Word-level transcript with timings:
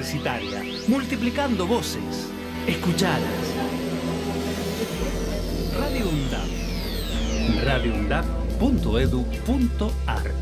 Universitaria, 0.00 0.64
multiplicando 0.88 1.66
voces. 1.66 2.32
Escuchalas. 2.66 3.20
Radio 5.78 6.08
UNDAP. 6.08 6.48
radioundap.edu.ar 7.62 10.34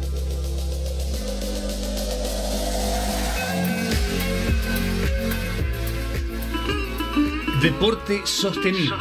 Deporte 7.61 8.21
sostenible. 8.25 8.95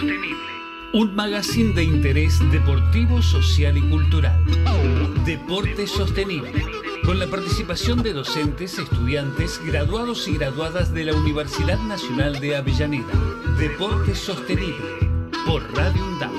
Un 0.94 1.16
magazine 1.16 1.76
de 1.76 1.84
interés 1.84 2.40
deportivo, 2.52 3.22
social 3.22 3.78
y 3.78 3.82
cultural. 3.82 4.44
Deporte 5.24 5.86
sostenible. 5.86 6.87
Con 7.08 7.20
la 7.20 7.28
participación 7.28 8.04
de 8.04 8.12
docentes, 8.12 8.78
estudiantes, 8.78 9.62
graduados 9.66 10.28
y 10.28 10.38
graduadas 10.38 10.94
de 10.94 11.06
la 11.06 11.14
Universidad 11.14 11.80
Nacional 11.80 12.38
de 12.42 12.58
Avellaneda. 12.58 13.14
Deporte 13.58 14.14
sostenible. 14.14 14.76
Por 15.46 15.74
Radio 15.74 16.04
UNDAP. 16.04 16.32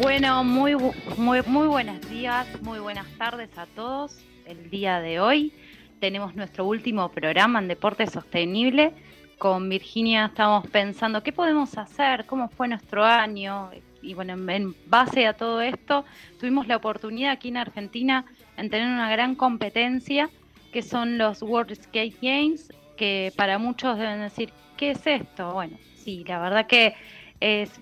Bueno, 0.00 0.44
muy, 0.44 0.76
muy, 1.16 1.42
muy 1.44 1.66
buenos 1.66 2.08
días, 2.08 2.46
muy 2.62 2.78
buenas 2.78 3.08
tardes 3.18 3.50
a 3.58 3.66
todos. 3.66 4.16
El 4.46 4.70
día 4.70 5.00
de 5.00 5.18
hoy 5.18 5.52
tenemos 5.98 6.36
nuestro 6.36 6.66
último 6.66 7.10
programa 7.10 7.58
en 7.58 7.66
Deporte 7.66 8.06
Sostenible. 8.06 8.92
Con 9.38 9.68
Virginia 9.68 10.26
estamos 10.26 10.66
pensando 10.68 11.22
qué 11.22 11.32
podemos 11.32 11.76
hacer, 11.76 12.24
cómo 12.24 12.48
fue 12.48 12.68
nuestro 12.68 13.04
año. 13.04 13.70
Y 14.00 14.14
bueno, 14.14 14.32
en 14.32 14.74
base 14.86 15.26
a 15.26 15.34
todo 15.34 15.60
esto, 15.60 16.04
tuvimos 16.40 16.66
la 16.68 16.76
oportunidad 16.76 17.32
aquí 17.32 17.48
en 17.48 17.58
Argentina 17.58 18.24
en 18.56 18.70
tener 18.70 18.88
una 18.88 19.10
gran 19.10 19.34
competencia 19.34 20.30
que 20.72 20.82
son 20.82 21.18
los 21.18 21.42
World 21.42 21.74
Skate 21.74 22.16
Games, 22.22 22.72
que 22.96 23.32
para 23.36 23.58
muchos 23.58 23.98
deben 23.98 24.20
decir, 24.20 24.52
¿qué 24.76 24.92
es 24.92 25.06
esto? 25.06 25.52
Bueno, 25.52 25.76
sí, 25.96 26.24
la 26.26 26.38
verdad 26.38 26.66
que 26.66 26.94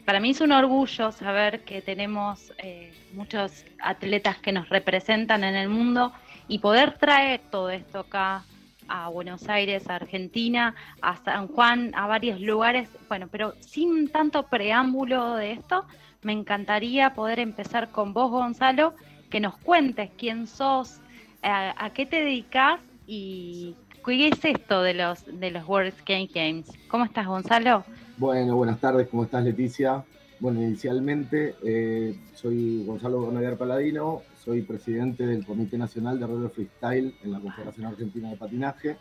para 0.04 0.20
mí 0.20 0.30
es 0.30 0.40
un 0.40 0.52
orgullo 0.52 1.12
saber 1.12 1.60
que 1.64 1.82
tenemos 1.82 2.52
eh, 2.58 2.92
muchos 3.12 3.64
atletas 3.80 4.38
que 4.38 4.52
nos 4.52 4.68
representan 4.68 5.44
en 5.44 5.54
el 5.54 5.68
mundo 5.68 6.12
y 6.48 6.58
poder 6.58 6.98
traer 6.98 7.40
todo 7.50 7.70
esto 7.70 8.00
acá 8.00 8.44
a 8.88 9.08
Buenos 9.08 9.48
Aires, 9.48 9.88
a 9.88 9.96
Argentina, 9.96 10.74
a 11.00 11.16
San 11.24 11.48
Juan, 11.48 11.92
a 11.94 12.06
varios 12.06 12.40
lugares. 12.40 12.88
Bueno, 13.08 13.28
pero 13.30 13.54
sin 13.60 14.08
tanto 14.08 14.44
preámbulo 14.44 15.36
de 15.36 15.52
esto, 15.52 15.84
me 16.22 16.32
encantaría 16.32 17.14
poder 17.14 17.38
empezar 17.38 17.90
con 17.90 18.12
vos, 18.12 18.30
Gonzalo, 18.30 18.94
que 19.30 19.40
nos 19.40 19.56
cuentes 19.58 20.10
quién 20.16 20.46
sos, 20.46 21.00
a, 21.42 21.90
qué 21.94 22.06
te 22.06 22.24
dedicas 22.24 22.80
y 23.06 23.74
qué 24.04 24.28
es 24.28 24.44
esto 24.44 24.82
de 24.82 24.94
los, 24.94 25.24
de 25.26 25.50
los 25.50 25.68
World 25.68 25.92
Skate 25.98 26.32
Games. 26.32 26.70
¿Cómo 26.88 27.04
estás, 27.04 27.26
Gonzalo? 27.26 27.84
Bueno, 28.16 28.56
buenas 28.56 28.80
tardes, 28.80 29.08
¿cómo 29.08 29.24
estás 29.24 29.44
Leticia? 29.44 30.04
Bueno, 30.40 30.62
inicialmente 30.62 31.54
eh, 31.64 32.16
soy 32.34 32.84
Gonzalo 32.84 33.22
Bernadette 33.22 33.58
Paladino, 33.58 34.22
soy 34.44 34.62
presidente 34.62 35.26
del 35.26 35.46
Comité 35.46 35.78
Nacional 35.78 36.20
de 36.20 36.26
Roller 36.26 36.50
Freestyle 36.50 37.14
en 37.22 37.32
la 37.32 37.40
Confederación 37.40 37.86
Argentina 37.86 38.28
de 38.28 38.36
Patinaje 38.36 38.98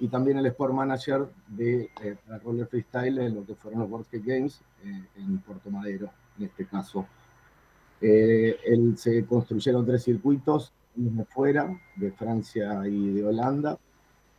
y 0.00 0.08
también 0.08 0.38
el 0.38 0.46
Sport 0.46 0.72
Manager 0.72 1.26
de 1.48 1.90
eh, 2.02 2.16
Roller 2.42 2.66
Freestyle 2.66 3.18
en 3.18 3.34
lo 3.34 3.44
que 3.44 3.54
fueron 3.54 3.80
los 3.80 3.90
World 3.90 4.06
Games 4.12 4.62
eh, 4.84 5.04
en 5.16 5.38
Puerto 5.38 5.70
Madero, 5.70 6.10
en 6.38 6.46
este 6.46 6.64
caso. 6.64 7.06
se 8.00 9.26
construyeron 9.26 9.84
tres 9.84 10.02
circuitos, 10.02 10.72
uno 10.96 11.26
fuera, 11.26 11.78
de 11.96 12.10
Francia 12.12 12.86
y 12.86 13.12
de 13.12 13.24
Holanda, 13.24 13.78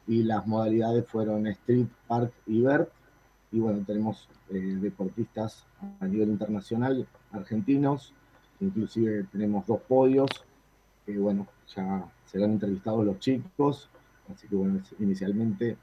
y 0.08 0.23
las 0.23 0.47
modalidades 0.47 1.06
fueron 1.07 1.46
Street, 1.47 1.88
Park 2.07 2.34
y 2.47 2.62
Vert 2.62 2.90
y 3.51 3.59
bueno, 3.59 3.84
tenemos 3.85 4.28
eh, 4.50 4.78
deportistas 4.81 5.66
a 6.00 6.07
nivel 6.07 6.29
internacional 6.29 7.07
argentinos, 7.31 8.13
inclusive 8.59 9.25
tenemos 9.31 9.66
dos 9.66 9.81
podios, 9.88 10.29
bueno, 11.16 11.47
ya 11.75 12.06
serán 12.25 12.51
entrevistados 12.51 13.06
los 13.06 13.19
chicos, 13.19 13.90
así 14.31 14.47
que 14.47 14.56
bueno, 14.56 14.81
inicialmente 15.00 15.78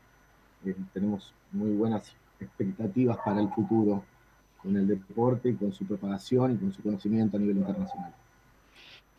eh, 0.64 0.76
tenemos 0.92 1.32
muy 1.52 1.70
buenas 1.70 2.12
expectativas 2.40 3.16
para 3.24 3.40
el 3.40 3.48
futuro 3.48 4.04
con 4.62 4.76
el 4.76 4.86
deporte 4.86 5.50
y 5.50 5.54
con 5.54 5.72
su 5.72 5.86
propagación 5.86 6.52
y 6.52 6.56
con 6.56 6.72
su 6.72 6.82
conocimiento 6.82 7.36
a 7.36 7.40
nivel 7.40 7.58
internacional. 7.58 8.12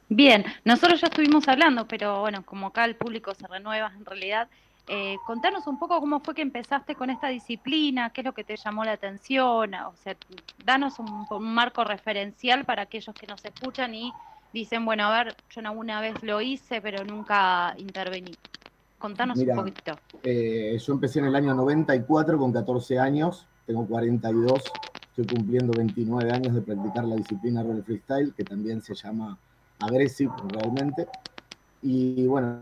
Bien, 0.09 0.45
nosotros 0.63 1.01
ya 1.01 1.07
estuvimos 1.07 1.47
hablando, 1.47 1.87
pero 1.87 2.21
bueno, 2.21 2.43
como 2.45 2.67
acá 2.67 2.85
el 2.85 2.95
público 2.95 3.33
se 3.33 3.47
renueva 3.47 3.91
en 3.95 4.05
realidad, 4.05 4.47
eh, 4.87 5.17
contanos 5.25 5.65
un 5.65 5.79
poco 5.79 5.99
cómo 5.99 6.19
fue 6.19 6.35
que 6.35 6.43
empezaste 6.43 6.93
con 6.93 7.09
esta 7.09 7.29
disciplina, 7.29 8.11
qué 8.11 8.21
es 8.21 8.25
lo 8.25 8.33
que 8.33 8.43
te 8.43 8.55
llamó 8.55 8.85
la 8.85 8.91
atención, 8.91 9.73
o 9.73 9.95
sea, 10.03 10.15
danos 10.63 10.99
un, 10.99 11.25
marco 11.41 11.83
referencial 11.83 12.65
para 12.65 12.83
aquellos 12.83 13.15
que 13.15 13.25
nos 13.25 13.43
escuchan 13.43 13.95
y 13.95 14.13
dicen, 14.55 14.85
bueno, 14.85 15.03
a 15.03 15.23
ver, 15.23 15.35
yo 15.49 15.61
alguna 15.61 15.99
vez 15.99 16.23
lo 16.23 16.39
hice, 16.39 16.81
pero 16.81 17.03
nunca 17.03 17.75
intervení. 17.77 18.31
Contanos 18.97 19.37
un 19.37 19.53
poquito. 19.53 19.99
Eh, 20.23 20.79
yo 20.81 20.93
empecé 20.93 21.19
en 21.19 21.25
el 21.25 21.35
año 21.35 21.53
94 21.53 22.37
con 22.37 22.53
14 22.53 22.97
años, 22.97 23.45
tengo 23.67 23.85
42, 23.85 24.63
estoy 25.09 25.35
cumpliendo 25.35 25.73
29 25.77 26.31
años 26.31 26.55
de 26.55 26.61
practicar 26.61 27.03
la 27.03 27.17
disciplina 27.17 27.63
roller 27.63 27.83
freestyle, 27.83 28.33
que 28.33 28.45
también 28.45 28.81
se 28.81 28.95
llama 28.95 29.37
agresive 29.79 30.31
realmente. 30.47 31.05
Y 31.81 32.25
bueno, 32.25 32.61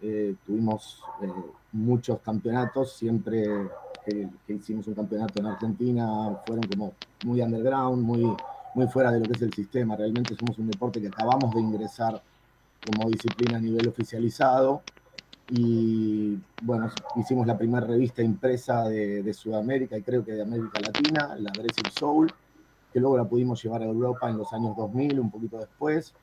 eh, 0.00 0.36
tuvimos 0.46 1.02
eh, 1.22 1.26
muchos 1.72 2.20
campeonatos, 2.20 2.92
siempre 2.92 3.68
que, 4.06 4.28
hicimos 4.46 4.86
un 4.86 4.94
campeonato 4.94 5.40
en 5.40 5.46
Argentina 5.46 6.38
fueron 6.46 6.64
como 6.68 6.92
muy 7.24 7.42
underground, 7.42 8.00
muy, 8.00 8.32
muy 8.74 8.86
fuera 8.88 9.10
de 9.12 9.20
lo 9.20 9.26
que 9.26 9.32
es 9.32 9.42
el 9.42 9.52
sistema. 9.52 9.96
Realmente 9.96 10.34
somos 10.36 10.58
un 10.58 10.70
deporte 10.70 11.00
que 11.00 11.08
acabamos 11.08 11.54
de 11.54 11.60
ingresar 11.60 12.22
como 12.84 13.08
disciplina 13.08 13.58
a 13.58 13.60
nivel 13.60 13.88
oficializado. 13.88 14.82
Y 15.50 16.38
bueno, 16.62 16.90
hicimos 17.16 17.46
la 17.46 17.56
primera 17.56 17.86
revista 17.86 18.22
impresa 18.22 18.84
de, 18.88 19.22
de, 19.22 19.34
Sudamérica 19.34 19.96
y 19.96 20.02
creo 20.02 20.24
que 20.24 20.32
de 20.32 20.42
América 20.42 20.80
Latina, 20.80 21.36
la 21.38 21.50
Aggressive 21.50 21.90
Soul, 21.90 22.32
que 22.92 23.00
luego 23.00 23.18
la 23.18 23.24
pudimos 23.24 23.62
llevar 23.62 23.82
a 23.82 23.86
Europa 23.86 24.30
en 24.30 24.38
los 24.38 24.52
años 24.52 24.74
2000, 24.76 25.20
un 25.20 25.30
poquito 25.30 25.58
después 25.58 26.14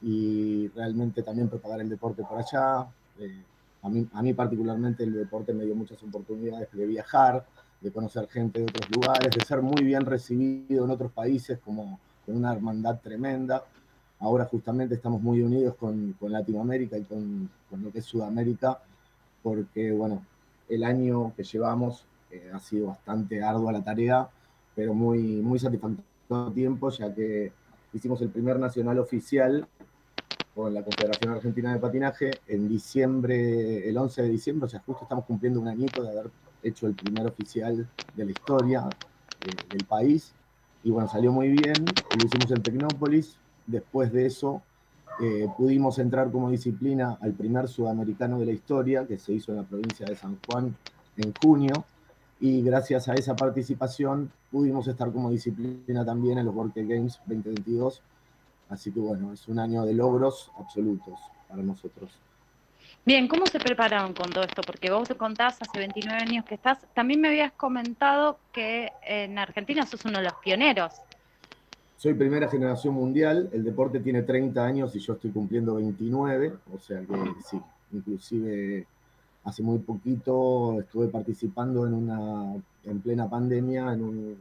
y 0.00 0.68
realmente 0.68 1.22
también 1.22 1.48
propagar 1.48 1.80
el 1.80 1.88
deporte 1.88 2.22
por 2.22 2.38
allá. 2.38 2.86
Eh, 3.18 3.42
a, 3.82 3.88
mí, 3.88 4.06
a 4.12 4.22
mí 4.22 4.32
particularmente 4.32 5.04
el 5.04 5.12
deporte 5.12 5.52
me 5.52 5.64
dio 5.64 5.74
muchas 5.74 6.02
oportunidades 6.02 6.68
de 6.72 6.86
viajar, 6.86 7.44
de 7.84 7.92
conocer 7.92 8.26
gente 8.28 8.60
de 8.60 8.64
otros 8.64 8.90
lugares, 8.90 9.30
de 9.30 9.44
ser 9.44 9.60
muy 9.60 9.84
bien 9.84 10.06
recibido 10.06 10.86
en 10.86 10.90
otros 10.90 11.12
países 11.12 11.58
como 11.62 12.00
con 12.24 12.36
una 12.36 12.54
hermandad 12.54 12.98
tremenda. 13.00 13.62
Ahora 14.20 14.46
justamente 14.46 14.94
estamos 14.94 15.20
muy 15.20 15.42
unidos 15.42 15.74
con, 15.74 16.14
con 16.18 16.32
Latinoamérica 16.32 16.96
y 16.96 17.02
con, 17.02 17.50
con, 17.68 17.82
lo 17.82 17.92
que 17.92 17.98
es 17.98 18.06
Sudamérica, 18.06 18.78
porque 19.42 19.92
bueno, 19.92 20.24
el 20.66 20.82
año 20.82 21.34
que 21.36 21.44
llevamos 21.44 22.06
eh, 22.30 22.50
ha 22.54 22.58
sido 22.58 22.86
bastante 22.86 23.42
ardua 23.42 23.70
la 23.70 23.84
tarea, 23.84 24.30
pero 24.74 24.94
muy, 24.94 25.20
muy 25.42 25.58
satisfactorio 25.58 26.02
tiempo, 26.54 26.88
ya 26.88 27.14
que 27.14 27.52
hicimos 27.92 28.22
el 28.22 28.30
primer 28.30 28.58
nacional 28.58 28.98
oficial 28.98 29.68
con 30.54 30.72
la 30.72 30.82
Confederación 30.82 31.34
Argentina 31.34 31.74
de 31.74 31.80
Patinaje 31.80 32.30
en 32.46 32.66
diciembre, 32.66 33.86
el 33.86 33.98
11 33.98 34.22
de 34.22 34.28
diciembre, 34.30 34.66
o 34.66 34.70
sea, 34.70 34.80
justo 34.80 35.02
estamos 35.02 35.26
cumpliendo 35.26 35.60
un 35.60 35.68
añito 35.68 36.02
de 36.02 36.10
haber 36.10 36.30
hecho 36.64 36.86
el 36.86 36.94
primer 36.94 37.26
oficial 37.26 37.88
de 38.16 38.24
la 38.24 38.30
historia 38.30 38.88
eh, 39.40 39.50
del 39.70 39.84
país. 39.84 40.32
Y 40.82 40.90
bueno, 40.90 41.08
salió 41.08 41.32
muy 41.32 41.48
bien, 41.48 41.84
lo 41.84 42.26
hicimos 42.26 42.50
en 42.50 42.62
Tecnópolis. 42.62 43.36
Después 43.66 44.12
de 44.12 44.26
eso, 44.26 44.62
eh, 45.20 45.46
pudimos 45.56 45.98
entrar 45.98 46.30
como 46.30 46.50
disciplina 46.50 47.18
al 47.20 47.32
primer 47.32 47.68
sudamericano 47.68 48.38
de 48.40 48.46
la 48.46 48.52
historia, 48.52 49.06
que 49.06 49.18
se 49.18 49.32
hizo 49.32 49.52
en 49.52 49.58
la 49.58 49.64
provincia 49.64 50.06
de 50.06 50.16
San 50.16 50.38
Juan 50.46 50.74
en 51.16 51.32
junio. 51.40 51.84
Y 52.40 52.62
gracias 52.62 53.08
a 53.08 53.14
esa 53.14 53.36
participación 53.36 54.30
pudimos 54.50 54.88
estar 54.88 55.12
como 55.12 55.30
disciplina 55.30 56.04
también 56.04 56.38
en 56.38 56.46
los 56.46 56.54
World 56.54 56.74
Games 56.74 57.20
2022 57.26 58.02
Así 58.68 58.90
que 58.90 59.00
bueno, 59.00 59.32
es 59.32 59.46
un 59.48 59.58
año 59.58 59.84
de 59.84 59.94
logros 59.94 60.50
absolutos 60.58 61.20
para 61.48 61.62
nosotros. 61.62 62.10
Bien, 63.04 63.28
¿cómo 63.28 63.46
se 63.46 63.58
prepararon 63.58 64.14
con 64.14 64.30
todo 64.30 64.44
esto? 64.44 64.62
Porque 64.62 64.90
vos 64.90 65.08
te 65.08 65.14
contás 65.14 65.60
hace 65.60 65.78
29 65.78 66.22
años 66.22 66.44
que 66.44 66.54
estás. 66.54 66.78
También 66.94 67.20
me 67.20 67.28
habías 67.28 67.52
comentado 67.52 68.38
que 68.52 68.90
en 69.06 69.38
Argentina 69.38 69.84
sos 69.86 70.04
uno 70.04 70.18
de 70.18 70.24
los 70.24 70.34
pioneros. 70.34 70.94
Soy 71.96 72.14
primera 72.14 72.48
generación 72.48 72.94
mundial, 72.94 73.48
el 73.52 73.64
deporte 73.64 74.00
tiene 74.00 74.22
30 74.22 74.64
años 74.64 74.94
y 74.96 75.00
yo 75.00 75.14
estoy 75.14 75.30
cumpliendo 75.30 75.76
29, 75.76 76.54
o 76.74 76.78
sea 76.78 77.00
que 77.00 77.14
sí, 77.44 77.60
inclusive 77.92 78.86
hace 79.44 79.62
muy 79.62 79.78
poquito 79.78 80.80
estuve 80.80 81.08
participando 81.08 81.86
en 81.86 81.94
una, 81.94 82.54
en 82.84 83.00
plena 83.00 83.28
pandemia, 83.28 83.92
en 83.92 84.02
un 84.02 84.36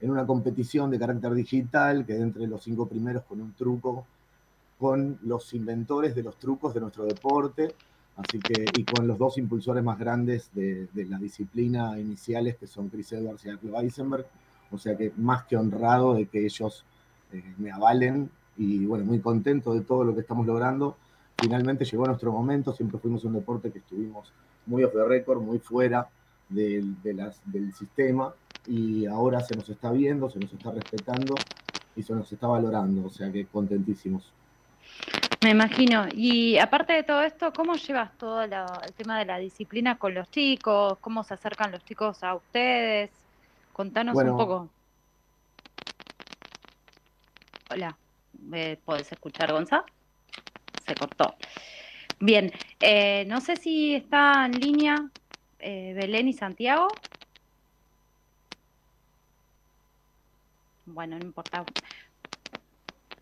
en 0.00 0.10
una 0.10 0.26
competición 0.26 0.90
de 0.90 0.98
carácter 0.98 1.34
digital, 1.34 2.06
quedé 2.06 2.22
entre 2.22 2.46
los 2.46 2.62
cinco 2.62 2.86
primeros 2.86 3.24
con 3.24 3.40
un 3.40 3.52
truco, 3.52 4.06
con 4.80 5.18
los 5.24 5.52
inventores 5.52 6.14
de 6.14 6.22
los 6.22 6.38
trucos 6.38 6.72
de 6.72 6.80
nuestro 6.80 7.04
deporte, 7.04 7.74
así 8.16 8.38
que, 8.38 8.64
y 8.74 8.84
con 8.84 9.06
los 9.06 9.18
dos 9.18 9.36
impulsores 9.36 9.84
más 9.84 9.98
grandes 9.98 10.50
de, 10.54 10.88
la 10.94 11.18
disciplina 11.18 12.00
iniciales, 12.00 12.56
que 12.56 12.66
son 12.66 12.88
Chris 12.88 13.12
Edwards 13.12 13.44
y 13.44 13.50
Arlo 13.50 13.78
Eisenberg, 13.78 14.24
o 14.70 14.78
sea 14.78 14.96
que 14.96 15.12
más 15.18 15.44
que 15.44 15.58
honrado 15.58 16.14
de 16.14 16.26
que 16.26 16.46
ellos 16.46 16.86
eh, 17.32 17.44
me 17.58 17.70
avalen 17.70 18.30
y 18.56 18.86
bueno, 18.86 19.04
muy 19.04 19.20
contento 19.20 19.74
de 19.74 19.82
todo 19.82 20.02
lo 20.02 20.14
que 20.14 20.22
estamos 20.22 20.46
logrando. 20.46 20.96
Finalmente 21.38 21.84
llegó 21.84 22.06
nuestro 22.06 22.32
momento, 22.32 22.72
siempre 22.72 22.98
fuimos 22.98 23.22
un 23.24 23.34
deporte 23.34 23.70
que 23.70 23.80
estuvimos 23.80 24.32
muy 24.64 24.82
off 24.82 24.94
the 24.94 25.04
record, 25.04 25.42
muy 25.42 25.58
fuera 25.58 26.08
del, 26.48 26.96
del 27.02 27.72
sistema 27.74 28.32
y 28.66 29.04
ahora 29.04 29.40
se 29.40 29.54
nos 29.56 29.68
está 29.68 29.92
viendo, 29.92 30.30
se 30.30 30.38
nos 30.38 30.50
está 30.54 30.70
respetando 30.70 31.34
y 31.96 32.02
se 32.02 32.14
nos 32.14 32.32
está 32.32 32.46
valorando, 32.46 33.06
o 33.06 33.10
sea 33.10 33.30
que 33.30 33.44
contentísimos. 33.44 34.32
Me 35.42 35.50
imagino. 35.50 36.06
Y 36.14 36.58
aparte 36.58 36.92
de 36.92 37.02
todo 37.02 37.22
esto, 37.22 37.52
¿cómo 37.52 37.74
llevas 37.74 38.16
todo 38.18 38.42
el 38.42 38.52
tema 38.96 39.18
de 39.18 39.24
la 39.24 39.38
disciplina 39.38 39.98
con 39.98 40.12
los 40.12 40.30
chicos? 40.30 40.98
¿Cómo 41.00 41.24
se 41.24 41.34
acercan 41.34 41.72
los 41.72 41.84
chicos 41.84 42.22
a 42.22 42.34
ustedes? 42.34 43.10
Contanos 43.72 44.16
un 44.16 44.36
poco. 44.36 44.68
Hola, 47.70 47.96
¿me 48.32 48.76
puedes 48.84 49.10
escuchar, 49.10 49.52
Gonza? 49.52 49.84
Se 50.86 50.94
cortó. 50.94 51.34
Bien, 52.18 52.52
eh, 52.80 53.24
no 53.26 53.40
sé 53.40 53.56
si 53.56 53.94
está 53.94 54.44
en 54.44 54.60
línea 54.60 55.08
eh, 55.58 55.94
Belén 55.94 56.28
y 56.28 56.34
Santiago. 56.34 56.88
Bueno, 60.84 61.18
no 61.18 61.24
importa. 61.24 61.64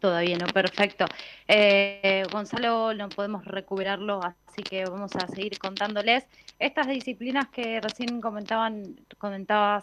Todavía 0.00 0.38
no, 0.38 0.46
perfecto. 0.46 1.06
Eh, 1.48 2.22
Gonzalo, 2.30 2.94
no 2.94 3.08
podemos 3.08 3.44
recuperarlo, 3.44 4.20
así 4.22 4.62
que 4.62 4.84
vamos 4.84 5.14
a 5.16 5.26
seguir 5.26 5.58
contándoles. 5.58 6.26
Estas 6.58 6.86
disciplinas 6.86 7.48
que 7.48 7.80
recién 7.80 8.20
comentaban, 8.20 9.00
comentabas, 9.18 9.82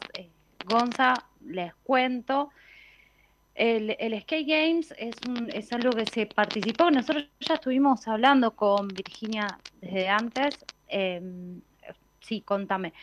Gonza, 0.65 1.13
les 1.45 1.73
cuento. 1.83 2.49
El, 3.53 3.95
el, 3.99 4.19
Skate 4.21 4.47
Games 4.47 4.93
es, 4.97 5.15
un, 5.27 5.49
es 5.53 5.71
algo 5.71 5.91
que 5.91 6.05
se 6.05 6.25
participó. 6.25 6.91
Nosotros 6.91 7.25
ya 7.39 7.55
estuvimos 7.55 8.07
hablando 8.07 8.55
con 8.55 8.87
Virginia 8.89 9.47
desde 9.81 10.09
antes. 10.09 10.65
Em, 10.87 11.61
sí, 12.25 12.41
contame. 12.41 12.93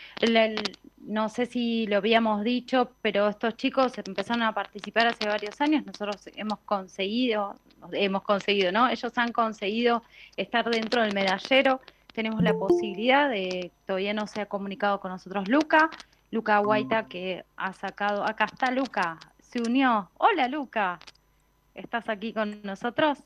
no 0.98 1.28
sé 1.28 1.46
si 1.46 1.86
lo 1.86 1.96
habíamos 1.98 2.44
dicho, 2.44 2.90
pero 3.02 3.28
estos 3.28 3.56
chicos 3.56 3.92
empezaron 3.98 4.42
a 4.42 4.52
participar 4.52 5.06
hace 5.06 5.26
varios 5.26 5.60
años. 5.60 5.84
Nosotros 5.86 6.28
hemos 6.36 6.58
conseguido, 6.60 7.56
hemos 7.92 8.22
conseguido, 8.22 8.72
¿no? 8.72 8.88
Ellos 8.88 9.12
han 9.16 9.32
conseguido 9.32 10.02
estar 10.36 10.68
dentro 10.70 11.02
del 11.02 11.14
medallero. 11.14 11.80
Tenemos 12.12 12.42
la 12.42 12.52
posibilidad 12.54 13.30
de, 13.30 13.70
todavía 13.86 14.12
no 14.12 14.26
se 14.26 14.40
ha 14.40 14.46
comunicado 14.46 15.00
con 15.00 15.10
nosotros 15.10 15.48
Luca, 15.48 15.88
Luca 16.30 16.58
Guaita 16.58 17.08
que 17.08 17.44
ha 17.56 17.72
sacado, 17.72 18.24
acá 18.24 18.44
está 18.44 18.70
Luca, 18.70 19.18
se 19.40 19.62
unió. 19.62 20.10
Hola 20.18 20.46
Luca, 20.48 20.98
¿estás 21.74 22.10
aquí 22.10 22.34
con 22.34 22.60
nosotros? 22.62 23.18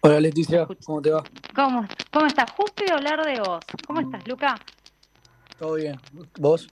Hola 0.00 0.18
Leticia, 0.18 0.66
¿cómo 0.86 1.02
te 1.02 1.10
va? 1.10 1.22
¿Cómo, 1.54 1.86
cómo 2.10 2.26
estás? 2.26 2.50
Justo 2.52 2.84
iba 2.84 2.94
a 2.94 2.98
hablar 2.98 3.24
de 3.24 3.38
vos. 3.40 3.64
¿Cómo 3.86 4.00
estás, 4.00 4.26
Luca? 4.26 4.58
Todo 5.62 5.74
bien. 5.74 5.96
¿Vos? 6.40 6.68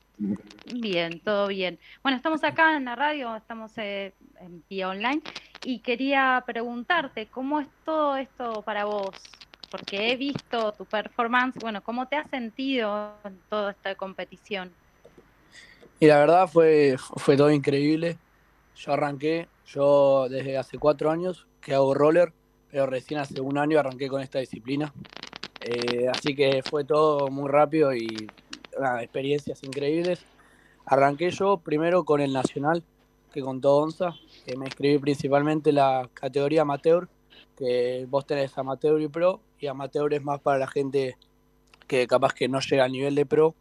Bien, 0.75 1.20
todo 1.20 1.46
bien. 1.46 1.78
Bueno, 2.02 2.16
estamos 2.16 2.42
acá 2.42 2.76
en 2.76 2.87
la 2.87 2.96
radio, 2.96 3.37
estamos 3.37 3.70
eh, 3.76 4.12
en 4.40 4.64
vía 4.69 4.88
online 4.88 5.22
y 5.64 5.78
quería 5.78 6.42
preguntarte, 6.44 7.28
¿cómo 7.28 7.60
es 7.60 7.69
todo 7.84 8.16
esto 8.16 8.62
para 8.62 8.87
vos? 8.87 9.14
Porque 9.70 10.10
he 10.10 10.16
visto 10.16 10.72
tu 10.72 10.87
performance, 10.87 11.54
bueno, 11.60 11.84
¿cómo 11.84 12.08
te 12.08 12.16
has 12.16 12.28
sentido 12.31 13.14
en 13.22 13.38
toda 13.48 13.70
esta 13.70 13.94
competición? 13.94 14.72
Y 16.00 16.06
la 16.06 16.19
verdad 16.19 16.48
fue, 16.48 16.96
fue 16.98 17.37
todo 17.37 17.52
increíble. 17.52 18.19
Yo 18.75 18.92
arranqué, 18.92 19.46
yo 19.66 20.26
desde 20.28 20.58
hace 20.58 20.78
cuatro 20.78 21.12
años 21.12 21.46
que 21.60 21.75
hago 21.75 21.94
roller, 21.94 22.32
pero 22.69 22.87
recién 22.87 23.20
hace 23.20 23.40
un 23.40 23.56
año 23.56 23.78
arranqué 23.78 24.08
con 24.08 24.20
esta 24.20 24.40
disciplina. 24.40 24.92
Eh, 25.60 26.08
así 26.12 26.34
que 26.34 26.62
fue 26.69 26.84
todo 26.84 27.28
muy 27.28 27.48
rápido 27.48 27.94
y 27.94 28.28
experiencias 29.00 29.62
increíbles. 29.62 30.24
Arranqué 30.86 31.30
yo 31.30 31.58
primero 31.58 32.04
con 32.04 32.20
el 32.20 32.32
Nacional, 32.32 32.82
que 33.32 33.42
contó 33.42 33.76
Onza, 33.76 34.14
que 34.44 34.56
me 34.56 34.66
inscribí 34.66 34.98
principalmente 34.98 35.70
en 35.70 35.76
la 35.76 36.08
categoría 36.14 36.62
amateur, 36.62 37.08
que 37.56 38.06
vos 38.08 38.26
tenés 38.26 38.56
amateur 38.58 39.00
y 39.00 39.08
pro, 39.08 39.40
y 39.58 39.66
amateur 39.66 40.12
es 40.14 40.22
más 40.22 40.40
para 40.40 40.58
la 40.58 40.66
gente 40.66 41.16
que 41.86 42.06
capaz 42.06 42.32
que 42.34 42.48
no 42.48 42.60
llega 42.60 42.84
al 42.84 42.92
nivel 42.92 43.14
de 43.14 43.26
pro. 43.26 43.54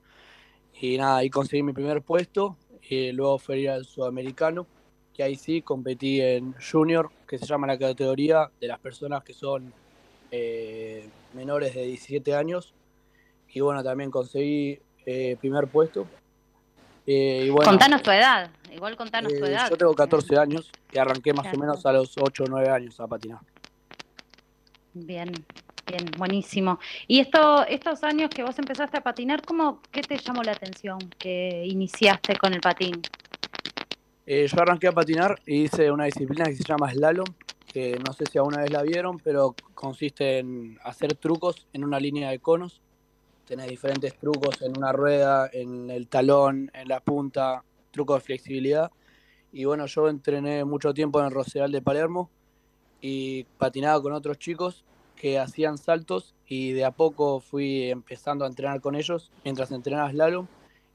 Y 0.82 0.98
nada, 0.98 1.18
ahí 1.18 1.30
conseguí 1.30 1.62
mi 1.62 1.74
primer 1.74 2.02
puesto, 2.02 2.58
y 2.90 3.12
luego 3.12 3.38
fui 3.38 3.68
al 3.68 3.86
sudamericano 3.86 4.66
que 5.14 5.24
ahí 5.24 5.36
sí 5.36 5.62
competí 5.62 6.22
en 6.22 6.54
junior, 6.54 7.12
que 7.28 7.38
se 7.38 7.46
llama 7.46 7.68
la 7.68 7.78
categoría 7.78 8.50
de 8.62 8.68
las 8.68 8.80
personas 8.80 9.22
que 9.22 9.34
son 9.34 9.74
eh, 10.32 11.10
menores 11.34 11.76
de 11.76 11.88
17 11.88 12.34
años. 12.34 12.74
Y 13.50 13.60
bueno, 13.60 13.84
también 13.84 14.12
conseguí 14.12 14.80
eh, 15.06 15.38
primer 15.40 15.68
puesto. 15.68 16.08
Eh, 17.06 17.52
contanos 17.64 18.04
tu 18.04 18.12
edad, 18.12 18.52
igual 18.72 18.96
contanos 18.96 19.34
tu 19.34 19.44
edad. 19.44 19.70
Yo 19.70 19.78
tengo 19.78 19.96
14 19.96 20.38
años 20.38 20.72
y 20.92 20.98
arranqué 21.00 21.34
más 21.34 21.52
o 21.54 21.58
menos 21.58 21.86
a 21.86 21.92
los 21.92 22.16
8 22.18 22.44
o 22.44 22.48
9 22.48 22.70
años 22.70 23.00
a 23.00 23.08
patinar. 23.08 23.40
Bien, 24.94 25.32
bien, 25.88 26.06
buenísimo. 26.18 26.80
Y 27.08 27.20
esto, 27.20 27.66
estos 27.66 28.04
años 28.04 28.30
que 28.30 28.44
vos 28.44 28.58
empezaste 28.60 28.98
a 28.98 29.02
patinar, 29.02 29.42
¿cómo, 29.44 29.82
¿qué 29.92 30.02
te 30.02 30.18
llamó 30.18 30.44
la 30.44 30.52
atención 30.52 31.00
que 31.18 31.66
iniciaste 31.66 32.36
con 32.36 32.54
el 32.54 32.62
patín? 32.62 33.02
Eh, 34.26 34.46
yo 34.48 34.62
arranqué 34.62 34.88
a 34.88 34.92
patinar 34.92 35.40
y 35.48 35.64
hice 35.64 35.90
una 35.92 36.06
disciplina 36.06 36.46
que 36.46 36.56
se 36.56 36.64
llama 36.64 36.92
slalom, 36.92 37.26
que 37.74 37.98
no 38.06 38.14
sé 38.14 38.26
si 38.32 38.38
alguna 38.38 38.62
vez 38.62 38.72
la 38.72 38.84
vieron, 38.84 39.18
pero 39.18 39.56
consiste 39.74 40.38
en 40.38 40.78
hacer 40.84 41.16
trucos 41.16 41.66
en 41.74 41.84
una 41.84 42.00
línea 42.00 42.30
de 42.30 42.38
conos. 42.38 42.82
Tenés 43.50 43.68
diferentes 43.68 44.16
trucos 44.16 44.62
en 44.62 44.78
una 44.78 44.92
rueda, 44.92 45.50
en 45.52 45.90
el 45.90 46.08
talón, 46.08 46.70
en 46.72 46.88
la 46.88 47.00
punta, 47.00 47.64
trucos 47.90 48.18
de 48.18 48.26
flexibilidad. 48.28 48.92
Y 49.52 49.66
bueno, 49.66 49.88
yo 49.88 50.08
entrené 50.08 50.64
mucho 50.66 50.94
tiempo 50.94 51.20
en 51.20 51.26
el 51.26 51.32
Rosedal 51.32 51.72
de 51.72 51.82
Palermo 51.82 52.30
y 53.02 53.46
patinaba 53.58 54.00
con 54.04 54.14
otros 54.14 54.38
chicos 54.38 54.86
que 55.16 55.40
hacían 55.40 55.80
saltos 55.80 56.36
y 56.46 56.74
de 56.74 56.86
a 56.86 56.92
poco 56.92 57.40
fui 57.40 57.90
empezando 57.90 58.46
a 58.46 58.48
entrenar 58.48 58.82
con 58.82 58.94
ellos 58.94 59.32
mientras 59.44 59.72
entrenaba 59.72 60.12
slalom 60.12 60.46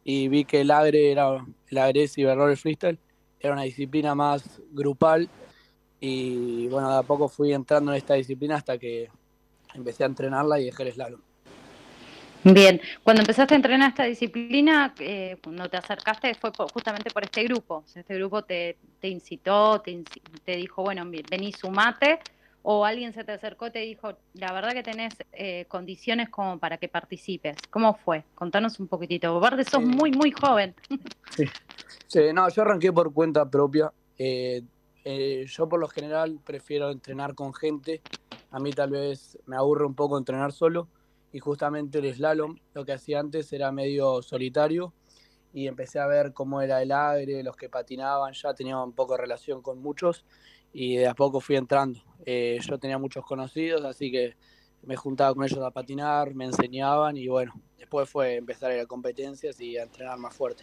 y 0.04 0.28
vi 0.28 0.44
que 0.44 0.60
el 0.60 0.70
agre 0.70 1.10
era 1.10 1.44
el 1.68 1.78
agresivo 1.78 2.30
error 2.30 2.56
freestyle 2.56 3.00
era 3.40 3.54
una 3.54 3.62
disciplina 3.62 4.14
más 4.14 4.62
grupal 4.70 5.28
y 5.98 6.68
bueno, 6.68 6.88
de 6.88 6.98
a 6.98 7.02
poco 7.02 7.28
fui 7.28 7.52
entrando 7.52 7.90
en 7.90 7.98
esta 7.98 8.14
disciplina 8.14 8.54
hasta 8.54 8.78
que 8.78 9.08
empecé 9.74 10.04
a 10.04 10.06
entrenarla 10.06 10.60
y 10.60 10.66
dejé 10.66 10.84
el 10.84 10.92
slalom. 10.92 11.20
Bien, 12.44 12.78
cuando 13.02 13.22
empezaste 13.22 13.54
a 13.54 13.56
entrenar 13.56 13.88
esta 13.88 14.04
disciplina, 14.04 14.94
eh, 14.98 15.38
cuando 15.42 15.66
te 15.70 15.78
acercaste 15.78 16.34
fue 16.34 16.50
justamente 16.72 17.10
por 17.10 17.24
este 17.24 17.42
grupo. 17.44 17.84
Este 17.94 18.14
grupo 18.16 18.42
te, 18.42 18.76
incitó, 19.02 19.80
te, 19.80 20.04
te, 20.44 20.56
dijo, 20.56 20.82
bueno, 20.82 21.04
vení, 21.30 21.52
sumate 21.52 22.20
o 22.62 22.84
alguien 22.84 23.14
se 23.14 23.24
te 23.24 23.32
acercó 23.32 23.68
y 23.68 23.70
te 23.70 23.78
dijo, 23.80 24.16
la 24.34 24.52
verdad 24.52 24.72
que 24.72 24.82
tenés 24.82 25.14
eh, 25.32 25.64
condiciones 25.68 26.28
como 26.28 26.58
para 26.58 26.76
que 26.76 26.88
participes. 26.88 27.56
¿Cómo 27.70 27.94
fue? 27.94 28.24
Contanos 28.34 28.78
un 28.78 28.88
poquitito. 28.88 29.36
Aparte, 29.36 29.64
sos 29.64 29.82
muy, 29.82 30.10
muy 30.10 30.30
joven. 30.30 30.74
Sí. 32.08 32.20
no, 32.32 32.48
yo 32.48 32.62
arranqué 32.62 32.92
por 32.92 33.12
cuenta 33.12 33.48
propia. 33.48 33.90
Eh, 34.18 34.62
eh, 35.04 35.44
yo 35.46 35.68
por 35.68 35.80
lo 35.80 35.88
general 35.88 36.38
prefiero 36.44 36.90
entrenar 36.90 37.34
con 37.34 37.52
gente. 37.54 38.02
A 38.50 38.58
mí 38.58 38.70
tal 38.72 38.90
vez 38.90 39.38
me 39.46 39.56
aburre 39.56 39.84
un 39.84 39.94
poco 39.94 40.16
entrenar 40.18 40.52
solo. 40.52 40.88
Y 41.34 41.40
justamente 41.40 41.98
el 41.98 42.14
slalom, 42.14 42.56
lo 42.74 42.84
que 42.84 42.92
hacía 42.92 43.18
antes 43.18 43.52
era 43.52 43.72
medio 43.72 44.22
solitario. 44.22 44.94
Y 45.52 45.66
empecé 45.66 45.98
a 45.98 46.06
ver 46.06 46.32
cómo 46.32 46.62
era 46.62 46.80
el 46.80 46.92
aire, 46.92 47.42
los 47.42 47.56
que 47.56 47.68
patinaban, 47.68 48.32
ya 48.32 48.54
tenía 48.54 48.78
un 48.78 48.92
poco 48.92 49.14
de 49.14 49.22
relación 49.22 49.60
con 49.60 49.82
muchos 49.82 50.24
y 50.72 50.96
de 50.96 51.08
a 51.08 51.14
poco 51.14 51.40
fui 51.40 51.56
entrando. 51.56 52.00
Eh, 52.24 52.58
yo 52.60 52.78
tenía 52.78 52.98
muchos 52.98 53.24
conocidos, 53.26 53.84
así 53.84 54.12
que 54.12 54.36
me 54.82 54.94
juntaba 54.94 55.34
con 55.34 55.44
ellos 55.44 55.58
a 55.60 55.72
patinar, 55.72 56.34
me 56.34 56.44
enseñaban 56.44 57.16
y 57.16 57.26
bueno, 57.26 57.52
después 57.78 58.08
fue 58.08 58.36
empezar 58.36 58.70
a 58.70 58.76
ir 58.76 58.80
a 58.82 58.86
competencias 58.86 59.60
y 59.60 59.76
a 59.76 59.82
entrenar 59.82 60.16
más 60.18 60.36
fuerte. 60.36 60.62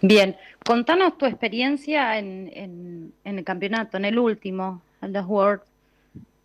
Bien, 0.00 0.36
contanos 0.66 1.16
tu 1.18 1.26
experiencia 1.26 2.18
en, 2.18 3.12
el 3.22 3.44
campeonato, 3.44 3.96
en 3.96 4.06
el 4.06 4.18
último, 4.18 4.82
en 5.02 5.12
los 5.12 5.26
World 5.26 5.62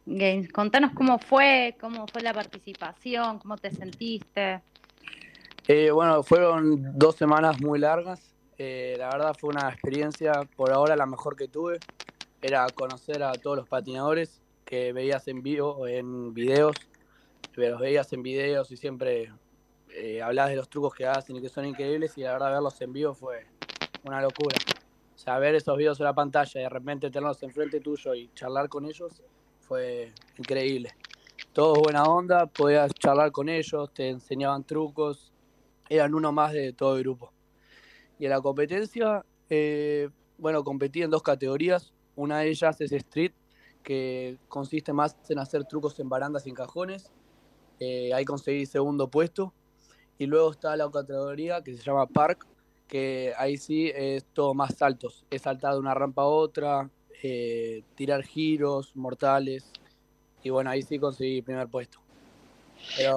Games. 0.05 0.51
Contanos 0.51 0.91
cómo 0.93 1.17
fue, 1.17 1.75
cómo 1.79 2.05
fue 2.07 2.21
la 2.21 2.33
participación, 2.33 3.39
cómo 3.39 3.57
te 3.57 3.71
sentiste. 3.71 4.61
Eh, 5.67 5.89
bueno, 5.89 6.21
fueron 6.21 6.97
dos 6.97 7.15
semanas 7.15 7.59
muy 7.59 7.79
largas. 7.79 8.35
Eh, 8.57 8.95
la 8.97 9.09
verdad 9.09 9.35
fue 9.37 9.49
una 9.49 9.69
experiencia, 9.69 10.47
por 10.55 10.71
ahora 10.71 10.95
la 10.95 11.07
mejor 11.07 11.35
que 11.35 11.47
tuve. 11.47 11.79
Era 12.41 12.67
conocer 12.69 13.23
a 13.23 13.33
todos 13.33 13.57
los 13.57 13.67
patinadores 13.67 14.41
que 14.63 14.93
veías 14.93 15.27
en 15.27 15.41
vivo, 15.41 15.87
en 15.87 16.33
videos, 16.33 16.75
los 17.55 17.79
veías 17.79 18.11
en 18.13 18.21
videos 18.21 18.71
y 18.71 18.77
siempre 18.77 19.31
eh, 19.89 20.21
hablabas 20.21 20.51
de 20.51 20.57
los 20.57 20.69
trucos 20.69 20.93
que 20.93 21.05
hacen 21.07 21.35
y 21.35 21.41
que 21.41 21.49
son 21.49 21.65
increíbles 21.65 22.17
y 22.17 22.21
la 22.21 22.33
verdad 22.33 22.51
verlos 22.51 22.79
en 22.81 22.93
vivo 22.93 23.13
fue 23.13 23.45
una 24.03 24.21
locura. 24.21 24.55
O 25.15 25.17
sea, 25.17 25.39
ver 25.39 25.55
esos 25.55 25.77
videos 25.77 25.99
en 25.99 26.05
la 26.05 26.13
pantalla 26.13 26.59
y 26.59 26.63
de 26.63 26.69
repente 26.69 27.09
tenerlos 27.09 27.41
enfrente 27.41 27.79
tuyo 27.79 28.13
y 28.13 28.29
charlar 28.35 28.69
con 28.69 28.85
ellos 28.85 29.23
fue 29.67 30.13
increíble. 30.37 30.95
Todos 31.53 31.79
buena 31.79 32.03
onda, 32.03 32.45
podías 32.45 32.93
charlar 32.93 33.31
con 33.31 33.49
ellos, 33.49 33.93
te 33.93 34.09
enseñaban 34.09 34.63
trucos, 34.63 35.31
eran 35.89 36.13
uno 36.13 36.31
más 36.31 36.53
de 36.53 36.73
todo 36.73 36.97
el 36.97 37.03
grupo. 37.03 37.31
Y 38.19 38.25
en 38.25 38.31
la 38.31 38.41
competencia, 38.41 39.25
eh, 39.49 40.09
bueno, 40.37 40.63
competí 40.63 41.01
en 41.01 41.09
dos 41.09 41.23
categorías. 41.23 41.93
Una 42.15 42.39
de 42.39 42.49
ellas 42.49 42.79
es 42.79 42.91
Street, 42.91 43.33
que 43.83 44.37
consiste 44.47 44.93
más 44.93 45.17
en 45.29 45.39
hacer 45.39 45.65
trucos 45.65 45.99
en 45.99 46.09
barandas 46.09 46.45
y 46.45 46.49
en 46.49 46.55
cajones. 46.55 47.11
Eh, 47.79 48.13
ahí 48.13 48.25
conseguí 48.25 48.65
segundo 48.65 49.09
puesto. 49.09 49.53
Y 50.17 50.27
luego 50.27 50.51
está 50.51 50.75
la 50.77 50.89
categoría 50.89 51.61
que 51.61 51.75
se 51.75 51.83
llama 51.83 52.07
Park, 52.07 52.47
que 52.87 53.33
ahí 53.37 53.57
sí 53.57 53.91
es 53.93 54.25
todo 54.33 54.53
más 54.53 54.75
saltos. 54.75 55.25
Es 55.29 55.41
saltar 55.41 55.73
de 55.73 55.79
una 55.79 55.93
rampa 55.93 56.21
a 56.21 56.27
otra, 56.27 56.89
eh, 57.23 57.83
tirar 57.95 58.23
giros 58.23 58.95
mortales. 58.95 59.71
Y 60.43 60.49
bueno, 60.49 60.69
ahí 60.69 60.81
sí 60.81 60.99
conseguí 60.99 61.41
primer 61.41 61.67
puesto. 61.67 61.99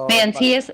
Bien, 0.07 0.33
sí, 0.33 0.53
es, 0.53 0.73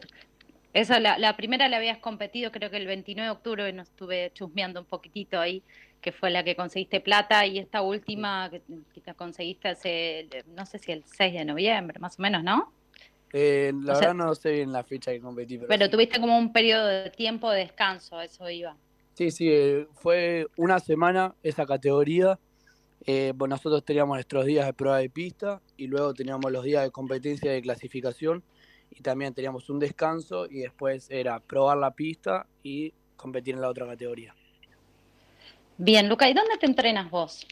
esa, 0.74 1.00
la, 1.00 1.18
la, 1.18 1.36
primera 1.36 1.68
la 1.68 1.78
habías 1.78 1.98
competido, 2.00 2.52
creo 2.52 2.70
que 2.70 2.78
el 2.78 2.88
29 2.88 3.26
de 3.26 3.32
octubre, 3.32 3.74
nos 3.74 3.90
estuve 3.90 4.32
chusmeando 4.34 4.82
un 4.82 4.86
poquitito 4.86 5.40
ahí, 5.40 5.64
que 6.02 6.12
fue 6.12 6.30
la 6.30 6.44
que 6.44 6.56
conseguiste 6.56 7.00
plata, 7.02 7.46
y 7.46 7.60
esta 7.60 7.82
última 7.82 8.50
que, 8.50 8.62
que 8.94 9.14
conseguiste 9.14 9.70
hace, 9.70 10.30
no 10.56 10.66
sé 10.66 10.80
si 10.80 10.92
el 10.92 11.04
6 11.06 11.34
de 11.34 11.46
noviembre, 11.46 12.00
más 12.00 12.20
o 12.20 12.22
menos, 12.22 12.44
¿no? 12.44 12.74
Eh, 13.34 13.74
la 13.84 13.96
verdad 13.96 14.14
no 14.14 14.36
sé 14.36 14.52
bien 14.52 14.72
la 14.72 14.84
fecha 14.84 15.12
que 15.12 15.20
competí. 15.20 15.58
Pero, 15.58 15.68
pero 15.68 15.90
tuviste 15.90 16.20
como 16.20 16.38
un 16.38 16.54
periodo 16.54 16.88
de 16.88 17.10
tiempo 17.10 17.52
de 17.52 17.60
descanso, 17.60 18.22
eso 18.22 18.50
iba. 18.50 18.78
Sí, 19.14 19.32
sí, 19.32 19.50
eh, 19.50 19.88
fue 19.94 20.48
una 20.58 20.80
semana 20.80 21.36
esa 21.42 21.66
categoría. 21.66 22.38
Eh, 23.06 23.34
nosotros 23.38 23.84
teníamos 23.84 24.16
nuestros 24.16 24.46
días 24.46 24.66
de 24.66 24.74
prueba 24.74 24.98
de 24.98 25.10
pista 25.10 25.62
y 25.78 25.88
luego 25.88 26.14
teníamos 26.14 26.52
los 26.52 26.64
días 26.64 26.84
de 26.84 26.92
competencia 26.92 27.52
de 27.52 27.62
clasificación 27.62 28.44
y 28.90 29.02
también 29.02 29.34
teníamos 29.34 29.70
un 29.70 29.80
descanso 29.80 30.48
y 30.50 30.60
después 30.60 31.08
era 31.10 31.40
probar 31.40 31.78
la 31.78 31.92
pista 31.92 32.48
y 32.64 32.94
competir 33.16 33.56
en 33.56 33.62
la 33.62 33.70
otra 33.70 33.86
categoría. 33.86 34.34
Bien, 35.78 36.08
Luca, 36.08 36.30
¿y 36.30 36.34
dónde 36.34 36.58
te 36.58 36.66
entrenas 36.66 37.12
vos? 37.12 37.46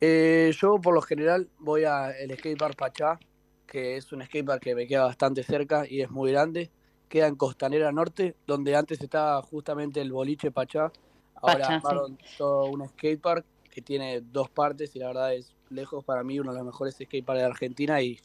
Eh, 0.00 0.52
yo 0.56 0.80
por 0.80 0.94
lo 0.94 1.02
general 1.02 1.48
voy 1.58 1.84
al 1.84 2.14
skatepark 2.36 2.76
Pachá, 2.76 3.18
que 3.66 3.96
es 3.96 4.12
un 4.12 4.22
skatepark 4.22 4.62
que 4.62 4.74
me 4.74 4.86
queda 4.86 5.04
bastante 5.04 5.42
cerca 5.42 5.84
y 5.88 6.00
es 6.00 6.10
muy 6.10 6.30
grande. 6.30 6.70
Queda 7.08 7.26
en 7.26 7.36
Costanera 7.36 7.90
Norte, 7.90 8.36
donde 8.46 8.76
antes 8.76 9.00
estaba 9.00 9.42
justamente 9.42 10.00
el 10.00 10.12
boliche 10.12 10.50
Pachá. 10.50 10.92
Ahora 11.34 11.66
armaron 11.66 12.18
todo 12.36 12.66
un 12.66 12.88
skatepark 12.88 13.44
que 13.68 13.82
tiene 13.82 14.20
dos 14.20 14.50
partes 14.50 14.94
y 14.96 14.98
la 14.98 15.08
verdad 15.08 15.34
es 15.34 15.54
lejos 15.70 16.04
para 16.04 16.22
mí 16.22 16.38
uno 16.40 16.52
de 16.52 16.58
los 16.58 16.66
mejores 16.66 16.94
skateparks 16.94 17.40
de 17.40 17.46
Argentina 17.46 18.00
y 18.00 18.18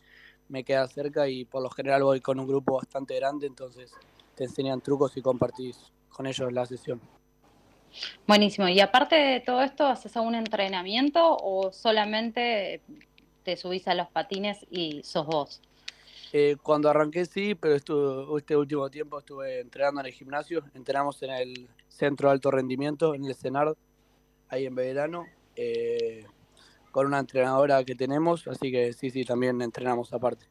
me 0.50 0.64
queda 0.64 0.88
cerca 0.88 1.28
y 1.28 1.46
por 1.46 1.62
lo 1.62 1.70
general 1.70 2.04
voy 2.04 2.22
con 2.22 2.40
un 2.40 2.48
grupo 2.48 2.76
bastante 2.76 3.16
grande, 3.16 3.48
entonces 3.48 3.92
te 4.36 4.46
enseñan 4.46 4.82
trucos 4.82 5.16
y 5.18 5.22
compartís 5.22 5.92
con 6.10 6.28
ellos 6.28 6.52
la 6.52 6.66
sesión. 6.66 7.02
Buenísimo. 8.28 8.68
Y 8.68 8.80
aparte 8.80 9.16
de 9.16 9.40
todo 9.40 9.62
esto, 9.62 9.86
¿haces 9.86 10.16
algún 10.18 10.36
entrenamiento 10.36 11.38
o 11.38 11.72
solamente 11.72 12.82
te 13.44 13.58
subís 13.58 13.88
a 13.88 13.94
los 13.94 14.08
patines 14.08 14.66
y 14.72 15.02
sos 15.04 15.26
vos? 15.28 15.62
Eh, 16.32 16.58
cuando 16.64 16.90
arranqué 16.90 17.26
sí, 17.26 17.54
pero 17.54 17.76
este 17.76 18.56
último 18.58 18.90
tiempo 18.90 19.20
estuve 19.20 19.60
entrenando 19.60 20.02
en 20.02 20.08
el 20.08 20.14
gimnasio. 20.14 20.64
Entrenamos 20.74 21.22
en 21.22 21.30
el 21.30 21.68
Centro 21.88 22.30
de 22.30 22.34
Alto 22.34 22.50
Rendimiento, 22.50 23.14
en 23.14 23.26
el 23.26 23.36
CENAR, 23.36 23.76
ahí 24.54 24.66
en 24.66 24.76
verano. 24.76 25.26
Eh, 25.56 26.26
con 26.94 27.08
una 27.08 27.20
entrenadora 27.20 27.84
que 27.84 27.96
tenemos, 27.96 28.48
así 28.48 28.72
que 28.72 28.94
sí, 28.94 29.10
sí, 29.10 29.26
también 29.26 29.60
entrenamos 29.62 30.14
aparte. 30.14 30.46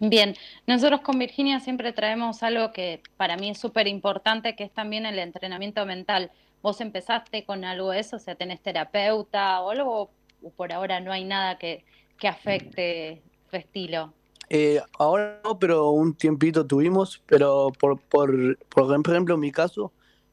Bien, 0.00 0.34
nosotros 0.66 1.00
con 1.02 1.16
Virginia 1.16 1.60
siempre 1.60 1.92
traemos 1.92 2.42
algo 2.42 2.72
que 2.72 3.00
para 3.16 3.36
mí 3.36 3.50
es 3.50 3.58
súper 3.58 3.86
importante, 3.86 4.56
que 4.56 4.64
es 4.64 4.72
también 4.72 5.06
el 5.06 5.20
entrenamiento 5.20 5.86
mental. 5.86 6.32
¿Vos 6.60 6.80
empezaste 6.80 7.44
con 7.44 7.64
algo 7.64 7.92
de 7.92 8.00
eso? 8.00 8.16
O 8.16 8.18
sea, 8.18 8.34
¿tenés 8.34 8.60
terapeuta 8.60 9.60
o 9.60 9.70
algo? 9.70 10.10
¿O 10.42 10.50
por 10.50 10.72
ahora 10.72 10.98
no 10.98 11.12
hay 11.12 11.24
nada 11.24 11.56
que, 11.56 11.84
que 12.18 12.26
afecte 12.26 13.22
tu 13.48 13.56
estilo? 13.56 14.12
Eh, 14.48 14.80
ahora 14.98 15.40
no, 15.44 15.56
pero 15.56 15.90
un 15.90 16.14
tiempito 16.14 16.66
tuvimos, 16.66 17.22
pero 17.26 17.70
por, 17.78 18.00
por, 18.00 18.58
por 18.66 18.90
ejemplo, 18.90 19.34
en 19.34 19.40
mi 19.40 19.52
caso, 19.52 19.92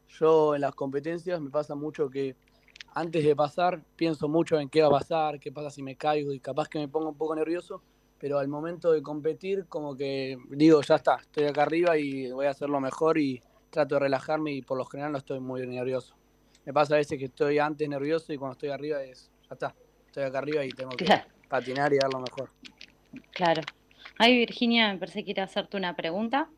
yo 0.09 0.55
en 0.55 0.61
las 0.61 0.75
competencias 0.75 1.39
me 1.39 1.49
pasa 1.49 1.75
mucho 1.75 2.09
que 2.09 2.35
antes 2.93 3.23
de 3.23 3.35
pasar 3.35 3.83
pienso 3.95 4.27
mucho 4.27 4.59
en 4.59 4.69
qué 4.69 4.81
va 4.81 4.87
a 4.87 4.99
pasar, 4.99 5.39
qué 5.39 5.51
pasa 5.51 5.69
si 5.69 5.83
me 5.83 5.95
caigo 5.95 6.33
y 6.33 6.39
capaz 6.39 6.67
que 6.67 6.79
me 6.79 6.87
pongo 6.87 7.09
un 7.09 7.17
poco 7.17 7.35
nervioso, 7.35 7.83
pero 8.17 8.39
al 8.39 8.47
momento 8.47 8.91
de 8.91 9.01
competir 9.01 9.65
como 9.67 9.95
que 9.95 10.37
digo, 10.49 10.81
ya 10.81 10.95
está, 10.95 11.17
estoy 11.21 11.45
acá 11.45 11.63
arriba 11.63 11.97
y 11.97 12.31
voy 12.31 12.47
a 12.47 12.51
hacerlo 12.51 12.79
mejor 12.79 13.17
y 13.17 13.41
trato 13.69 13.95
de 13.95 13.99
relajarme 13.99 14.51
y 14.51 14.61
por 14.61 14.77
lo 14.77 14.85
general 14.85 15.11
no 15.11 15.19
estoy 15.19 15.39
muy 15.39 15.65
nervioso. 15.67 16.15
Me 16.65 16.73
pasa 16.73 16.95
a 16.95 16.97
veces 16.97 17.17
que 17.17 17.25
estoy 17.25 17.59
antes 17.59 17.87
nervioso 17.87 18.33
y 18.33 18.37
cuando 18.37 18.53
estoy 18.53 18.69
arriba 18.69 19.03
es, 19.03 19.31
ya 19.47 19.53
está, 19.53 19.75
estoy 20.07 20.23
acá 20.23 20.39
arriba 20.39 20.65
y 20.65 20.69
tengo 20.69 20.91
que 20.91 21.05
patinar 21.47 21.93
y 21.93 21.97
dar 21.97 22.11
lo 22.11 22.19
mejor. 22.19 22.49
Claro. 23.31 23.61
Ay, 24.17 24.37
Virginia, 24.37 24.91
me 24.91 24.99
parece 24.99 25.19
que 25.19 25.25
quiere 25.25 25.41
hacerte 25.41 25.77
una 25.77 25.95
pregunta. 25.95 26.49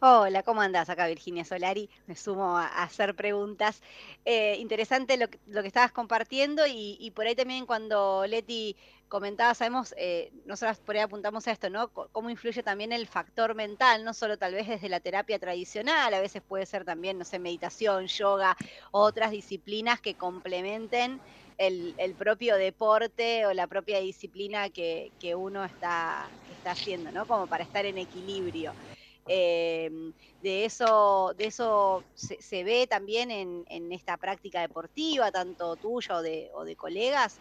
Hola, 0.00 0.42
¿cómo 0.42 0.60
andás? 0.60 0.90
Acá 0.90 1.06
Virginia 1.06 1.44
Solari, 1.44 1.88
me 2.06 2.16
sumo 2.16 2.58
a, 2.58 2.66
hacer 2.82 3.16
preguntas. 3.16 3.80
Eh, 4.26 4.56
interesante 4.58 5.16
lo 5.16 5.28
que, 5.28 5.40
lo 5.46 5.62
que, 5.62 5.68
estabas 5.68 5.90
compartiendo 5.90 6.64
y, 6.66 7.10
por 7.12 7.26
ahí 7.26 7.34
también 7.34 7.64
cuando 7.64 8.26
Leti 8.26 8.76
comentaba, 9.08 9.54
sabemos, 9.54 9.94
eh, 9.96 10.32
nosotros 10.44 10.80
por 10.80 10.96
ahí 10.96 11.00
apuntamos 11.02 11.48
a 11.48 11.52
esto, 11.52 11.70
¿no? 11.70 11.88
cómo 11.88 12.28
influye 12.28 12.62
también 12.62 12.92
el 12.92 13.06
factor 13.06 13.54
mental, 13.54 14.04
no 14.04 14.12
solo 14.12 14.36
tal 14.36 14.52
vez 14.52 14.68
desde 14.68 14.90
la 14.90 15.00
terapia 15.00 15.38
tradicional, 15.38 16.12
a 16.12 16.20
veces 16.20 16.42
puede 16.42 16.66
ser 16.66 16.84
también, 16.84 17.16
no 17.16 17.24
sé, 17.24 17.38
meditación, 17.38 18.06
yoga, 18.06 18.54
otras 18.90 19.30
disciplinas 19.30 20.00
que 20.02 20.14
complementen 20.14 21.20
el, 21.56 22.14
propio 22.18 22.56
deporte 22.56 23.46
o 23.46 23.54
la 23.54 23.66
propia 23.66 24.00
disciplina 24.00 24.68
que, 24.68 25.10
que 25.18 25.34
uno 25.34 25.64
está, 25.64 26.28
está 26.54 26.72
haciendo, 26.72 27.10
¿no? 27.12 27.26
Como 27.26 27.46
para 27.46 27.64
estar 27.64 27.86
en 27.86 27.96
equilibrio. 27.96 28.74
Em, 29.28 30.12
de 30.42 30.64
eso, 30.64 31.34
de 31.36 31.46
eso 31.46 32.04
se, 32.14 32.64
ve 32.64 32.86
también 32.86 33.30
en, 33.30 33.92
esta 33.92 34.16
práctica 34.16 34.60
deportiva, 34.60 35.32
tanto 35.32 35.76
tuya 35.76 36.16
o 36.16 36.22
de, 36.22 36.50
o 36.54 36.64
de 36.64 36.76
colegas. 36.76 37.40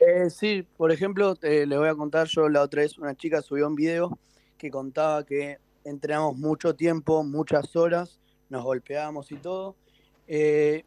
Eh, 0.00 0.28
sí, 0.30 0.66
por 0.76 0.90
ejemplo, 0.90 1.34
le 1.40 1.78
voy 1.78 1.88
a 1.88 1.94
contar, 1.94 2.26
yo 2.26 2.48
la 2.48 2.62
otra 2.62 2.82
vez 2.82 2.98
una 2.98 3.14
chica 3.14 3.40
subió 3.40 3.66
un 3.66 3.76
video 3.76 4.18
que 4.58 4.70
contaba 4.70 5.24
que 5.24 5.58
entrenamos 5.84 6.36
mucho 6.36 6.74
tiempo, 6.74 7.22
muchas 7.22 7.74
horas, 7.76 8.18
nos 8.48 8.64
golpeábamos 8.64 9.30
y 9.32 9.36
todo, 9.36 9.76
eh, 10.26 10.84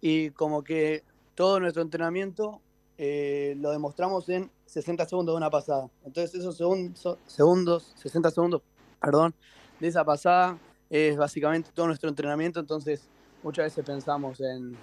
y 0.00 0.30
como 0.30 0.64
que 0.64 1.04
todo 1.34 1.60
nuestro 1.60 1.82
entrenamiento 1.82 2.60
eh, 2.96 3.54
lo 3.58 3.70
demostramos 3.70 4.28
en 4.28 4.50
60 4.68 5.06
segundos 5.06 5.34
de 5.34 5.36
una 5.38 5.50
pasada. 5.50 5.88
Entonces 6.04 6.40
esos 6.40 6.56
segundos, 6.56 7.92
60 7.96 8.30
segundos, 8.30 8.62
perdón, 9.00 9.34
de 9.80 9.88
esa 9.88 10.04
pasada 10.04 10.58
es 10.90 11.16
básicamente 11.16 11.70
todo 11.72 11.86
nuestro 11.86 12.08
entrenamiento, 12.08 12.60
entonces 12.60 13.08
muchas 13.42 13.66
veces 13.66 13.84
pensamos 13.84 14.40
en... 14.40 14.76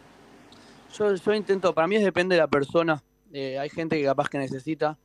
Yo, 0.94 1.14
yo 1.14 1.34
intento, 1.34 1.74
para 1.74 1.88
mí 1.88 1.98
depende 1.98 2.36
de 2.36 2.42
la 2.42 2.48
persona, 2.48 3.04
eh, 3.32 3.60
hay 3.60 3.70
gente 3.70 3.98
que 3.98 4.06
capaz 4.06 4.30
que 4.30 4.38
necesita 4.38 4.98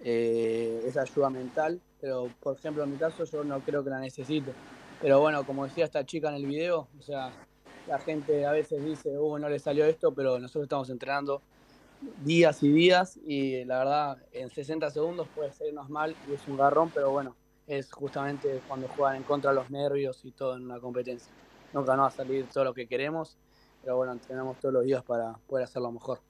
eh, 0.00 0.84
esa 0.86 1.02
ayuda 1.02 1.30
mental, 1.30 1.80
pero 2.00 2.28
por 2.40 2.56
ejemplo 2.56 2.84
en 2.84 2.92
mi 2.92 2.96
caso 2.96 3.24
yo 3.24 3.42
no 3.42 3.60
creo 3.60 3.82
que 3.82 3.90
la 3.90 3.98
necesite. 3.98 4.52
Pero 5.00 5.20
bueno, 5.20 5.44
como 5.44 5.64
decía 5.64 5.84
esta 5.84 6.04
chica 6.04 6.28
en 6.28 6.36
el 6.36 6.46
video, 6.46 6.88
o 6.98 7.02
sea, 7.02 7.32
la 7.86 7.98
gente 7.98 8.46
a 8.46 8.52
veces 8.52 8.84
dice, 8.84 9.16
uh, 9.16 9.38
no 9.38 9.48
le 9.48 9.58
salió 9.58 9.84
esto, 9.84 10.12
pero 10.12 10.38
nosotros 10.38 10.64
estamos 10.64 10.90
entrenando 10.90 11.40
días 12.24 12.62
y 12.62 12.72
días 12.72 13.18
y 13.26 13.64
la 13.64 13.78
verdad 13.78 14.18
en 14.32 14.50
60 14.50 14.90
segundos 14.90 15.28
puede 15.34 15.52
sernos 15.52 15.88
mal 15.88 16.14
y 16.28 16.34
es 16.34 16.46
un 16.46 16.56
garrón, 16.56 16.90
pero 16.94 17.10
bueno, 17.10 17.34
es 17.66 17.92
justamente 17.92 18.60
cuando 18.66 18.88
juegan 18.88 19.16
en 19.16 19.22
contra 19.24 19.50
de 19.50 19.56
los 19.56 19.70
nervios 19.70 20.24
y 20.24 20.32
todo 20.32 20.56
en 20.56 20.64
una 20.64 20.80
competencia. 20.80 21.32
Nunca 21.72 21.96
no 21.96 22.02
va 22.02 22.08
a 22.08 22.12
salir 22.12 22.46
todo 22.48 22.64
lo 22.64 22.74
que 22.74 22.86
queremos, 22.86 23.36
pero 23.82 23.96
bueno, 23.96 24.12
entrenamos 24.12 24.58
todos 24.58 24.72
los 24.72 24.84
días 24.84 25.02
para 25.02 25.34
poder 25.46 25.64
hacerlo 25.64 25.92
mejor. 25.92 26.20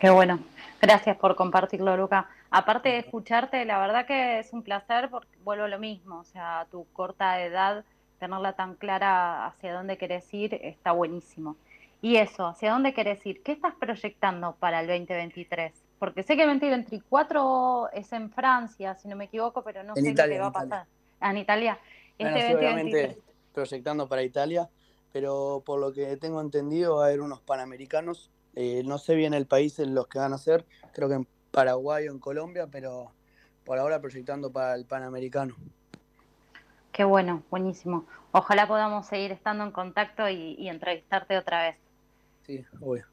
Qué 0.00 0.08
bueno, 0.08 0.40
gracias 0.80 1.16
por 1.18 1.36
compartirlo, 1.36 1.96
Luca. 1.96 2.28
Aparte 2.50 2.88
de 2.88 2.98
escucharte, 2.98 3.64
la 3.66 3.78
verdad 3.78 4.06
que 4.06 4.40
es 4.40 4.52
un 4.52 4.62
placer 4.62 5.10
porque 5.10 5.36
vuelvo 5.44 5.64
a 5.64 5.68
lo 5.68 5.78
mismo, 5.78 6.20
o 6.20 6.24
sea, 6.24 6.66
tu 6.70 6.86
corta 6.92 7.40
edad 7.42 7.84
tenerla 8.18 8.54
tan 8.54 8.74
clara 8.74 9.46
hacia 9.46 9.74
dónde 9.74 9.98
querés 9.98 10.32
ir 10.34 10.54
está 10.54 10.92
buenísimo. 10.92 11.56
Y 12.02 12.16
eso, 12.16 12.46
¿hacia 12.46 12.72
dónde 12.72 12.94
querés 12.94 13.24
ir? 13.26 13.42
¿Qué 13.42 13.52
estás 13.52 13.74
proyectando 13.74 14.56
para 14.58 14.80
el 14.80 14.86
2023? 14.86 15.72
Porque 15.98 16.22
sé 16.22 16.36
que 16.36 16.42
el 16.44 16.48
2024 16.48 17.90
es 17.92 18.12
en 18.12 18.30
Francia, 18.30 18.94
si 18.94 19.06
no 19.08 19.16
me 19.16 19.24
equivoco, 19.24 19.62
pero 19.62 19.82
no 19.82 19.94
sé 19.94 20.14
qué 20.14 20.38
va 20.38 20.46
a 20.46 20.52
pasar. 20.52 20.86
Ah, 21.20 21.30
en 21.30 21.38
Italia. 21.38 21.78
Este 22.18 23.18
proyectando 23.52 24.08
para 24.08 24.22
Italia, 24.22 24.68
pero 25.12 25.62
por 25.64 25.80
lo 25.80 25.92
que 25.92 26.16
tengo 26.16 26.40
entendido 26.40 26.96
va 26.96 27.04
a 27.04 27.06
haber 27.08 27.20
unos 27.20 27.40
panamericanos. 27.40 28.30
Eh, 28.54 28.82
no 28.84 28.98
sé 28.98 29.14
bien 29.14 29.34
el 29.34 29.46
país 29.46 29.78
en 29.78 29.94
los 29.94 30.06
que 30.08 30.18
van 30.18 30.32
a 30.32 30.38
ser, 30.38 30.64
creo 30.92 31.08
que 31.08 31.14
en 31.16 31.26
Paraguay 31.50 32.08
o 32.08 32.12
en 32.12 32.18
Colombia, 32.18 32.68
pero 32.70 33.12
por 33.64 33.78
ahora 33.78 34.00
proyectando 34.00 34.50
para 34.50 34.74
el 34.74 34.86
panamericano. 34.86 35.54
Qué 36.92 37.04
bueno, 37.04 37.42
buenísimo. 37.50 38.06
Ojalá 38.32 38.66
podamos 38.66 39.06
seguir 39.06 39.32
estando 39.32 39.64
en 39.64 39.70
contacto 39.70 40.28
y, 40.28 40.68
entrevistarte 40.68 41.36
otra 41.36 41.62
vez. 41.62 41.76
Sí, 42.50 42.64
obvio. 42.80 43.04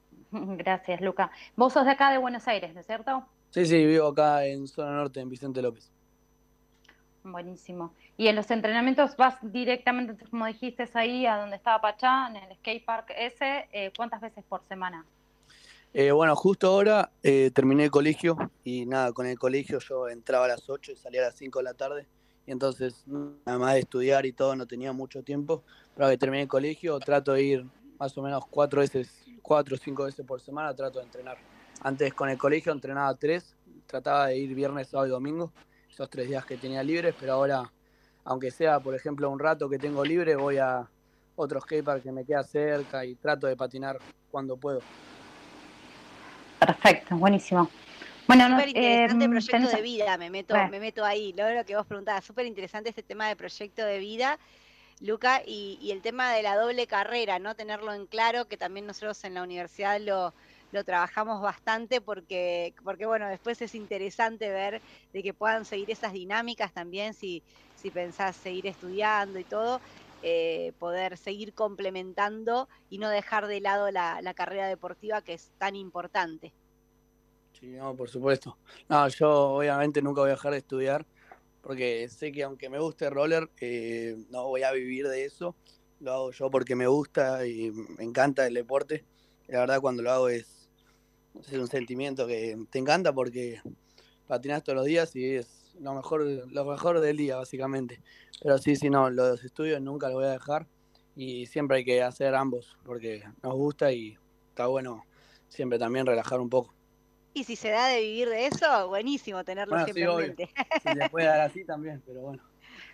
Gracias, 0.30 1.02
Luca. 1.02 1.30
Vos 1.54 1.74
sos 1.74 1.84
de 1.84 1.90
acá 1.90 2.10
de 2.10 2.16
Buenos 2.16 2.48
Aires, 2.48 2.72
¿no 2.72 2.80
es 2.80 2.86
cierto? 2.86 3.26
Sí, 3.50 3.66
sí, 3.66 3.84
vivo 3.84 4.06
acá 4.06 4.46
en 4.46 4.66
zona 4.66 4.92
norte, 4.92 5.20
en 5.20 5.28
Vicente 5.28 5.60
López. 5.60 5.92
Buenísimo. 7.22 7.92
¿Y 8.16 8.28
en 8.28 8.36
los 8.36 8.50
entrenamientos 8.50 9.14
vas 9.18 9.36
directamente, 9.42 10.24
como 10.30 10.46
dijiste, 10.46 10.88
ahí 10.94 11.26
a 11.26 11.36
donde 11.36 11.56
estaba 11.56 11.82
Pachá, 11.82 12.28
en 12.28 12.36
el 12.36 12.56
skate 12.56 12.86
park 12.86 13.12
ese? 13.18 13.68
Eh, 13.70 13.92
¿Cuántas 13.94 14.22
veces 14.22 14.42
por 14.48 14.62
semana? 14.66 15.04
Eh, 15.92 16.10
bueno, 16.12 16.34
justo 16.34 16.68
ahora 16.68 17.10
eh, 17.22 17.50
terminé 17.52 17.84
el 17.84 17.90
colegio 17.90 18.38
y 18.64 18.86
nada, 18.86 19.12
con 19.12 19.26
el 19.26 19.38
colegio 19.38 19.78
yo 19.78 20.08
entraba 20.08 20.46
a 20.46 20.48
las 20.48 20.70
8 20.70 20.92
y 20.92 20.96
salía 20.96 21.20
a 21.20 21.24
las 21.26 21.34
5 21.36 21.58
de 21.58 21.64
la 21.64 21.74
tarde. 21.74 22.06
Y 22.46 22.52
entonces, 22.52 23.04
nada 23.06 23.58
más 23.58 23.74
de 23.74 23.80
estudiar 23.80 24.24
y 24.24 24.32
todo, 24.32 24.56
no 24.56 24.66
tenía 24.66 24.92
mucho 24.92 25.22
tiempo. 25.22 25.64
Pero 25.94 26.08
que 26.08 26.16
terminé 26.16 26.44
el 26.44 26.48
colegio, 26.48 26.98
trato 27.00 27.32
de 27.32 27.42
ir 27.42 27.66
más 27.98 28.16
o 28.16 28.22
menos 28.22 28.44
cuatro 28.48 28.80
veces, 28.80 29.24
cuatro 29.42 29.76
o 29.76 29.78
cinco 29.78 30.04
veces 30.04 30.24
por 30.26 30.40
semana, 30.40 30.74
trato 30.74 30.98
de 30.98 31.06
entrenar. 31.06 31.38
Antes 31.82 32.14
con 32.14 32.28
el 32.28 32.38
colegio 32.38 32.72
entrenaba 32.72 33.14
tres, 33.14 33.56
trataba 33.86 34.28
de 34.28 34.38
ir 34.38 34.54
viernes, 34.54 34.88
sábado 34.88 35.08
y 35.08 35.10
domingo 35.10 35.52
esos 35.90 36.10
tres 36.10 36.28
días 36.28 36.44
que 36.44 36.58
tenía 36.58 36.82
libres, 36.82 37.14
pero 37.18 37.32
ahora, 37.32 37.72
aunque 38.24 38.50
sea, 38.50 38.80
por 38.80 38.94
ejemplo, 38.94 39.30
un 39.30 39.38
rato 39.38 39.66
que 39.68 39.78
tengo 39.78 40.04
libre, 40.04 40.36
voy 40.36 40.58
a 40.58 40.86
otro 41.36 41.58
skatepark 41.60 42.02
que 42.02 42.12
me 42.12 42.24
queda 42.24 42.42
cerca 42.44 43.04
y 43.04 43.14
trato 43.14 43.46
de 43.46 43.56
patinar 43.56 43.98
cuando 44.30 44.58
puedo. 44.58 44.80
Perfecto, 46.58 47.16
buenísimo. 47.16 47.70
Bueno, 48.26 48.48
súper 48.48 48.68
interesante 48.68 49.24
em, 49.24 49.30
proyecto 49.30 49.76
de 49.76 49.82
vida, 49.82 50.18
me 50.18 50.30
meto, 50.30 50.54
me 50.68 50.80
meto 50.80 51.04
ahí, 51.04 51.32
lo, 51.32 51.48
lo 51.50 51.64
que 51.64 51.76
vos 51.76 51.86
preguntabas, 51.86 52.24
súper 52.24 52.44
interesante 52.44 52.90
este 52.90 53.02
tema 53.02 53.28
de 53.28 53.36
proyecto 53.36 53.84
de 53.84 53.98
vida, 53.98 54.38
Luca, 55.00 55.42
y, 55.44 55.90
el 55.90 56.00
tema 56.00 56.32
de 56.32 56.42
la 56.42 56.56
doble 56.56 56.86
carrera, 56.86 57.38
¿no? 57.38 57.54
Tenerlo 57.54 57.92
en 57.92 58.06
claro, 58.06 58.46
que 58.46 58.56
también 58.56 58.86
nosotros 58.86 59.22
en 59.24 59.34
la 59.34 59.42
universidad 59.42 60.00
lo, 60.00 60.32
lo 60.72 60.84
trabajamos 60.84 61.42
bastante 61.42 62.00
porque, 62.00 62.74
porque, 62.82 63.04
bueno, 63.06 63.28
después 63.28 63.60
es 63.60 63.74
interesante 63.74 64.48
ver 64.48 64.80
de 65.12 65.22
que 65.22 65.34
puedan 65.34 65.64
seguir 65.64 65.90
esas 65.90 66.12
dinámicas 66.12 66.72
también, 66.72 67.12
si, 67.12 67.42
si 67.74 67.90
pensás 67.90 68.36
seguir 68.36 68.66
estudiando 68.66 69.38
y 69.38 69.44
todo, 69.44 69.80
eh, 70.22 70.72
poder 70.78 71.18
seguir 71.18 71.52
complementando 71.52 72.68
y 72.88 72.98
no 72.98 73.10
dejar 73.10 73.46
de 73.46 73.60
lado 73.60 73.90
la, 73.90 74.34
carrera 74.34 74.66
deportiva 74.66 75.20
que 75.20 75.34
es 75.34 75.52
tan 75.58 75.76
importante. 75.76 76.52
Sí, 77.52 77.66
no, 77.68 77.94
por 77.94 78.08
supuesto. 78.08 78.56
No, 78.88 79.06
yo 79.08 79.30
obviamente 79.56 80.00
nunca 80.00 80.22
voy 80.22 80.30
a 80.30 80.34
dejar 80.34 80.52
de 80.52 80.58
estudiar 80.58 81.06
porque 81.66 82.08
sé 82.08 82.30
que 82.30 82.44
aunque 82.44 82.70
me 82.70 82.78
guste 82.78 83.10
roller, 83.10 83.50
eh, 83.60 84.16
no 84.30 84.44
voy 84.44 84.62
a 84.62 84.70
vivir 84.70 85.08
de 85.08 85.24
eso. 85.24 85.56
Lo 85.98 86.12
hago 86.12 86.30
yo 86.30 86.48
porque 86.48 86.76
me 86.76 86.86
gusta 86.86 87.44
y 87.44 87.72
me 87.72 88.04
encanta 88.04 88.46
el 88.46 88.54
deporte. 88.54 89.04
La 89.48 89.60
verdad 89.60 89.80
cuando 89.80 90.04
lo 90.04 90.12
hago 90.12 90.28
es 90.28 90.68
un 91.52 91.66
sentimiento 91.66 92.28
que 92.28 92.56
te 92.70 92.78
encanta 92.78 93.12
porque 93.12 93.60
patinas 94.28 94.62
todos 94.62 94.76
los 94.76 94.86
días 94.86 95.16
y 95.16 95.34
es 95.34 95.74
lo 95.80 95.92
mejor, 95.92 96.22
lo 96.22 96.64
mejor 96.64 97.00
del 97.00 97.16
día, 97.16 97.34
básicamente. 97.34 98.00
Pero 98.40 98.58
sí, 98.58 98.76
sí, 98.76 98.88
no, 98.88 99.10
los 99.10 99.42
estudios 99.42 99.80
nunca 99.82 100.06
los 100.06 100.18
voy 100.18 100.26
a 100.26 100.32
dejar 100.32 100.68
y 101.16 101.46
siempre 101.46 101.78
hay 101.78 101.84
que 101.84 102.00
hacer 102.00 102.36
ambos 102.36 102.78
porque 102.84 103.24
nos 103.42 103.54
gusta 103.54 103.90
y 103.90 104.16
está 104.50 104.68
bueno 104.68 105.02
siempre 105.48 105.80
también 105.80 106.06
relajar 106.06 106.38
un 106.38 106.48
poco. 106.48 106.76
Y 107.36 107.44
si 107.44 107.54
se 107.54 107.68
da 107.68 107.88
de 107.88 108.00
vivir 108.00 108.30
de 108.30 108.46
eso, 108.46 108.88
buenísimo 108.88 109.44
tenerlo 109.44 109.78
siempre 109.84 110.04
en 110.04 110.16
mente. 110.16 110.48
Si 110.82 110.88
se 110.88 111.10
puede 111.10 111.26
dar 111.26 111.42
así 111.42 111.64
también, 111.64 112.02
pero 112.06 112.20
bueno. 112.20 112.42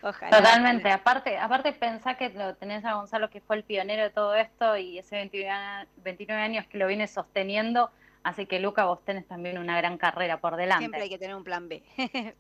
Totalmente, 0.31 0.91
aparte, 0.91 1.39
aparte 1.39 1.73
pensá 1.73 2.17
que 2.17 2.31
lo 2.31 2.57
tenés 2.57 2.85
a 2.85 2.95
Gonzalo 2.95 3.31
que 3.31 3.41
fue 3.41 3.55
el 3.55 3.63
pionero 3.63 4.03
de 4.03 4.11
todo 4.11 4.35
esto 4.35 4.77
y 4.77 4.99
ese 4.99 5.15
29 5.15 6.43
años 6.43 6.67
que 6.67 6.77
lo 6.77 6.89
viene 6.89 7.07
sosteniendo, 7.07 7.91
Así 8.25 8.47
que 8.47 8.61
Luca, 8.61 8.85
vos 8.85 9.05
tenés 9.05 9.27
también 9.27 9.59
una 9.59 9.77
gran 9.77 9.99
carrera 9.99 10.41
por 10.41 10.57
delante. 10.57 10.83
Siempre 10.83 11.03
hay 11.03 11.09
que 11.09 11.19
tener 11.19 11.35
un 11.35 11.45
plan 11.45 11.69
B. 11.69 11.83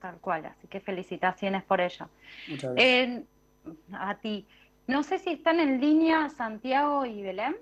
Tal 0.00 0.18
cual, 0.20 0.46
así 0.46 0.68
que 0.68 0.80
felicitaciones 0.80 1.64
por 1.64 1.80
ello. 1.80 2.08
Muchas 2.48 2.74
gracias. 2.74 3.24
a 3.92 4.14
ti. 4.16 4.46
No 4.86 5.02
sé 5.02 5.18
si 5.18 5.30
están 5.30 5.60
en 5.60 5.80
línea 5.80 6.28
Santiago 6.30 7.04
y 7.04 7.22
Belén. 7.22 7.56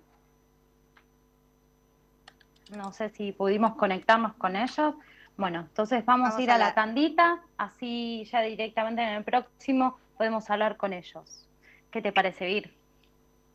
No 2.71 2.93
sé 2.93 3.11
si 3.11 3.33
pudimos 3.33 3.75
conectarnos 3.77 4.35
con 4.35 4.57
ellos. 4.57 4.95
Bueno, 5.37 5.61
entonces 5.61 6.05
vamos, 6.05 6.35
a 6.35 6.43
ir 6.43 6.51
a 6.51 6.59
la... 6.59 6.75
tandita, 6.75 7.41
así 7.59 8.29
ya 8.33 8.41
directamente 8.41 9.03
en 9.03 9.11
el 9.11 9.25
próximo 9.25 9.99
podemos 10.17 10.51
hablar 10.51 10.77
con 10.77 10.93
ellos. 10.93 11.47
¿Qué 11.91 12.03
te 12.03 12.13
parece, 12.13 12.47
Vir? 12.47 12.75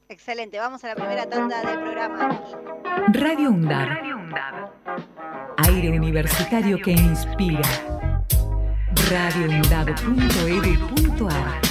Excelente, 0.08 0.58
vamos 0.60 0.84
a 0.84 0.90
la 0.90 0.96
primera 0.96 1.26
tanda 1.26 1.64
del 1.64 1.80
programa. 1.80 2.42
Radio 3.14 3.50
UNDAB. 3.50 3.88
Aire 5.70 5.92
universitario 5.92 6.80
que 6.82 6.92
inspira. 6.92 7.62
radioundab.edu.ar 9.10 11.62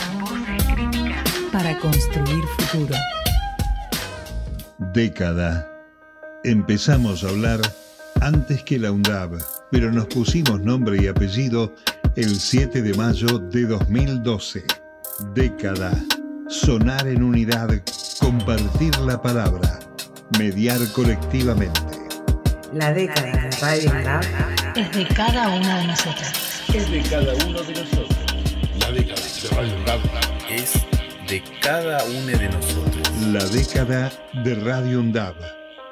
Para 1.53 1.79
construir 1.79 2.45
futuro. 2.45 2.95
Década. 4.79 5.80
Empezamos 6.43 7.23
a 7.23 7.29
hablar 7.29 7.61
antes 8.23 8.63
que 8.63 8.79
la 8.79 8.91
UNDAB, 8.91 9.39
pero 9.71 9.93
nos 9.93 10.07
pusimos 10.07 10.59
nombre 10.63 10.97
y 11.03 11.07
apellido 11.07 11.75
el 12.17 12.35
7 12.41 12.81
de 12.81 12.95
mayo 12.95 13.39
de 13.39 13.67
2012. 13.67 14.65
Década. 15.35 15.93
Sonar 16.49 17.07
en 17.09 17.23
unidad 17.23 17.69
Compartir 18.19 18.97
la 19.01 19.21
palabra. 19.21 19.81
Mediar 20.39 20.81
colectivamente. 20.95 21.81
La 22.73 22.91
década 22.95 23.33
de 23.33 23.51
Radio 23.61 23.93
Lab 24.03 24.25
es 24.77 24.93
de 24.93 25.07
cada 25.15 25.49
uno 25.49 25.77
de 25.77 25.87
nosotros. 25.89 26.63
Es 26.73 26.91
de 26.91 27.03
cada 27.03 27.35
uno 27.45 27.63
de 27.63 27.75
nosotros. 27.75 28.17
La 28.81 28.91
década 28.93 29.21
de 29.21 29.57
Radio 29.57 29.79
Lab 29.85 30.01
es 30.49 30.73
de 31.29 31.43
cada 31.61 32.03
uno 32.05 32.39
de 32.39 32.49
nosotros. 32.49 33.09
La 33.27 33.45
década 33.45 34.11
de 34.43 34.55
Radio 34.55 35.01
UNDAB 35.01 35.60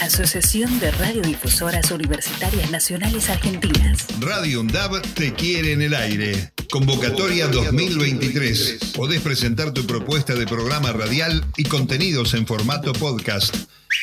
Asociación 0.00 0.78
de 0.80 0.90
Radiodifusoras 0.90 1.90
Universitarias 1.90 2.70
Nacionales 2.70 3.30
Argentinas. 3.30 4.06
Radio 4.20 4.60
UNDAB 4.60 5.02
te 5.14 5.32
quiere 5.32 5.72
en 5.72 5.82
el 5.82 5.94
aire. 5.94 6.52
Convocatoria 6.70 7.48
2023. 7.48 8.92
Podés 8.94 9.20
presentar 9.20 9.72
tu 9.72 9.86
propuesta 9.86 10.34
de 10.34 10.46
programa 10.46 10.92
radial 10.92 11.44
y 11.56 11.64
contenidos 11.64 12.34
en 12.34 12.46
formato 12.46 12.92
podcast. 12.92 13.56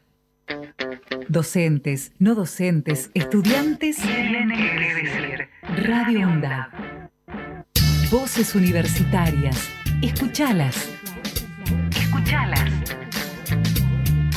Docentes, 1.27 2.11
no 2.19 2.35
docentes, 2.35 3.09
estudiantes. 3.13 3.97
Radio 5.77 6.27
UNDAB. 6.27 7.09
Voces 8.11 8.55
universitarias. 8.55 9.69
Escuchalas. 10.01 10.89
Escuchalas. 11.95 12.69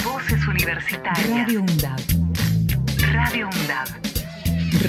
Voces 0.04 0.46
universitarias. 0.46 1.28
Radio 1.28 1.60
UNDAB. 1.62 2.00
Radio 3.12 3.48
UNDAB. 3.48 3.88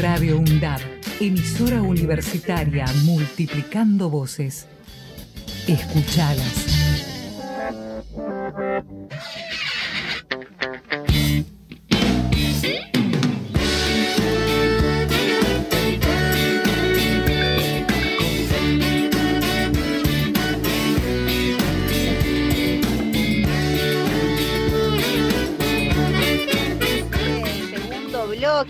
Radio 0.01 0.37
UNDAB. 0.37 0.81
Emisora 1.19 1.81
universitaria 1.81 2.85
multiplicando 3.05 4.09
voces. 4.09 4.67
Escuchalas. 5.67 6.75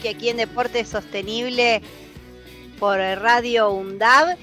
Que 0.02 0.10
aquí 0.10 0.30
en 0.30 0.38
Deporte 0.38 0.86
Sostenible 0.86 1.82
por 2.80 3.00
Radio 3.00 3.72
UNDAB. 3.72 4.38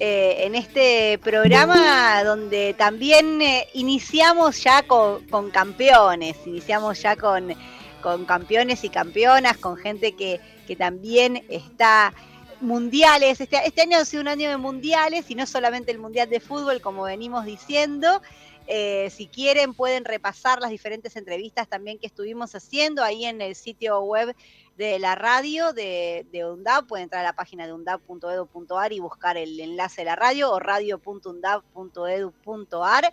Eh, 0.00 0.46
en 0.46 0.54
este 0.54 1.18
programa 1.18 2.22
donde 2.22 2.72
también 2.74 3.42
eh, 3.42 3.66
iniciamos 3.74 4.62
ya 4.62 4.84
con, 4.84 5.50
campeones, 5.50 6.36
iniciamos 6.46 7.02
ya 7.02 7.16
con, 7.16 7.52
con, 8.00 8.24
campeones 8.24 8.84
y 8.84 8.90
campeonas, 8.90 9.56
con 9.56 9.76
gente 9.76 10.12
que, 10.12 10.40
que 10.68 10.76
también 10.76 11.44
está 11.48 12.14
mundiales. 12.60 13.40
Este, 13.40 13.56
este, 13.66 13.82
año 13.82 13.98
ha 13.98 14.04
sido 14.04 14.22
un 14.22 14.28
año 14.28 14.48
de 14.48 14.58
mundiales 14.58 15.28
y 15.28 15.34
no 15.34 15.44
solamente 15.46 15.90
el 15.90 15.98
mundial 15.98 16.30
de 16.30 16.38
fútbol, 16.38 16.80
como 16.80 17.02
venimos 17.02 17.44
diciendo. 17.44 18.22
Eh, 18.70 19.08
si 19.10 19.26
quieren, 19.26 19.72
pueden 19.72 20.04
repasar 20.04 20.60
las 20.60 20.70
diferentes 20.70 21.16
entrevistas 21.16 21.68
también 21.68 21.98
que 21.98 22.06
estuvimos 22.06 22.54
haciendo 22.54 23.02
ahí 23.02 23.24
en 23.24 23.40
el 23.40 23.54
sitio 23.54 23.98
web 24.00 24.36
de 24.78 24.98
la 25.00 25.14
radio 25.16 25.74
de, 25.74 26.26
de 26.30 26.46
UNDAP. 26.46 26.86
Pueden 26.86 27.04
entrar 27.04 27.22
a 27.22 27.28
la 27.28 27.34
página 27.34 27.66
de 27.66 27.72
undab.edu.ar 27.72 28.92
y 28.92 29.00
buscar 29.00 29.36
el 29.36 29.58
enlace 29.58 30.02
de 30.02 30.06
la 30.06 30.14
radio 30.14 30.52
o 30.52 30.60
radio.undab.edu.ar. 30.60 33.12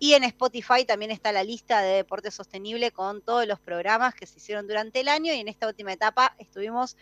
Y 0.00 0.14
en 0.14 0.24
Spotify 0.24 0.84
también 0.84 1.12
está 1.12 1.32
la 1.32 1.44
lista 1.44 1.82
de 1.82 1.94
deporte 1.94 2.32
sostenible 2.32 2.90
con 2.90 3.22
todos 3.22 3.46
los 3.46 3.60
programas 3.60 4.12
que 4.14 4.26
se 4.26 4.38
hicieron 4.38 4.66
durante 4.66 4.98
el 5.00 5.08
año. 5.08 5.32
Y 5.32 5.38
en 5.38 5.46
esta 5.46 5.68
última 5.68 5.92
etapa 5.92 6.34
estuvimos 6.38 6.96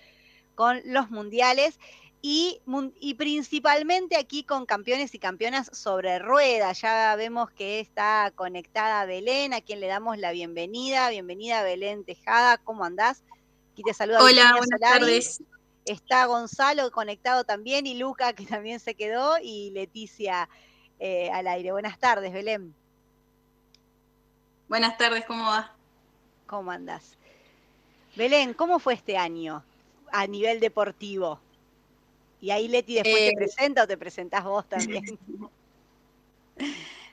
con 0.54 0.82
los 0.84 1.10
mundiales. 1.10 1.80
Y, 2.20 2.60
y, 2.98 3.14
principalmente 3.14 4.16
aquí 4.16 4.42
con 4.42 4.66
campeones 4.66 5.14
y 5.14 5.18
campeonas 5.18 5.70
sobre 5.72 6.18
rueda. 6.18 6.72
Ya 6.72 7.16
vemos 7.16 7.50
que 7.50 7.80
está 7.80 8.30
conectada 8.34 9.06
Belén, 9.06 9.54
a 9.54 9.60
quien 9.60 9.80
le 9.80 9.86
damos 9.86 10.18
la 10.18 10.32
bienvenida. 10.32 11.08
Bienvenida 11.08 11.62
Belén 11.62 12.04
Tejada, 12.04 12.58
¿cómo 12.58 12.84
andás? 12.84 13.22
Aquí 13.76 13.82
te 13.82 13.92
saluda. 13.92 14.22
Hola, 14.22 14.54
buenas 14.56 14.80
tardes. 14.80 15.42
Está 15.84 16.24
Gonzalo 16.24 16.90
conectado 16.90 17.44
también 17.44 17.86
y 17.86 17.92
Luca 17.92 18.32
que 18.32 18.46
también 18.46 18.80
se 18.80 18.94
quedó 18.94 19.36
y 19.38 19.68
Leticia 19.72 20.48
eh, 20.98 21.28
al 21.30 21.46
aire. 21.46 21.72
Buenas 21.72 21.98
tardes, 21.98 22.32
Belén. 22.32 22.74
Buenas 24.66 24.96
tardes, 24.96 25.26
¿cómo 25.26 25.44
va? 25.44 25.74
¿Cómo 26.46 26.70
andás? 26.70 27.18
Belén, 28.16 28.54
¿cómo 28.54 28.78
fue 28.78 28.94
este 28.94 29.18
año 29.18 29.62
a 30.10 30.26
nivel 30.26 30.58
deportivo? 30.58 31.38
Y 32.40 32.52
ahí 32.52 32.68
Leti 32.68 32.94
después 32.94 33.14
te 33.14 33.28
eh, 33.28 33.36
presenta 33.36 33.82
o 33.82 33.86
te 33.86 33.98
presentás 33.98 34.42
vos 34.42 34.66
también. 34.66 35.04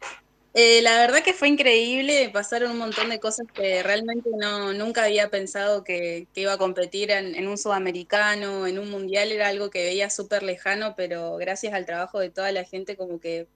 Eh, 0.55 0.83
la 0.83 0.99
verdad 0.99 1.23
que 1.23 1.33
fue 1.33 1.47
increíble, 1.47 2.29
pasaron 2.31 2.71
un 2.71 2.77
montón 2.77 3.09
de 3.09 3.19
cosas 3.19 3.47
que 3.51 3.81
realmente 3.81 4.29
no, 4.37 4.71
nunca 4.71 5.05
había 5.05 5.31
pensado 5.31 5.83
que, 5.83 6.27
iba 6.35 6.53
a 6.53 6.57
competir 6.59 7.09
en, 7.09 7.47
un 7.47 7.57
sudamericano, 7.57 8.67
en 8.67 8.77
un 8.77 8.91
mundial, 8.91 9.31
era 9.31 9.47
algo 9.47 9.71
que 9.71 9.83
veía 9.83 10.11
súper 10.11 10.43
lejano, 10.43 10.93
pero 10.95 11.37
gracias 11.37 11.73
al 11.73 11.87
trabajo 11.87 12.19
de 12.19 12.29
toda 12.29 12.51
la 12.51 12.65
gente 12.65 12.95
como 12.95 13.19
que 13.19 13.47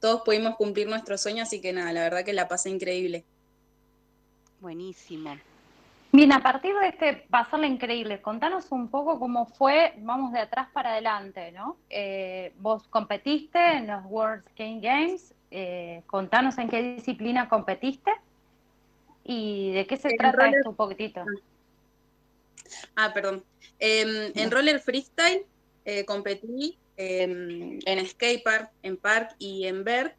todos 0.00 0.22
pudimos 0.22 0.54
cumplir 0.54 0.86
nuestros 0.86 1.22
sueños, 1.22 1.48
así 1.48 1.60
que 1.60 1.72
nada, 1.72 1.92
la 1.92 2.02
verdad 2.02 2.24
que 2.24 2.32
la 2.32 2.46
pasé 2.46 2.70
increíble. 2.70 3.24
Buenísimo. 4.60 5.36
Bien, 6.12 6.32
a 6.32 6.40
partir 6.40 6.72
de 6.76 6.88
este 6.88 7.26
pasarle 7.28 7.66
increíble, 7.66 8.22
contanos 8.22 8.70
un 8.70 8.86
poco 8.86 9.18
cómo 9.18 9.46
fue, 9.46 9.94
vamos 9.98 10.32
de 10.32 10.38
atrás 10.38 10.68
para 10.72 10.92
adelante, 10.92 11.50
¿no? 11.50 11.76
Eh, 11.90 12.52
vos 12.60 12.86
competiste 12.86 13.58
en 13.58 13.88
los 13.88 14.04
World 14.04 14.44
Game 14.56 14.78
Games, 14.78 15.33
eh, 15.56 16.02
contanos 16.08 16.58
en 16.58 16.68
qué 16.68 16.82
disciplina 16.82 17.48
competiste 17.48 18.10
y 19.22 19.70
de 19.70 19.86
qué 19.86 19.96
se 19.96 20.16
trata 20.16 20.48
esto 20.48 20.70
un 20.70 20.74
poquitito. 20.74 21.24
Ah, 22.96 23.12
perdón. 23.14 23.44
Em, 23.78 24.32
en 24.34 24.50
roller 24.50 24.80
freestyle 24.80 25.46
eh, 25.84 26.04
competí 26.04 26.76
em, 26.96 27.78
en 27.86 28.04
skatepark, 28.04 28.72
en 28.82 28.96
park 28.96 29.36
y 29.38 29.66
en 29.68 29.84
vert. 29.84 30.16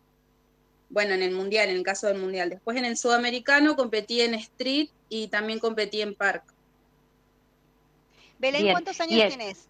Bueno, 0.89 1.13
en 1.13 1.21
el 1.21 1.31
mundial, 1.31 1.67
en 1.67 1.75
el 1.75 1.83
caso 1.83 2.07
del 2.07 2.17
mundial. 2.17 2.49
Después 2.49 2.77
en 2.77 2.85
el 2.85 2.95
sudamericano 2.95 3.75
competí 3.75 4.21
en 4.21 4.35
street 4.35 4.87
y 5.09 5.27
también 5.27 5.59
competí 5.59 6.01
en 6.01 6.15
park. 6.15 6.45
Belén, 8.39 8.71
¿cuántos 8.71 9.01
años 9.01 9.27
tienes? 9.27 9.67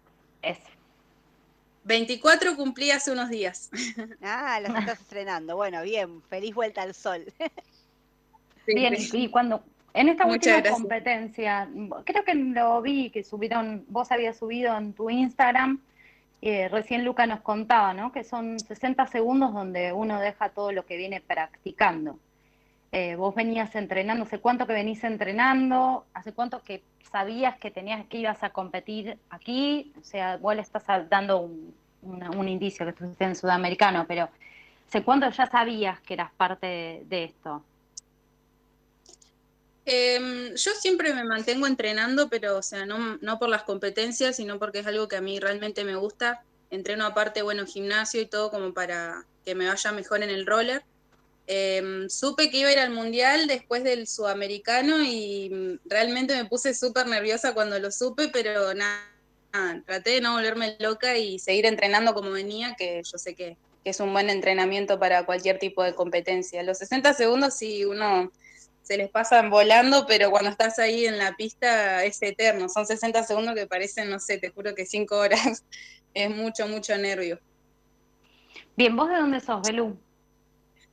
24 1.86 2.56
cumplí 2.56 2.90
hace 2.90 3.12
unos 3.12 3.30
días. 3.30 3.70
Ah, 4.22 4.60
los 4.60 4.76
estás 4.76 5.00
estrenando. 5.00 5.56
Bueno, 5.56 5.82
bien, 5.82 6.20
feliz 6.28 6.54
vuelta 6.54 6.82
al 6.82 6.94
sol. 6.94 7.24
bien, 8.66 8.96
y 9.12 9.28
cuando 9.28 9.62
en 9.94 10.08
esta 10.08 10.26
última 10.26 10.62
competencia, 10.62 11.68
creo 12.04 12.24
que 12.24 12.34
lo 12.34 12.82
vi 12.82 13.10
que 13.10 13.22
subieron, 13.22 13.84
vos 13.88 14.10
habías 14.10 14.36
subido 14.36 14.76
en 14.76 14.92
tu 14.92 15.08
Instagram, 15.08 15.80
eh, 16.42 16.68
recién 16.68 17.04
Luca 17.04 17.26
nos 17.26 17.40
contaba, 17.40 17.94
¿no? 17.94 18.12
Que 18.12 18.24
son 18.24 18.60
60 18.60 19.06
segundos 19.06 19.54
donde 19.54 19.92
uno 19.92 20.20
deja 20.20 20.50
todo 20.50 20.72
lo 20.72 20.84
que 20.84 20.96
viene 20.96 21.20
practicando. 21.20 22.18
Eh, 22.98 23.14
vos 23.14 23.34
venías 23.34 23.74
entrenando, 23.74 24.24
¿hace 24.24 24.38
cuánto 24.38 24.66
que 24.66 24.72
venís 24.72 25.04
entrenando? 25.04 26.06
¿Hace 26.14 26.32
cuánto 26.32 26.62
que 26.62 26.82
sabías 27.12 27.58
que 27.58 27.70
tenías 27.70 28.06
que 28.06 28.16
ibas 28.16 28.42
a 28.42 28.48
competir 28.48 29.18
aquí? 29.28 29.92
O 30.00 30.02
sea, 30.02 30.38
vos 30.38 30.56
le 30.56 30.62
estás 30.62 30.82
dando 31.10 31.40
un, 31.40 32.48
indicio 32.48 32.86
que 32.86 32.92
estuviste 32.92 33.24
en 33.24 33.36
Sudamericano, 33.36 34.06
pero 34.08 34.30
¿hace 34.88 35.02
cuánto 35.02 35.28
ya 35.28 35.44
sabías 35.44 36.00
que 36.00 36.14
eras 36.14 36.32
parte 36.38 37.02
de, 37.04 37.24
esto? 37.24 37.62
Em, 39.84 40.54
yo 40.54 40.70
siempre 40.70 41.12
me 41.12 41.24
mantengo 41.24 41.66
entrenando, 41.66 42.30
pero 42.30 42.56
o 42.56 42.62
sea, 42.62 42.86
no, 42.86 43.18
no 43.20 43.38
por 43.38 43.50
las 43.50 43.64
competencias, 43.64 44.36
sino 44.36 44.58
porque 44.58 44.78
es 44.78 44.86
algo 44.86 45.06
que 45.06 45.16
a 45.16 45.20
mí 45.20 45.38
realmente 45.38 45.84
me 45.84 45.96
gusta. 45.96 46.44
Entreno 46.70 47.04
aparte, 47.04 47.42
bueno, 47.42 47.66
gimnasio 47.66 48.22
y 48.22 48.26
todo 48.26 48.50
como 48.50 48.72
para 48.72 49.26
que 49.44 49.54
me 49.54 49.68
vaya 49.68 49.92
mejor 49.92 50.22
en 50.22 50.30
el 50.30 50.46
roller. 50.46 50.82
Em, 51.48 52.08
supe 52.08 52.50
que 52.50 52.58
iba 52.58 52.68
a 52.68 52.72
ir 52.72 52.78
al 52.78 52.90
mundial 52.90 53.46
después 53.46 53.84
del 53.84 54.08
sudamericano 54.08 55.02
y 55.02 55.78
realmente 55.84 56.34
me 56.34 56.48
puse 56.48 56.74
súper 56.74 57.06
nerviosa 57.06 57.54
cuando 57.54 57.78
lo 57.78 57.92
supe, 57.92 58.28
pero 58.28 58.74
nada, 58.74 59.00
traté 59.86 60.10
de 60.10 60.20
no 60.20 60.34
volverme 60.34 60.76
loca 60.80 61.16
y 61.16 61.38
seguir 61.38 61.66
entrenando 61.66 62.14
como 62.14 62.30
venía, 62.30 62.74
que 62.76 63.00
yo 63.04 63.18
sé 63.18 63.34
que, 63.34 63.56
que 63.84 63.90
es 63.90 64.00
un 64.00 64.12
buen 64.12 64.28
entrenamiento 64.28 64.98
para 64.98 65.24
cualquier 65.24 65.58
tipo 65.58 65.84
de 65.84 65.94
competencia. 65.94 66.62
Los 66.64 66.78
60 66.78 67.14
segundos 67.14 67.54
sí 67.54 67.84
uno 67.84 68.32
se 68.82 68.96
les 68.96 69.08
pasan 69.08 69.50
volando, 69.50 70.06
pero 70.06 70.30
cuando 70.30 70.50
estás 70.50 70.78
ahí 70.78 71.06
en 71.06 71.18
la 71.18 71.36
pista 71.36 72.04
es 72.04 72.20
eterno. 72.22 72.68
Son 72.68 72.86
60 72.86 73.22
segundos 73.24 73.54
que 73.54 73.66
parecen, 73.66 74.10
no 74.10 74.20
sé, 74.20 74.38
te 74.38 74.50
juro 74.50 74.74
que 74.74 74.86
5 74.86 75.16
horas. 75.16 75.64
es 76.14 76.30
mucho, 76.30 76.66
mucho 76.66 76.96
nervio. 76.96 77.38
Bien, 78.76 78.96
¿vos 78.96 79.08
de 79.08 79.16
dónde 79.16 79.40
sos, 79.40 79.62
Belú? 79.62 79.98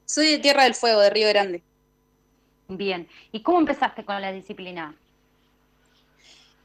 Soy 0.05 0.31
de 0.31 0.39
Tierra 0.39 0.63
del 0.63 0.75
Fuego, 0.75 0.99
de 1.01 1.09
Río 1.09 1.29
Grande. 1.29 1.63
Bien, 2.67 3.07
¿y 3.31 3.41
cómo 3.41 3.59
empezaste 3.59 4.03
con 4.05 4.21
la 4.21 4.31
disciplina? 4.31 4.95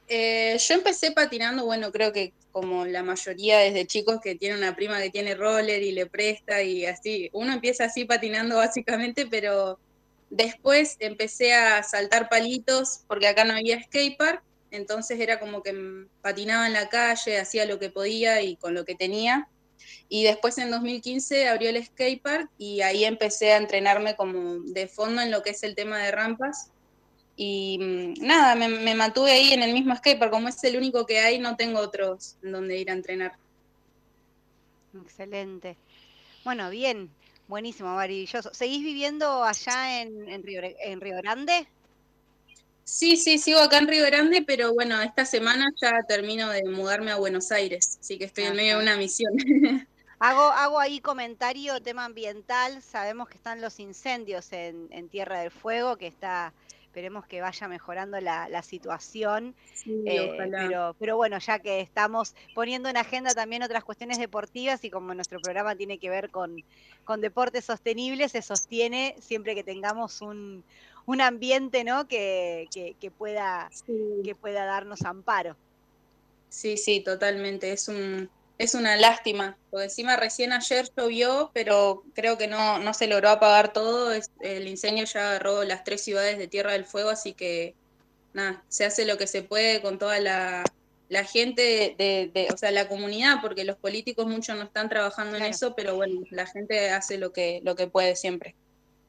Eh, 0.09 0.57
yo 0.59 0.75
empecé 0.75 1.13
patinando, 1.13 1.67
bueno, 1.67 1.93
creo 1.93 2.13
que 2.13 2.33
como 2.51 2.87
la 2.87 3.03
mayoría 3.03 3.59
desde 3.59 3.87
chicos 3.87 4.21
que 4.23 4.35
tiene 4.35 4.57
una 4.57 4.75
prima 4.75 5.01
que 5.01 5.11
tiene 5.11 5.35
roller 5.35 5.83
y 5.83 5.93
le 5.93 6.07
presta 6.07 6.63
y 6.63 6.87
así, 6.87 7.29
uno 7.33 7.53
empieza 7.53 7.85
así 7.85 8.05
patinando 8.07 8.57
básicamente, 8.57 9.27
pero 9.27 9.79
después 10.31 10.97
empecé 10.99 11.55
a 11.55 11.83
saltar 11.83 12.29
palitos 12.29 13.01
porque 13.07 13.29
acá 13.29 13.45
no 13.45 13.55
había 13.55 13.83
skatepark, 13.83 14.43
entonces 14.71 15.21
era 15.21 15.39
como 15.39 15.63
que 15.63 16.07
patinaba 16.23 16.67
en 16.67 16.73
la 16.73 16.89
calle, 16.89 17.39
hacía 17.39 17.67
lo 17.67 17.79
que 17.79 17.91
podía 17.91 18.41
y 18.43 18.57
con 18.57 18.75
lo 18.75 18.85
que 18.85 18.95
tenía. 18.95 19.49
Y 20.09 20.25
después 20.25 20.59
en 20.59 20.71
2015 20.71 21.49
abrió 21.49 21.71
el 21.71 21.85
skatepark 21.85 22.51
y 22.59 22.81
ahí 22.83 23.05
empecé 23.05 23.53
a 23.53 23.57
entrenarme 23.57 24.17
como 24.17 24.61
de 24.61 24.89
fondo 24.89 25.23
en 25.23 25.31
lo 25.31 25.43
que 25.43 25.51
es 25.51 25.63
el 25.63 25.75
tema 25.75 25.99
de 25.99 26.11
rampas 26.11 26.71
y 27.41 27.79
mm, 27.79 28.27
nada, 28.27 28.57
me, 28.57 28.95
mantuve 28.97 29.31
ahí 29.31 29.53
en 29.53 29.63
el 29.63 29.73
mismo 29.73 29.95
skatepark, 29.95 30.31
como 30.31 30.49
es 30.49 30.63
el 30.65 30.77
único 30.77 31.07
que 31.07 31.21
hay, 31.21 31.39
no 31.39 31.57
tengo 31.57 31.79
otros 31.79 32.37
en 32.43 32.51
donde 32.51 32.77
ir 32.77 32.91
a 32.91 32.95
entrenar. 32.95 33.33
Excelente. 35.01 35.77
Bueno, 36.45 36.69
bien, 36.69 37.11
buenísimo, 37.47 37.95
maravilloso. 37.95 38.53
¿Seguís 38.53 38.83
viviendo 38.83 39.45
allá 39.45 40.03
en, 40.03 40.43
Río, 40.43 40.63
en 40.63 41.01
Río 41.01 41.17
Grande? 41.19 41.69
Sí, 42.89 43.19
sí, 43.19 43.37
sigo 43.37 43.61
acá 43.61 43.77
en 43.77 43.87
Río 43.87 44.07
Grande, 44.07 44.43
pero 44.47 44.73
bueno, 44.73 45.03
esta 45.03 45.27
semana 45.27 45.71
ya 45.77 46.03
termino 46.09 46.49
de 46.49 46.65
mudarme 46.65 47.11
a 47.11 47.17
Buenos 47.17 47.53
Aires, 47.53 47.99
así 48.01 48.17
que 48.17 48.25
estoy 48.25 48.45
en 48.45 48.57
medio 48.57 48.79
de 48.79 48.83
una 48.83 48.97
misión. 48.97 49.31
Hago, 50.19 50.41
hago 50.57 50.81
ahí 50.81 50.99
comentario, 50.99 51.83
tema 51.83 52.07
ambiental. 52.07 52.81
Sabemos 52.83 53.29
que 53.29 53.37
están 53.37 53.61
los 53.61 53.79
incendios 53.79 54.53
en, 54.55 54.89
en 54.91 55.11
Tierra 55.11 55.41
del 55.41 55.51
Fuego, 55.51 55.97
que 55.97 56.07
está 56.07 56.55
esperemos 56.85 57.27
que 57.27 57.43
vaya 57.43 57.69
mejorando 57.69 58.19
la, 58.21 58.63
situación. 58.63 59.55
Eh, 59.87 60.35
pero, 60.37 60.97
pero 60.99 61.17
bueno, 61.17 61.39
ya 61.39 61.59
que 61.59 61.81
estamos 61.81 62.35
poniendo 62.55 62.89
en 62.89 62.97
agenda 62.97 63.35
también 63.35 63.63
otras 63.63 63.85
cuestiones 63.85 64.19
deportivas 64.19 64.83
y 64.83 64.91
como 64.91 65.15
nuestro 65.15 65.39
programa 65.41 65.77
tiene 65.77 65.99
que 65.99 66.11
ver 66.11 66.31
con, 66.31 66.65
con 67.05 67.21
deportes 67.21 67.67
sostenibles, 67.67 68.33
se 68.33 68.43
sostiene 68.43 69.15
siempre 69.21 69.55
que 69.55 69.63
tengamos 69.63 70.23
un, 70.23 70.65
un 71.09 71.23
ambiente 71.23 71.85
¿no? 71.85 72.07
que, 72.07 72.69
que, 72.71 73.11
pueda, 73.11 73.71
que 74.23 74.35
pueda 74.35 74.67
darnos 74.67 75.07
amparo. 75.07 75.57
Sí, 76.51 76.77
sí, 76.77 77.01
totalmente. 77.01 77.73
Es 77.73 77.89
un, 77.89 78.29
es 78.59 78.75
una 78.75 78.95
lástima, 78.95 79.57
porque 79.71 79.85
encima 79.85 80.17
recién 80.17 80.53
ayer 80.53 80.87
llovió, 80.95 81.51
pero 81.55 82.05
creo 82.15 82.37
que 82.37 82.47
no, 82.47 82.79
no 82.79 82.93
se 82.93 83.07
logró 83.07 83.31
apagar 83.31 83.73
todo. 83.73 84.13
el 84.41 84.69
incendio 84.69 85.07
ya 85.07 85.31
agarró 85.31 85.65
las 85.65 85.83
tres 85.83 86.03
ciudades 86.03 86.37
de 86.37 86.47
Tierra 86.47 86.73
del 86.73 86.85
Fuego, 86.85 87.09
así 87.09 87.33
que 87.33 87.75
nada, 88.35 88.63
se 88.69 88.85
hace 88.85 89.07
lo 89.07 89.17
que 89.17 89.27
se 89.27 89.43
puede 89.43 89.81
con 89.81 89.99
toda 89.99 90.21
la, 90.21 90.63
gente, 91.25 91.95
de, 91.97 92.49
o 92.53 92.59
sea, 92.59 92.71
la 92.71 92.87
comunidad, 92.87 93.41
porque 93.41 93.65
los 93.65 93.79
políticos 93.79 94.27
muchos 94.27 94.59
no 94.59 94.65
están 94.65 94.91
trabajando 94.91 95.39
en 95.39 95.45
eso, 95.45 95.75
pero 95.75 95.97
bueno, 95.97 96.21
la 96.31 96.45
gente 96.45 96.91
hace 96.91 97.17
lo 97.17 97.33
que, 97.33 97.63
lo 97.65 97.77
que 97.77 97.87
puede 97.87 98.15
siempre. 98.15 98.55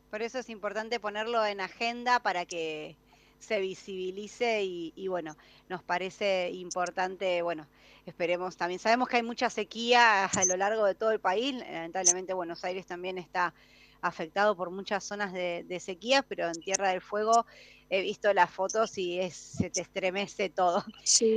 Por 0.10 0.22
eso 0.22 0.40
es 0.40 0.50
importante 0.50 1.00
ponerlo 1.00 1.46
en 1.46 1.62
agenda 1.62 2.20
para 2.20 2.46
que 2.46 2.98
se 3.40 3.60
visibilice 3.60 4.64
y, 4.64 4.94
y 4.96 5.08
bueno, 5.08 5.36
nos 5.70 5.84
parece 5.84 6.50
importante, 6.52 7.42
bueno, 7.42 7.68
Esperemos 8.10 8.58
también. 8.58 8.80
Sabemos 8.80 9.08
que 9.08 9.18
hay 9.18 9.24
mucha 9.24 9.50
sequía 9.50 10.26
a 10.26 10.46
lo 10.46 10.58
largo 10.58 10.86
de 10.86 10.96
todo 10.96 11.12
el 11.12 11.20
país. 11.20 11.54
Lamentablemente 11.54 12.34
Buenos 12.34 12.64
Aires 12.64 12.88
también 12.88 13.20
está 13.20 13.54
afectado 14.02 14.56
por 14.56 14.72
muchas 14.72 15.04
zonas 15.04 15.32
de, 15.32 15.80
sequía, 15.80 16.24
pero 16.24 16.48
en 16.48 16.54
Tierra 16.54 16.90
del 16.90 17.02
Fuego 17.02 17.46
he 17.90 18.02
visto 18.02 18.34
las 18.34 18.50
fotos 18.50 18.98
y 18.98 19.20
es, 19.20 19.36
se 19.36 19.70
te 19.70 19.82
estremece 19.82 20.50
todo. 20.50 20.84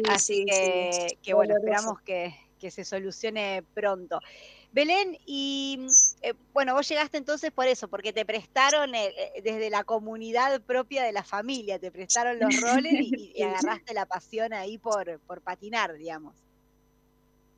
Así 0.09 0.47
que, 0.47 1.35
bueno, 1.35 1.57
esperamos 1.57 2.01
que, 2.01 2.35
se 2.71 2.85
solucione 2.85 3.65
pronto. 3.75 4.21
Belén, 4.73 5.19
y 5.27 5.87
eh, 6.23 6.33
bueno, 6.55 6.73
vos 6.73 6.89
llegaste 6.89 7.19
entonces 7.19 7.51
por 7.51 7.67
eso, 7.67 7.89
porque 7.89 8.15
te 8.15 8.25
prestaron 8.25 8.95
eh, 8.95 9.09
eh, 9.09 9.43
desde 9.43 9.69
la 9.69 9.85
comunidad 9.85 10.63
propia 10.63 11.05
de 11.05 11.13
la 11.13 11.23
familia, 11.23 11.79
te 11.79 11.93
prestaron 11.93 12.39
los 12.39 12.49
roles 12.61 12.95
y, 12.95 13.33
y 13.35 13.43
agarraste 13.43 13.93
la 13.93 14.07
pasión 14.07 14.55
ahí 14.55 14.79
por, 14.79 15.21
por 15.21 15.43
patinar, 15.43 15.93
digamos. 15.95 16.35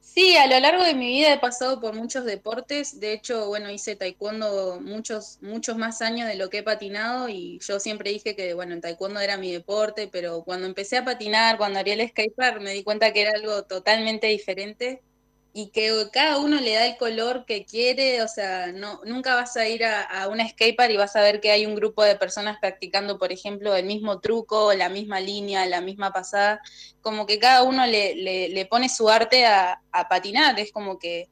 Sí, 0.00 0.36
a 0.36 0.46
lo 0.46 0.58
largo 0.60 0.82
de 0.82 0.94
mi 0.94 1.06
vida 1.06 1.32
he 1.32 1.38
pasado 1.38 1.80
por 1.80 1.94
muchos 1.94 2.24
deportes. 2.24 3.00
De 3.00 3.12
hecho, 3.12 3.46
bueno, 3.46 3.70
hice 3.70 3.96
taekwondo 3.96 4.80
muchos, 4.80 5.38
muchos 5.40 5.76
más 5.76 6.02
años 6.02 6.28
de 6.28 6.34
lo 6.34 6.50
que 6.50 6.58
he 6.58 6.62
patinado 6.62 7.28
y 7.28 7.58
yo 7.60 7.80
siempre 7.80 8.10
dije 8.10 8.36
que, 8.36 8.54
bueno, 8.54 8.74
el 8.74 8.80
taekwondo 8.80 9.20
era 9.20 9.38
mi 9.38 9.50
deporte, 9.52 10.08
pero 10.12 10.42
cuando 10.44 10.66
empecé 10.66 10.98
a 10.98 11.04
patinar, 11.04 11.58
cuando 11.58 11.78
haría 11.78 11.94
el 11.94 12.08
skatepark, 12.08 12.60
me 12.60 12.72
di 12.72 12.82
cuenta 12.82 13.12
que 13.12 13.22
era 13.22 13.32
algo 13.34 13.64
totalmente 13.64 14.26
diferente 14.26 15.02
y 15.56 15.68
que 15.68 16.08
cada 16.12 16.38
uno 16.38 16.60
le 16.60 16.72
da 16.72 16.84
el 16.84 16.96
color 16.96 17.44
que 17.46 17.64
quiere, 17.64 18.22
o 18.22 18.28
sea, 18.28 18.72
no, 18.72 19.00
nunca 19.04 19.36
vas 19.36 19.56
a 19.56 19.68
ir 19.68 19.84
a, 19.84 20.02
a 20.02 20.26
un 20.26 20.40
skatepark 20.40 20.90
y 20.90 20.96
vas 20.96 21.14
a 21.14 21.22
ver 21.22 21.40
que 21.40 21.52
hay 21.52 21.64
un 21.64 21.76
grupo 21.76 22.02
de 22.02 22.16
personas 22.16 22.58
practicando, 22.58 23.20
por 23.20 23.30
ejemplo, 23.30 23.76
el 23.76 23.86
mismo 23.86 24.18
truco, 24.18 24.74
la 24.74 24.88
misma 24.88 25.20
línea, 25.20 25.64
la 25.66 25.80
misma 25.80 26.12
pasada, 26.12 26.60
como 27.02 27.24
que 27.24 27.38
cada 27.38 27.62
uno 27.62 27.86
le, 27.86 28.16
le, 28.48 28.66
pone 28.66 28.88
su 28.88 29.08
arte 29.08 29.46
a, 29.46 29.80
patinar, 30.10 30.58
es 30.58 30.72
como 30.72 30.98
que, 30.98 31.28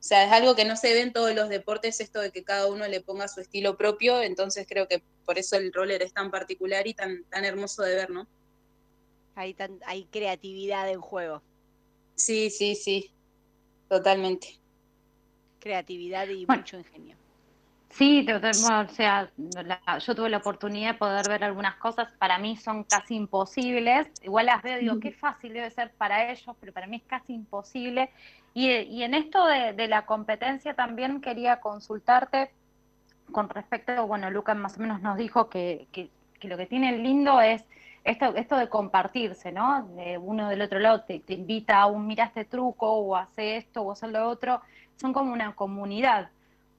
o 0.00 0.02
sea, 0.02 0.24
es 0.24 0.32
algo 0.32 0.56
que 0.56 0.64
no 0.64 0.76
se 0.76 0.94
ve 0.94 1.02
en 1.02 1.12
todos 1.12 1.34
los 1.34 1.50
deportes, 1.50 2.00
esto 2.00 2.22
de 2.22 2.30
que 2.30 2.44
cada 2.44 2.68
uno 2.68 2.88
le 2.88 3.02
ponga 3.02 3.28
su 3.28 3.42
estilo 3.42 3.76
propio, 3.76 4.22
entonces 4.22 4.66
creo 4.66 4.88
que 4.88 5.02
por 5.26 5.38
eso 5.38 5.56
el 5.56 5.70
roller 5.70 6.02
es 6.02 6.14
tan 6.14 6.30
particular 6.30 6.86
y 6.86 6.94
tan, 6.94 7.24
tan 7.24 7.44
hermoso 7.44 7.82
de 7.82 7.94
ver, 7.94 8.08
¿no? 8.08 8.26
Hay, 9.34 9.52
tan, 9.52 9.78
hay 9.84 10.06
creatividad 10.06 10.88
en 10.88 11.02
juego. 11.02 11.42
Sí, 12.14 12.48
sí, 12.48 12.74
sí, 12.74 13.12
totalmente. 13.88 14.58
Creatividad 15.60 16.28
y 16.28 16.46
mucho 16.46 16.78
ingenio. 16.78 17.16
Sí, 17.90 18.26
o 18.28 18.88
sea, 18.88 19.30
yo 20.00 20.14
tuve 20.14 20.28
la 20.28 20.36
oportunidad 20.36 20.92
de 20.92 20.98
poder 20.98 21.28
ver 21.28 21.44
algunas 21.44 21.76
cosas, 21.76 22.12
para 22.18 22.38
mí 22.38 22.56
son 22.56 22.84
casi 22.84 23.14
imposibles, 23.14 24.08
igual 24.22 24.46
las 24.46 24.62
veo 24.62 24.76
y 24.76 24.80
digo, 24.82 25.00
qué 25.00 25.12
fácil 25.12 25.54
debe 25.54 25.70
ser 25.70 25.92
para 25.92 26.30
ellos, 26.30 26.54
pero 26.60 26.74
para 26.74 26.86
mí 26.86 26.96
es 26.96 27.04
casi 27.04 27.32
imposible. 27.32 28.10
Y, 28.52 29.02
en 29.02 29.14
esto 29.14 29.46
de, 29.46 29.88
la 29.88 30.04
competencia 30.04 30.74
también 30.74 31.20
quería 31.20 31.60
consultarte 31.60 32.50
con 33.32 33.48
respecto, 33.48 34.06
bueno, 34.06 34.30
Lucas 34.30 34.56
más 34.56 34.76
o 34.76 34.80
menos 34.80 35.00
nos 35.00 35.16
dijo 35.16 35.48
que, 35.48 35.88
que, 35.92 36.10
lo 36.42 36.56
que 36.56 36.66
tiene 36.66 36.98
lindo 36.98 37.40
es 37.40 37.64
esto, 38.06 38.36
esto 38.36 38.56
de 38.56 38.68
compartirse, 38.68 39.50
¿no? 39.50 39.84
De 39.96 40.16
uno 40.16 40.48
del 40.48 40.62
otro 40.62 40.78
lado 40.78 41.02
te, 41.02 41.22
invita 41.28 41.80
a 41.82 41.86
un 41.86 42.06
mira 42.06 42.24
este 42.24 42.44
truco 42.44 42.90
o 42.90 43.16
hace 43.16 43.56
esto 43.56 43.82
o 43.82 43.92
hace 43.92 44.06
lo 44.06 44.28
otro, 44.28 44.62
son 44.96 45.12
como 45.12 45.32
una 45.32 45.54
comunidad 45.56 46.30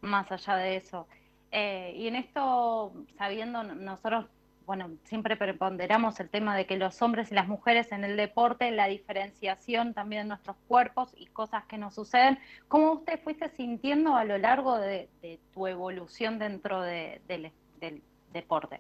más 0.02 0.32
allá 0.32 0.56
de 0.56 0.78
eso. 0.78 1.06
Eh, 1.52 1.94
y 1.98 2.08
en 2.08 2.16
esto, 2.16 2.94
sabiendo, 3.18 3.64
nosotros, 3.64 4.26
bueno, 4.66 4.90
siempre 5.04 5.36
preponderamos 5.36 6.18
el 6.22 6.30
tema 6.30 6.56
de 6.56 6.66
que 6.66 6.78
los 6.78 7.02
hombres 7.02 7.30
y 7.32 7.36
las 7.36 7.48
mujeres 7.50 7.92
en 7.92 8.06
el 8.06 8.16
deporte, 8.16 8.72
la 8.72 8.88
diferenciación 8.88 9.94
también 9.94 10.24
de 10.24 10.30
nuestros 10.30 10.56
cuerpos 10.70 11.14
y 11.18 11.26
cosas 11.28 11.66
que 11.66 11.78
nos 11.78 11.96
suceden. 11.96 12.40
¿Cómo 12.70 12.94
usted 12.94 13.20
fuiste 13.22 13.50
sintiendo 13.50 14.16
a 14.16 14.24
lo 14.24 14.38
largo 14.38 14.78
de, 14.78 15.10
tu 15.54 15.68
evolución 15.68 16.40
dentro 16.40 16.82
del 16.82 17.52
deporte? 18.32 18.80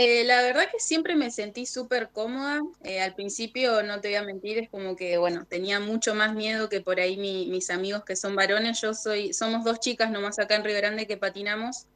Eh, 0.00 0.22
la 0.22 0.42
verdad 0.42 0.70
que 0.70 0.78
siempre 0.78 1.16
me 1.16 1.28
sentí 1.28 1.66
súper 1.66 2.10
cómoda. 2.10 2.60
Eh, 2.84 3.00
al 3.00 3.16
principio, 3.16 3.82
no 3.82 4.00
te 4.00 4.06
voy 4.06 4.14
a 4.14 4.22
mentir, 4.22 4.56
es 4.58 4.70
como 4.70 4.94
que, 4.94 5.18
bueno, 5.18 5.44
tenía 5.44 5.80
mucho 5.80 6.14
más 6.14 6.36
miedo 6.36 6.68
que 6.68 6.80
por 6.80 7.00
ahí 7.00 7.16
mis 7.16 7.68
amigos 7.68 8.04
que 8.04 8.14
son 8.14 8.36
varones. 8.36 8.80
Yo 8.80 8.94
soy, 8.94 9.32
somos 9.32 9.64
dos 9.64 9.80
chicas 9.80 10.12
nomás 10.12 10.38
acá 10.38 10.54
en 10.54 10.62
Río 10.62 10.76
Grande 10.76 11.08
que 11.08 11.16
patinamos. 11.16 11.86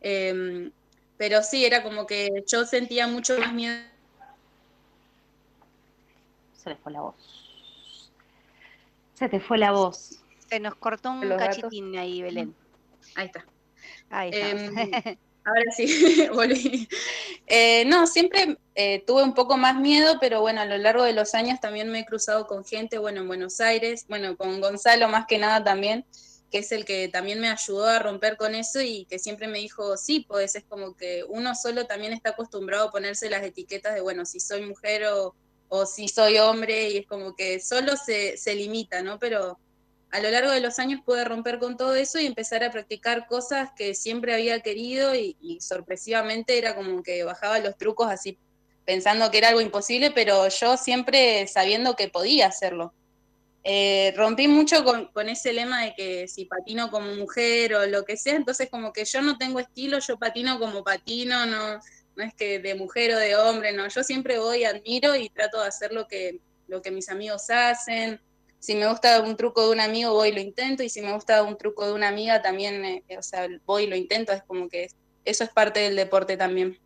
Em, 0.00 0.72
pero 1.18 1.42
sí, 1.42 1.66
era 1.66 1.82
como 1.82 2.06
que 2.06 2.42
yo 2.46 2.64
sentía 2.64 3.06
mucho 3.06 3.38
más 3.38 3.52
miedo. 3.52 3.84
Se 6.54 6.70
le 6.70 6.76
fue 6.76 6.90
la 6.90 7.02
voz. 7.02 8.10
Se 9.12 9.28
te 9.28 9.40
fue 9.40 9.58
la 9.58 9.72
voz. 9.72 10.22
Se 10.48 10.58
nos 10.58 10.74
cortó 10.76 11.10
un 11.10 11.28
cachitín 11.36 11.98
ahí, 11.98 12.22
Belén. 12.22 12.54
Ahí 13.14 13.26
está. 13.26 13.44
Ahí 14.08 14.30
está. 14.32 15.18
Ahora 15.44 15.72
sí, 15.76 15.86
volví. 16.32 16.88
Eh, 17.46 17.84
no, 17.86 18.06
siempre 18.06 18.58
eh, 18.74 19.02
tuve 19.06 19.24
un 19.24 19.34
poco 19.34 19.56
más 19.56 19.76
miedo, 19.76 20.18
pero 20.20 20.40
bueno, 20.40 20.60
a 20.60 20.64
lo 20.66 20.78
largo 20.78 21.02
de 21.02 21.12
los 21.12 21.34
años 21.34 21.60
también 21.60 21.90
me 21.90 22.00
he 22.00 22.04
cruzado 22.06 22.46
con 22.46 22.64
gente, 22.64 22.98
bueno, 22.98 23.22
en 23.22 23.28
Buenos 23.28 23.60
Aires, 23.60 24.04
bueno, 24.08 24.36
con 24.36 24.60
Gonzalo 24.60 25.08
más 25.08 25.26
que 25.26 25.38
nada 25.38 25.64
también, 25.64 26.06
que 26.50 26.58
es 26.58 26.70
el 26.70 26.84
que 26.84 27.08
también 27.08 27.40
me 27.40 27.48
ayudó 27.48 27.86
a 27.86 27.98
romper 27.98 28.36
con 28.36 28.54
eso 28.54 28.80
y 28.80 29.04
que 29.06 29.18
siempre 29.18 29.48
me 29.48 29.58
dijo, 29.58 29.96
sí, 29.96 30.24
pues 30.28 30.54
es 30.54 30.64
como 30.64 30.96
que 30.96 31.24
uno 31.28 31.54
solo 31.56 31.86
también 31.86 32.12
está 32.12 32.30
acostumbrado 32.30 32.88
a 32.88 32.92
ponerse 32.92 33.28
las 33.28 33.42
etiquetas 33.42 33.94
de, 33.94 34.00
bueno, 34.00 34.24
si 34.24 34.38
soy 34.38 34.62
mujer 34.64 35.06
o, 35.06 35.34
o 35.68 35.86
si 35.86 36.06
soy 36.06 36.38
hombre, 36.38 36.90
y 36.90 36.98
es 36.98 37.06
como 37.06 37.34
que 37.34 37.58
solo 37.58 37.96
se, 37.96 38.36
se 38.36 38.54
limita, 38.54 39.02
¿no? 39.02 39.18
Pero 39.18 39.58
a 40.12 40.20
lo 40.20 40.30
largo 40.30 40.50
de 40.50 40.60
los 40.60 40.78
años 40.78 41.00
pude 41.04 41.24
romper 41.24 41.58
con 41.58 41.78
todo 41.78 41.94
eso 41.94 42.20
y 42.20 42.26
empezar 42.26 42.62
a 42.62 42.70
practicar 42.70 43.26
cosas 43.26 43.70
que 43.74 43.94
siempre 43.94 44.34
había 44.34 44.60
querido 44.60 45.14
y, 45.14 45.58
sorpresivamente 45.60 46.58
era 46.58 46.76
como 46.76 47.02
que 47.02 47.24
bajaba 47.24 47.58
los 47.58 47.76
trucos 47.78 48.08
así 48.10 48.38
pensando 48.84 49.30
que 49.30 49.38
era 49.38 49.48
algo 49.48 49.60
imposible, 49.60 50.10
pero 50.10 50.48
yo 50.48 50.76
siempre 50.76 51.46
sabiendo 51.46 51.96
que 51.96 52.08
podía 52.08 52.48
hacerlo. 52.48 52.92
Eh, 53.64 54.12
rompí 54.16 54.48
mucho 54.48 54.84
con, 54.84 55.06
con, 55.12 55.28
ese 55.28 55.52
lema 55.52 55.84
de 55.84 55.94
que 55.94 56.28
si 56.28 56.46
patino 56.46 56.90
como 56.90 57.14
mujer 57.14 57.74
o 57.74 57.86
lo 57.86 58.04
que 58.04 58.16
sea, 58.16 58.34
entonces 58.34 58.68
como 58.68 58.92
que 58.92 59.04
yo 59.04 59.22
no 59.22 59.38
tengo 59.38 59.60
estilo, 59.60 60.00
yo 60.00 60.18
patino 60.18 60.58
como 60.58 60.82
patino, 60.82 61.46
no, 61.46 61.78
no 62.16 62.24
es 62.24 62.34
que 62.34 62.58
de 62.58 62.74
mujer 62.74 63.14
o 63.14 63.18
de 63.18 63.36
hombre, 63.36 63.72
no, 63.72 63.88
yo 63.88 64.02
siempre 64.02 64.38
voy, 64.38 64.64
admiro 64.64 65.14
y 65.14 65.30
trato 65.30 65.60
de 65.60 65.68
hacer 65.68 65.92
lo 65.92 66.08
que, 66.08 66.40
lo 66.66 66.82
que 66.82 66.90
mis 66.90 67.08
amigos 67.08 67.48
hacen, 67.50 68.20
si 68.62 68.76
me 68.76 68.86
gusta 68.86 69.20
un 69.22 69.36
truco 69.36 69.66
de 69.66 69.72
un 69.72 69.80
amigo, 69.80 70.12
voy 70.12 70.28
y 70.28 70.32
lo 70.32 70.40
intento, 70.40 70.84
y 70.84 70.88
si 70.88 71.02
me 71.02 71.12
gusta 71.12 71.42
un 71.42 71.58
truco 71.58 71.84
de 71.84 71.94
una 71.94 72.06
amiga, 72.06 72.42
también, 72.42 72.84
eh, 72.84 73.02
o 73.18 73.22
sea, 73.22 73.48
voy 73.66 73.82
y 73.82 73.86
lo 73.88 73.96
intento, 73.96 74.30
es 74.30 74.44
como 74.44 74.68
que 74.68 74.86
eso 75.24 75.42
es 75.42 75.50
parte 75.50 75.80
del 75.80 75.96
deporte 75.96 76.36
también. 76.36 76.78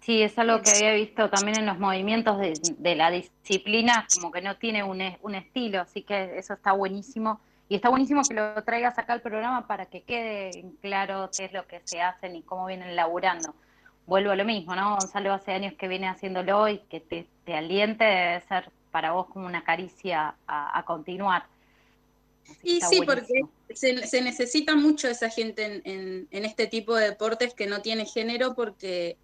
Sí, 0.00 0.20
es 0.22 0.38
algo 0.38 0.60
que 0.60 0.70
había 0.70 0.92
visto 0.92 1.30
también 1.30 1.60
en 1.60 1.64
los 1.64 1.78
movimientos 1.78 2.36
de, 2.38 2.94
la 2.94 3.10
disciplina, 3.10 4.06
como 4.14 4.30
que 4.30 4.42
no 4.42 4.58
tiene 4.58 4.82
un, 4.82 5.00
un, 5.22 5.34
estilo, 5.34 5.80
así 5.80 6.02
que 6.02 6.36
eso 6.36 6.52
está 6.52 6.72
buenísimo. 6.72 7.40
Y 7.70 7.76
está 7.76 7.88
buenísimo 7.88 8.20
que 8.22 8.34
lo 8.34 8.62
traigas 8.64 8.98
acá 8.98 9.14
al 9.14 9.22
programa 9.22 9.66
para 9.66 9.86
que 9.86 10.02
quede 10.02 10.62
claro 10.82 11.30
qué 11.34 11.46
es 11.46 11.54
lo 11.54 11.66
que 11.66 11.80
se 11.84 12.02
hacen 12.02 12.36
y 12.36 12.42
cómo 12.42 12.66
vienen 12.66 12.96
laburando. 12.96 13.54
Vuelvo 14.04 14.32
a 14.32 14.36
lo 14.36 14.44
mismo, 14.44 14.76
¿no? 14.76 14.98
Gonzalo 14.98 15.32
hace 15.32 15.52
años 15.52 15.72
que 15.78 15.88
viene 15.88 16.06
haciéndolo 16.06 16.68
y 16.68 16.80
que 16.80 17.00
te, 17.00 17.26
te 17.46 17.54
aliente 17.54 18.04
debe 18.04 18.42
ser 18.42 18.70
para 18.94 19.10
vos 19.10 19.26
como 19.26 19.46
una 19.46 19.64
caricia 19.64 20.36
a, 20.46 20.84
continuar. 20.86 21.48
y 22.62 22.80
sí, 22.80 23.00
porque 23.04 23.40
se, 23.74 24.22
necesita 24.22 24.76
mucho 24.76 25.08
esa 25.08 25.30
gente 25.30 25.82
en, 25.84 26.28
este 26.30 26.68
tipo 26.68 26.94
de 26.94 27.06
deportes 27.06 27.54
que 27.54 27.66
no 27.66 27.82
tiene 27.82 28.06
género 28.06 28.54
porque 28.54 29.16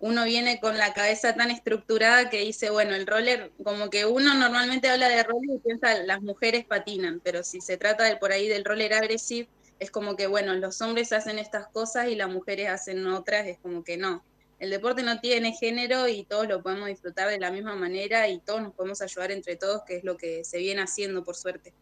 uno 0.00 0.24
viene 0.24 0.58
con 0.58 0.76
la 0.76 0.92
cabeza 0.92 1.36
tan 1.36 1.52
estructurada 1.52 2.30
que 2.30 2.40
dice, 2.40 2.70
bueno, 2.70 2.96
el 2.96 3.06
roller, 3.06 3.52
como 3.62 3.90
que 3.90 4.06
uno 4.06 4.34
normalmente 4.34 4.88
habla 4.88 5.08
de 5.08 5.22
roller 5.22 5.54
y 5.54 5.58
piensa 5.60 6.02
las 6.02 6.20
mujeres 6.20 6.64
patinan, 6.64 7.20
pero 7.22 7.44
si 7.44 7.60
se 7.60 7.76
trata 7.76 8.02
de 8.02 8.16
por 8.16 8.32
ahí 8.32 8.48
del 8.48 8.64
roller 8.64 8.92
agresivo, 8.92 9.48
es 9.78 9.92
como 9.92 10.16
que, 10.16 10.26
bueno, 10.26 10.52
los 10.54 10.82
hombres 10.82 11.12
hacen 11.12 11.38
estas 11.38 11.68
cosas 11.68 12.08
y 12.08 12.16
las 12.16 12.28
mujeres 12.28 12.70
hacen 12.70 13.06
otras, 13.06 13.46
es 13.46 13.58
como 13.60 13.84
que 13.84 13.96
no 13.96 14.24
el 14.62 14.70
deporte 14.70 15.02
no 15.02 15.18
tiene 15.18 15.54
género 15.54 16.06
y 16.06 16.22
todos 16.22 16.46
lo 16.46 16.62
podemos 16.62 16.86
disfrutar 16.86 17.28
de 17.28 17.40
la 17.40 17.50
misma 17.50 17.74
manera 17.74 18.28
y 18.28 18.38
todos 18.38 18.62
nos 18.62 18.72
podemos 18.72 19.02
ayudar 19.02 19.32
entre 19.32 19.56
todos, 19.56 19.82
que 19.82 19.96
es 19.96 20.04
lo 20.04 20.16
que 20.16 20.44
se 20.44 20.58
viene 20.58 20.80
haciendo, 20.80 21.24
por 21.24 21.34
suerte. 21.34 21.74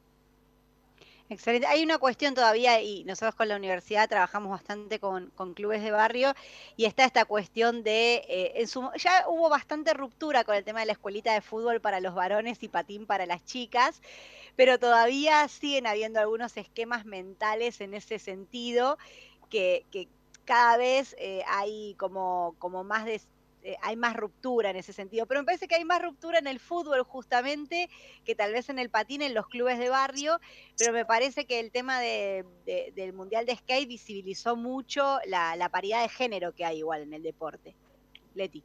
Excelente. 1.29 1.67
Hay 1.67 1.83
una 1.85 1.99
cuestión 1.99 2.33
todavía, 2.33 2.81
y 2.81 3.05
nosotros 3.05 3.35
con 3.35 3.49
la 3.49 3.57
universidad 3.57 4.09
trabajamos 4.09 4.51
bastante 4.51 4.99
con, 4.99 5.31
clubes 5.55 5.83
de 5.83 5.91
barrio, 5.91 6.33
y 6.75 6.87
está 6.87 7.05
esta 7.05 7.27
cuestión 7.27 7.83
de, 7.83 8.25
eh, 8.27 8.65
ya 8.97 9.27
hubo 9.29 9.51
bastante 9.51 9.93
ruptura 9.93 10.45
con 10.45 10.55
el 10.55 10.65
tema 10.65 10.81
de 10.81 10.87
la 10.87 10.93
escuelita 10.93 11.35
de 11.35 11.43
fútbol 11.43 11.83
para 11.83 12.01
los 12.01 12.15
varones 12.15 12.63
y 12.63 12.69
patín 12.69 13.05
para 13.05 13.27
las 13.27 13.45
chicas, 13.45 14.01
pero 14.57 14.79
todavía 14.79 15.47
siguen 15.49 15.87
habiendo 15.87 16.19
algunos 16.19 16.57
esquemas 16.57 17.05
mentales 17.05 17.83
en 17.83 17.93
ese 17.93 18.19
sentido 18.19 18.97
que 19.51 19.85
cada 20.45 20.77
vez 20.77 21.15
eh, 21.19 21.43
hay 21.47 21.95
como, 21.95 22.55
como 22.59 22.85
más 22.85 23.05
de, 23.05 23.21
eh, 23.63 23.77
hay 23.83 23.95
más 23.95 24.17
ruptura 24.17 24.71
en 24.71 24.77
ese 24.77 24.95
sentido, 24.95 25.27
pero 25.27 25.41
me 25.41 25.45
parece 25.45 25.69
que 25.69 25.75
hay 25.75 25.85
más 25.85 26.01
ruptura 26.01 26.39
en 26.39 26.47
el 26.47 26.59
fútbol 26.59 27.03
justamente 27.03 27.91
que 28.25 28.35
tal 28.35 28.53
vez 28.53 28.71
en 28.71 28.79
el 28.79 28.89
patín, 28.89 29.21
en 29.21 29.35
los 29.35 29.49
clubes 29.49 29.79
de 29.79 29.91
barrio, 29.91 30.41
pero 30.79 30.95
me 30.95 31.05
parece 31.05 31.45
que 31.45 31.61
el 31.61 31.71
tema 31.71 32.01
de, 32.01 32.47
del 32.95 33.13
Mundial 33.13 33.45
de 33.45 33.57
Skate 33.57 33.87
visibilizó 33.87 34.57
mucho 34.57 35.19
la, 35.27 35.69
paridad 35.71 36.01
de 36.03 36.09
género 36.09 36.55
que 36.55 36.65
hay 36.65 36.79
igual 36.79 37.03
en 37.03 37.13
el 37.13 37.23
deporte. 37.23 37.75
Leti. 38.35 38.65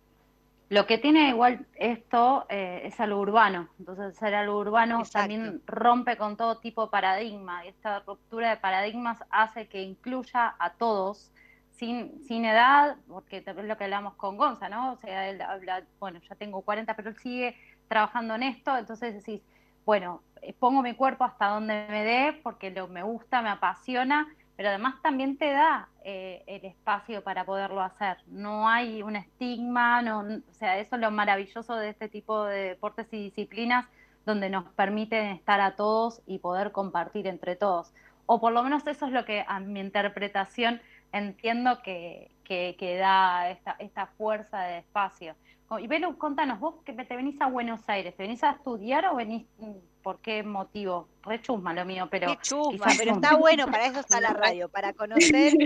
Lo 0.70 0.88
que 0.88 0.98
tiene 0.98 1.30
igual 1.30 1.68
esto 1.76 2.46
eh, 2.50 2.82
es 2.86 3.00
algo 3.00 3.20
urbano, 3.20 3.70
entonces 3.78 4.18
ser 4.18 4.34
algo 4.34 4.58
urbano 4.58 5.04
también 5.12 5.62
rompe 5.66 6.18
con 6.18 6.38
todo 6.38 6.58
tipo 6.60 6.86
de 6.86 6.92
paradigma 6.92 7.66
y 7.66 7.68
esta 7.68 8.00
ruptura 8.00 8.50
de 8.50 8.58
paradigmas 8.58 9.20
hace 9.30 9.68
que 9.68 9.82
incluya 9.82 10.56
a 10.58 10.74
todos 10.74 11.32
sin, 11.78 12.46
edad, 12.46 12.98
porque 13.08 13.44
es 13.46 13.56
lo 13.56 13.78
que 13.78 13.84
hablamos 13.84 14.16
con 14.16 14.38
Gonza, 14.38 14.70
¿no? 14.70 14.94
O 14.94 14.98
sea, 14.98 15.30
él 15.30 15.42
habla, 15.42 15.84
bueno, 16.00 16.20
ya 16.28 16.36
tengo 16.36 16.62
40, 16.62 16.96
pero 16.96 17.10
él 17.10 17.18
sigue 17.18 17.58
trabajando 17.88 18.36
en 18.36 18.44
esto, 18.44 18.78
entonces 18.78 19.14
decís, 19.14 19.42
bueno, 19.86 20.22
eh, 20.42 20.54
pongo 20.58 20.82
mi 20.82 20.94
cuerpo 20.96 21.24
hasta 21.24 21.48
donde 21.48 21.86
me 21.90 22.04
dé, 22.04 22.40
porque 22.44 22.72
lo 22.72 22.88
me 22.88 23.04
gusta, 23.04 23.42
me 23.42 23.50
apasiona, 23.50 24.28
pero 24.56 24.70
además 24.70 24.96
también 25.02 25.38
te 25.38 25.52
da 25.52 25.90
eh, 26.04 26.44
el 26.48 26.66
espacio 26.66 27.24
para 27.24 27.46
poderlo 27.46 27.82
hacer. 27.82 28.18
No 28.28 28.70
hay 28.70 29.04
un 29.04 29.16
estigma, 29.16 30.02
no, 30.02 30.20
o 30.22 30.54
sea, 30.54 30.80
eso 30.80 30.96
es 30.96 31.02
lo 31.02 31.12
maravilloso 31.12 31.76
de 31.76 31.90
este 31.90 32.08
tipo 32.08 32.46
de 32.46 32.70
deportes 32.70 33.08
y 33.12 33.24
disciplinas, 33.24 33.86
donde 34.26 34.50
nos 34.50 34.66
permiten 34.74 35.28
estar 35.28 35.62
a 35.62 35.76
todos 35.76 36.22
y 36.26 36.40
poder 36.40 36.72
compartir 36.72 37.28
entre 37.28 37.56
todos. 37.56 37.94
O 38.26 38.40
por 38.40 38.54
lo 38.54 38.64
menos 38.64 38.88
eso 38.88 39.06
es 39.06 39.12
lo 39.12 39.26
que 39.26 39.46
a 39.48 39.60
mi 39.60 39.80
interpretación 39.80 40.82
entiendo 41.12 41.82
que, 41.84 42.32
que, 42.44 42.98
da 43.00 43.50
esta, 43.50 43.76
esta, 43.80 44.08
fuerza 44.08 44.62
de 44.64 44.80
espacio. 44.80 45.36
Y 45.80 45.88
Belu, 45.88 46.18
contanos, 46.18 46.60
vos 46.60 46.76
que 46.86 46.94
te 46.94 47.16
venís 47.16 47.42
a 47.42 47.48
Buenos 47.48 47.82
Aires, 47.88 48.16
¿te 48.16 48.24
venís 48.24 48.44
a 48.44 48.52
estudiar 48.52 49.08
o 49.08 49.16
venís 49.16 49.46
mm, 49.58 49.72
por 50.04 50.20
qué 50.20 50.44
motivo? 50.44 51.08
Re 51.24 51.42
chusma 51.42 51.74
lo 51.74 51.84
mío, 51.86 52.08
pero. 52.10 52.28
Qué 52.28 52.38
chusma, 52.42 52.86
pero 52.98 53.14
está 53.14 53.36
bueno, 53.38 53.66
para 53.66 53.88
eso 53.88 54.00
está 54.00 54.22
la 54.22 54.30
radio, 54.30 54.70
para 54.70 54.94
conocer. 54.94 55.54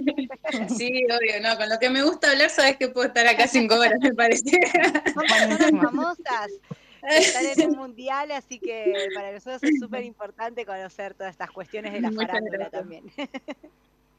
Sí, 0.70 1.06
obvio, 1.06 1.42
no, 1.42 1.58
con 1.58 1.70
lo 1.70 1.78
que 1.78 1.90
me 1.90 2.02
gusta 2.02 2.32
hablar, 2.32 2.50
sabes 2.50 2.78
que 2.78 2.88
puedo 2.88 3.08
estar 3.08 3.28
acá 3.28 3.48
cinco 3.48 3.76
horas, 3.76 4.00
me 4.02 4.14
parece. 4.14 4.50
Somos 5.14 5.82
famosas. 5.82 6.52
Están 7.04 7.46
en 7.46 7.70
un 7.72 7.78
mundial, 7.78 8.32
así 8.32 8.60
que 8.60 9.10
para 9.14 9.32
nosotros 9.32 9.64
es 9.64 9.80
súper 9.80 10.04
importante 10.04 10.66
conocer 10.66 11.14
todas 11.14 11.32
estas 11.32 11.52
cuestiones 11.52 11.94
de 11.94 12.02
la 12.02 12.12
farándula 12.12 12.70
también. 12.70 13.06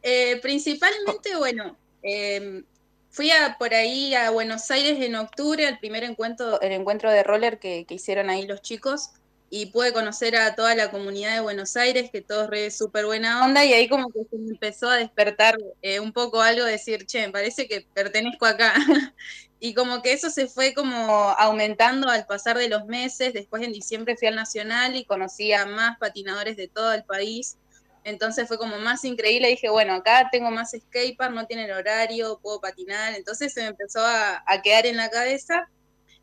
Eh, 0.02 0.38
principalmente, 0.40 1.36
bueno, 1.36 1.76
em, 2.02 2.64
fui 3.10 3.30
a, 3.30 3.56
por 3.58 3.74
ahí 3.74 4.14
a 4.14 4.30
Buenos 4.30 4.70
Aires 4.70 5.00
en 5.00 5.16
octubre, 5.16 5.66
al 5.66 5.78
primer 5.78 6.04
encuentro, 6.04 6.60
el 6.60 6.72
encuentro 6.72 7.10
de 7.10 7.22
roller 7.22 7.58
que, 7.58 7.86
hicieron 7.88 8.30
ahí 8.30 8.46
los 8.46 8.62
chicos, 8.62 9.10
y 9.52 9.66
pude 9.66 9.92
conocer 9.92 10.36
a 10.36 10.54
toda 10.54 10.76
la 10.76 10.92
comunidad 10.92 11.34
de 11.34 11.40
Buenos 11.40 11.76
Aires, 11.76 12.10
que 12.10 12.20
todos 12.20 12.48
re 12.48 12.70
súper 12.70 13.04
buena 13.04 13.44
onda, 13.44 13.64
y 13.64 13.72
ahí 13.72 13.88
como 13.88 14.10
que 14.10 14.20
se 14.30 14.36
empezó 14.36 14.88
a 14.88 14.96
despertar 14.96 15.58
eh, 15.82 15.98
un 15.98 16.12
poco 16.12 16.40
algo, 16.40 16.64
decir, 16.64 17.04
che, 17.06 17.26
me 17.26 17.32
parece 17.32 17.66
que 17.66 17.84
pertenezco 17.92 18.46
acá. 18.46 18.74
y 19.58 19.74
como 19.74 20.02
que 20.02 20.12
eso 20.12 20.30
se 20.30 20.46
fue 20.46 20.72
como 20.72 21.30
aumentando 21.36 22.08
al 22.08 22.26
pasar 22.26 22.56
de 22.58 22.68
los 22.68 22.86
meses, 22.86 23.34
después 23.34 23.62
en 23.62 23.72
diciembre 23.72 24.16
fui 24.16 24.28
al 24.28 24.36
Nacional 24.36 24.94
y 24.96 25.04
conocí 25.04 25.52
a 25.52 25.66
más 25.66 25.98
patinadores 25.98 26.56
de 26.56 26.68
todo 26.68 26.92
el 26.94 27.04
país, 27.04 27.58
entonces 28.04 28.48
fue 28.48 28.58
como 28.58 28.78
más 28.78 29.04
increíble, 29.04 29.48
dije, 29.48 29.68
bueno, 29.68 29.94
acá 29.94 30.28
tengo 30.32 30.50
más 30.50 30.70
skatepark, 30.70 31.34
no 31.34 31.46
tienen 31.46 31.70
horario, 31.70 32.38
puedo 32.42 32.60
patinar, 32.60 33.14
entonces 33.14 33.52
se 33.52 33.60
me 33.62 33.68
empezó 33.68 34.00
a, 34.04 34.42
quedar 34.62 34.86
en 34.86 34.96
la 34.96 35.10
cabeza. 35.10 35.68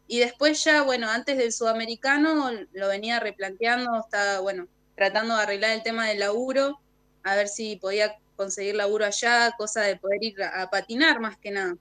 Y 0.08 0.20
después 0.20 0.64
ya, 0.64 0.84
bueno, 0.84 1.10
antes 1.10 1.38
del 1.38 1.52
sudamericano 1.52 2.50
lo 2.72 2.88
venía 2.88 3.20
replanteando, 3.20 4.00
estaba, 4.00 4.40
bueno, 4.40 4.68
tratando 4.96 5.36
de 5.36 5.44
arreglar 5.44 5.72
el 5.72 5.84
tema 5.84 6.08
del 6.08 6.20
laburo, 6.20 6.80
a 7.24 7.36
ver 7.36 7.48
si 7.50 7.76
podía 7.76 8.16
conseguir 8.36 8.76
laburo 8.76 9.06
allá, 9.06 9.54
cosa 9.58 9.82
de 9.82 9.98
poder 9.98 10.24
ir 10.24 10.42
a 10.44 10.70
patinar 10.70 11.20
más 11.20 11.38
que 11.38 11.52
nada. 11.52 11.76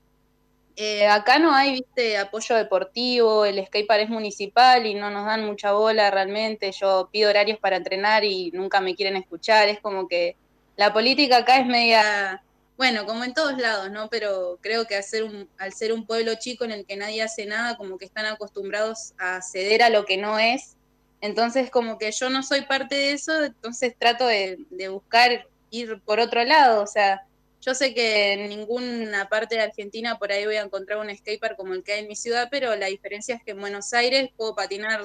Eh, 0.78 1.06
acá 1.06 1.38
no 1.38 1.54
hay, 1.54 1.72
viste, 1.72 2.18
apoyo 2.18 2.54
deportivo, 2.54 3.46
el 3.46 3.64
skatepark 3.64 4.02
es 4.02 4.10
municipal 4.10 4.84
y 4.84 4.94
no 4.94 5.10
nos 5.10 5.24
dan 5.24 5.46
mucha 5.46 5.72
bola 5.72 6.10
realmente. 6.10 6.70
Yo 6.72 7.08
pido 7.10 7.30
horarios 7.30 7.58
para 7.58 7.76
entrenar 7.76 8.24
y 8.24 8.50
nunca 8.52 8.80
me 8.82 8.94
quieren 8.94 9.16
escuchar. 9.16 9.68
Es 9.68 9.80
como 9.80 10.06
que 10.06 10.36
la 10.76 10.92
política 10.92 11.38
acá 11.38 11.56
es 11.58 11.66
media, 11.66 12.42
bueno, 12.76 13.06
como 13.06 13.24
en 13.24 13.32
todos 13.32 13.56
lados, 13.56 13.90
¿no? 13.90 14.10
Pero 14.10 14.58
creo 14.60 14.86
que 14.86 14.96
al 14.96 15.02
ser 15.02 15.24
un, 15.24 15.48
al 15.56 15.72
ser 15.72 15.94
un 15.94 16.06
pueblo 16.06 16.34
chico 16.34 16.64
en 16.66 16.72
el 16.72 16.84
que 16.84 16.96
nadie 16.96 17.22
hace 17.22 17.46
nada, 17.46 17.78
como 17.78 17.96
que 17.96 18.04
están 18.04 18.26
acostumbrados 18.26 19.14
a 19.18 19.40
ceder 19.40 19.82
a 19.82 19.88
lo 19.88 20.04
que 20.04 20.18
no 20.18 20.38
es. 20.38 20.76
Entonces, 21.22 21.70
como 21.70 21.96
que 21.96 22.12
yo 22.12 22.28
no 22.28 22.42
soy 22.42 22.62
parte 22.66 22.94
de 22.96 23.12
eso, 23.12 23.44
entonces 23.44 23.94
trato 23.98 24.26
de, 24.26 24.58
de 24.68 24.88
buscar 24.88 25.46
ir 25.70 26.02
por 26.02 26.20
otro 26.20 26.44
lado, 26.44 26.82
o 26.82 26.86
sea, 26.86 27.22
yo 27.66 27.74
sé 27.74 27.92
que 27.94 28.34
en 28.34 28.48
ninguna 28.48 29.28
parte 29.28 29.56
de 29.56 29.62
Argentina 29.62 30.18
por 30.18 30.30
ahí 30.30 30.46
voy 30.46 30.54
a 30.54 30.62
encontrar 30.62 31.00
un 31.00 31.14
skatepark 31.14 31.56
como 31.56 31.74
el 31.74 31.82
que 31.82 31.94
hay 31.94 32.00
en 32.02 32.08
mi 32.08 32.14
ciudad, 32.14 32.46
pero 32.48 32.76
la 32.76 32.86
diferencia 32.86 33.34
es 33.34 33.42
que 33.42 33.50
en 33.50 33.60
Buenos 33.60 33.92
Aires 33.92 34.30
puedo 34.36 34.54
patinar 34.54 35.04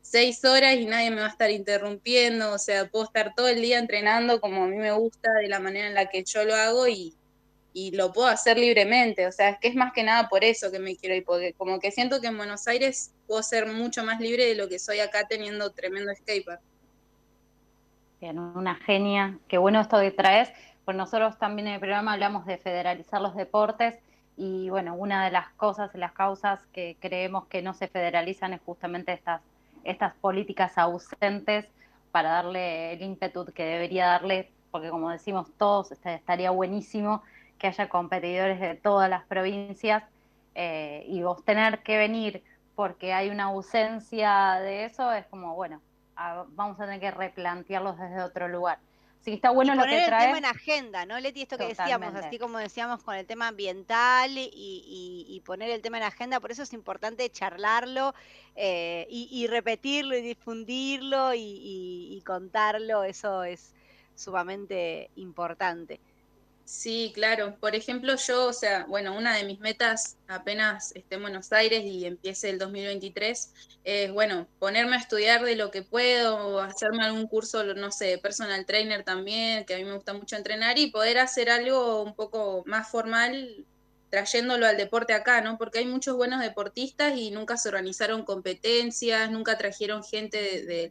seis 0.00 0.42
horas 0.46 0.76
y 0.76 0.86
nadie 0.86 1.10
me 1.10 1.20
va 1.20 1.26
a 1.26 1.30
estar 1.30 1.50
interrumpiendo, 1.50 2.54
o 2.54 2.58
sea, 2.58 2.88
puedo 2.88 3.04
estar 3.04 3.34
todo 3.34 3.48
el 3.48 3.60
día 3.60 3.78
entrenando 3.78 4.40
como 4.40 4.64
a 4.64 4.66
mí 4.66 4.76
me 4.76 4.90
gusta, 4.92 5.30
de 5.34 5.48
la 5.48 5.60
manera 5.60 5.86
en 5.86 5.94
la 5.94 6.06
que 6.06 6.24
yo 6.24 6.44
lo 6.44 6.54
hago 6.54 6.88
y, 6.88 7.14
y 7.74 7.90
lo 7.90 8.10
puedo 8.10 8.28
hacer 8.28 8.56
libremente, 8.56 9.26
o 9.26 9.32
sea, 9.32 9.50
es 9.50 9.58
que 9.58 9.68
es 9.68 9.74
más 9.74 9.92
que 9.92 10.02
nada 10.02 10.30
por 10.30 10.44
eso 10.44 10.70
que 10.70 10.78
me 10.78 10.96
quiero 10.96 11.14
ir, 11.14 11.24
porque 11.26 11.52
como 11.52 11.78
que 11.78 11.90
siento 11.90 12.22
que 12.22 12.28
en 12.28 12.38
Buenos 12.38 12.66
Aires 12.68 13.12
puedo 13.26 13.42
ser 13.42 13.66
mucho 13.66 14.02
más 14.02 14.18
libre 14.18 14.46
de 14.46 14.54
lo 14.54 14.66
que 14.66 14.78
soy 14.78 15.00
acá 15.00 15.28
teniendo 15.28 15.72
tremendo 15.72 16.10
skatepark. 16.14 16.62
Bien, 18.20 18.38
una 18.38 18.74
genia, 18.74 19.38
qué 19.46 19.58
bueno 19.58 19.80
esto 19.80 20.00
que 20.00 20.10
traes, 20.10 20.48
pues 20.88 20.96
nosotros 20.96 21.36
también 21.36 21.68
en 21.68 21.74
el 21.74 21.80
programa 21.80 22.14
hablamos 22.14 22.46
de 22.46 22.56
federalizar 22.56 23.20
los 23.20 23.36
deportes 23.36 23.98
y 24.38 24.70
bueno, 24.70 24.94
una 24.94 25.22
de 25.22 25.30
las 25.30 25.50
cosas 25.50 25.94
y 25.94 25.98
las 25.98 26.12
causas 26.12 26.64
que 26.72 26.96
creemos 26.98 27.44
que 27.48 27.60
no 27.60 27.74
se 27.74 27.88
federalizan 27.88 28.54
es 28.54 28.62
justamente 28.64 29.12
estas, 29.12 29.42
estas 29.84 30.14
políticas 30.14 30.78
ausentes 30.78 31.66
para 32.10 32.30
darle 32.30 32.94
el 32.94 33.02
ímpetu 33.02 33.44
que 33.52 33.66
debería 33.66 34.06
darle, 34.06 34.50
porque 34.70 34.88
como 34.88 35.10
decimos 35.10 35.52
todos, 35.58 35.92
este, 35.92 36.14
estaría 36.14 36.52
buenísimo 36.52 37.22
que 37.58 37.66
haya 37.66 37.90
competidores 37.90 38.58
de 38.58 38.74
todas 38.74 39.10
las 39.10 39.26
provincias 39.26 40.04
eh, 40.54 41.04
y 41.06 41.22
vos 41.22 41.44
tener 41.44 41.82
que 41.82 41.98
venir 41.98 42.42
porque 42.74 43.12
hay 43.12 43.28
una 43.28 43.44
ausencia 43.44 44.54
de 44.54 44.86
eso 44.86 45.12
es 45.12 45.26
como, 45.26 45.54
bueno, 45.54 45.82
vamos 46.16 46.80
a 46.80 46.86
tener 46.86 46.98
que 46.98 47.10
replantearlos 47.10 47.98
desde 47.98 48.22
otro 48.22 48.48
lugar. 48.48 48.78
Así 49.20 49.30
que 49.32 49.34
está 49.34 49.50
bueno 49.50 49.74
lo 49.74 49.82
que 49.82 50.04
trae. 50.06 50.24
el 50.24 50.26
tema 50.26 50.38
en 50.38 50.44
agenda, 50.44 51.06
¿no, 51.06 51.18
Leti? 51.18 51.42
Esto 51.42 51.58
que 51.58 51.66
decíamos, 51.66 52.14
así 52.14 52.38
como 52.38 52.58
decíamos 52.58 53.02
con 53.02 53.14
el 53.16 53.26
tema 53.26 53.48
ambiental 53.48 54.30
y, 54.36 55.42
poner 55.44 55.70
el 55.70 55.80
tema 55.80 55.96
en 55.96 56.04
agenda, 56.04 56.40
por 56.40 56.52
eso 56.52 56.62
es 56.62 56.72
importante 56.72 57.28
charlarlo 57.30 58.14
eh, 58.54 59.06
y, 59.10 59.46
repetirlo 59.46 60.16
y 60.16 60.22
difundirlo 60.22 61.32
y 61.34 62.22
contarlo, 62.24 63.04
eso 63.04 63.44
es 63.44 63.74
sumamente 64.14 65.10
importante. 65.16 66.00
Sí, 66.68 67.12
claro. 67.14 67.56
Por 67.60 67.74
ejemplo, 67.74 68.14
yo, 68.16 68.48
o 68.48 68.52
sea, 68.52 68.84
bueno, 68.84 69.16
una 69.16 69.34
de 69.34 69.44
mis 69.44 69.58
metas 69.58 70.18
apenas 70.26 70.94
esté 70.94 71.14
en 71.14 71.22
Buenos 71.22 71.50
Aires 71.50 71.82
y 71.82 72.04
empiece 72.04 72.50
el 72.50 72.58
2023 72.58 73.54
es, 73.84 74.12
bueno, 74.12 74.46
ponerme 74.58 74.96
a 74.96 74.98
estudiar 74.98 75.42
de 75.46 75.56
lo 75.56 75.70
que 75.70 75.80
puedo, 75.80 76.60
hacerme 76.60 77.04
algún 77.04 77.26
curso, 77.26 77.64
no 77.64 77.90
sé, 77.90 78.18
personal 78.18 78.66
trainer 78.66 79.02
también, 79.02 79.64
que 79.64 79.76
a 79.76 79.78
mí 79.78 79.84
me 79.84 79.94
gusta 79.94 80.12
mucho 80.12 80.36
entrenar 80.36 80.76
y 80.78 80.90
poder 80.90 81.18
hacer 81.20 81.48
algo 81.48 82.02
un 82.02 82.14
poco 82.14 82.64
más 82.66 82.90
formal 82.90 83.64
trayéndolo 84.10 84.66
al 84.66 84.76
deporte 84.76 85.14
acá, 85.14 85.40
¿no? 85.40 85.56
Porque 85.56 85.78
hay 85.78 85.86
muchos 85.86 86.16
buenos 86.16 86.40
deportistas 86.42 87.16
y 87.16 87.30
nunca 87.30 87.56
se 87.56 87.70
organizaron 87.70 88.24
competencias, 88.26 89.30
nunca 89.30 89.56
trajeron 89.56 90.04
gente 90.04 90.38
de, 90.66 90.90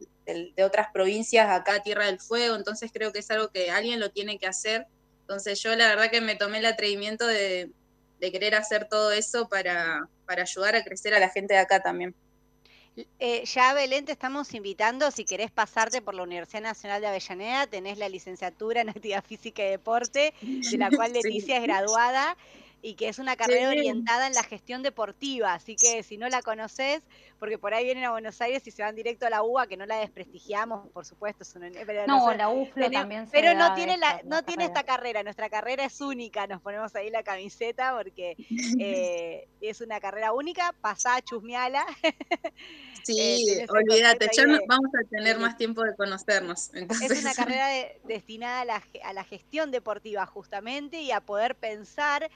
de 0.56 0.64
otras 0.64 0.88
provincias 0.92 1.48
acá 1.48 1.74
a 1.76 1.82
Tierra 1.84 2.06
del 2.06 2.18
Fuego, 2.18 2.56
entonces 2.56 2.90
creo 2.92 3.12
que 3.12 3.20
es 3.20 3.30
algo 3.30 3.50
que 3.50 3.70
alguien 3.70 4.00
lo 4.00 4.10
tiene 4.10 4.38
que 4.40 4.48
hacer 4.48 4.88
entonces 5.28 5.62
yo 5.62 5.76
la 5.76 5.88
verdad 5.88 6.10
que 6.10 6.22
me 6.22 6.36
tomé 6.36 6.56
el 6.58 6.64
atrevimiento 6.64 7.26
de, 7.26 7.70
querer 8.18 8.54
hacer 8.54 8.88
todo 8.88 9.12
eso 9.12 9.46
para, 9.46 10.08
ayudar 10.26 10.74
a 10.74 10.82
crecer 10.82 11.14
a 11.14 11.20
la 11.20 11.28
gente 11.28 11.52
de 11.52 11.60
acá 11.60 11.82
también. 11.82 12.14
Eh, 13.18 13.44
ya 13.44 13.74
Belén 13.74 14.06
te 14.06 14.12
estamos 14.12 14.54
invitando, 14.54 15.10
si 15.10 15.26
querés 15.26 15.50
pasarte 15.50 16.00
por 16.00 16.14
la 16.14 16.22
Universidad 16.22 16.62
Nacional 16.62 17.02
de 17.02 17.08
Avellaneda, 17.08 17.66
tenés 17.66 17.98
la 17.98 18.08
licenciatura 18.08 18.80
en 18.80 18.88
Actividad 18.88 19.22
Física 19.22 19.62
y 19.62 19.70
Deporte, 19.70 20.32
de 20.40 20.78
la 20.78 20.90
cual 20.90 21.12
Leticia 21.12 21.58
es 21.58 21.62
graduada 21.62 22.34
y 22.80 22.94
que 22.94 23.08
es 23.08 23.18
una 23.18 23.36
carrera 23.36 23.70
orientada 23.70 24.26
en 24.26 24.34
la 24.34 24.42
gestión 24.42 24.82
deportiva, 24.82 25.54
así 25.54 25.74
que 25.74 26.02
si 26.02 26.16
no 26.16 26.28
la 26.28 26.42
conoces, 26.42 27.02
porque 27.38 27.58
por 27.58 27.74
ahí 27.74 27.84
vienen 27.84 28.04
a 28.04 28.10
Buenos 28.10 28.40
Aires 28.40 28.66
y 28.66 28.70
se 28.70 28.82
van 28.82 28.94
directo 28.94 29.26
a 29.26 29.30
la 29.30 29.42
UBA, 29.42 29.66
que 29.66 29.76
no 29.76 29.84
la 29.84 29.96
desprestigiamos, 29.96 30.88
por 30.92 31.04
supuesto. 31.04 31.44
pero 31.86 32.06
no, 32.06 32.32
la 32.34 32.48
UFLO 32.48 32.90
también 32.90 33.28
Pero 33.30 33.54
no 33.54 33.74
tiene, 33.74 33.96
la, 33.96 34.20
no 34.24 34.44
tiene 34.44 34.64
esta 34.64 34.84
carrera, 34.84 35.22
nuestra 35.22 35.48
carrera 35.50 35.84
es 35.84 36.00
única, 36.00 36.46
nos 36.46 36.60
ponemos 36.60 36.94
ahí 36.94 37.10
la 37.10 37.22
camiseta 37.22 37.96
porque 37.96 38.36
eh, 38.80 39.48
es 39.60 39.80
una 39.80 40.00
carrera 40.00 40.32
única, 40.32 40.74
pasá, 40.80 41.20
chusmeala. 41.22 41.84
Sí, 43.04 43.48
eh, 43.48 43.66
olvídate, 43.70 44.28
ya 44.36 44.44
vamos 44.66 44.90
a 44.94 45.08
tener 45.08 45.38
más 45.38 45.56
tiempo 45.56 45.82
de 45.82 45.96
conocernos. 45.96 46.70
Es 47.02 47.22
una 47.22 47.32
carrera 47.32 47.66
destinada 48.04 48.60
a 48.60 48.64
la, 48.66 48.82
a 49.02 49.12
la 49.14 49.24
gestión 49.24 49.70
deportiva 49.70 50.26
justamente 50.26 51.00
y 51.00 51.10
a 51.10 51.22
poder 51.22 51.54
pensar 51.54 52.28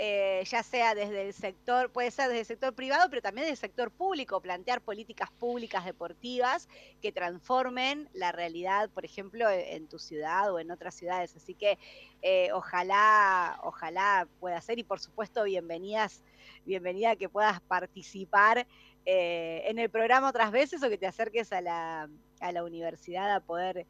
eh, 0.00 0.44
ya 0.46 0.62
sea 0.62 0.94
desde 0.94 1.26
el 1.26 1.34
sector, 1.34 1.90
puede 1.90 2.12
ser 2.12 2.28
desde 2.28 2.40
el 2.40 2.46
sector 2.46 2.72
privado, 2.72 3.10
pero 3.10 3.20
también 3.20 3.46
desde 3.46 3.54
el 3.54 3.56
sector 3.56 3.90
público, 3.90 4.40
plantear 4.40 4.80
políticas 4.80 5.28
públicas 5.32 5.84
deportivas 5.84 6.68
que 7.02 7.10
transformen 7.10 8.08
la 8.12 8.30
realidad, 8.30 8.90
por 8.90 9.04
ejemplo, 9.04 9.50
e, 9.50 9.74
en 9.74 9.88
tu 9.88 9.98
ciudad 9.98 10.52
o 10.52 10.60
en 10.60 10.70
otras 10.70 10.94
ciudades. 10.94 11.34
Así 11.34 11.54
que 11.54 11.78
eh, 12.22 12.50
ojalá, 12.52 13.58
ojalá 13.64 14.28
pueda 14.38 14.60
ser 14.60 14.78
y 14.78 14.84
por 14.84 15.00
supuesto 15.00 15.42
bienvenidas, 15.42 16.22
bienvenida 16.64 17.16
que 17.16 17.28
puedas 17.28 17.60
participar 17.62 18.68
eh, 19.04 19.62
en 19.66 19.80
el 19.80 19.90
programa 19.90 20.28
otras 20.28 20.52
veces 20.52 20.80
o 20.84 20.88
que 20.88 20.98
te 20.98 21.08
acerques 21.08 21.52
a 21.52 21.60
la, 21.60 22.08
a 22.38 22.52
la 22.52 22.62
universidad 22.62 23.34
a 23.34 23.40
poder 23.40 23.84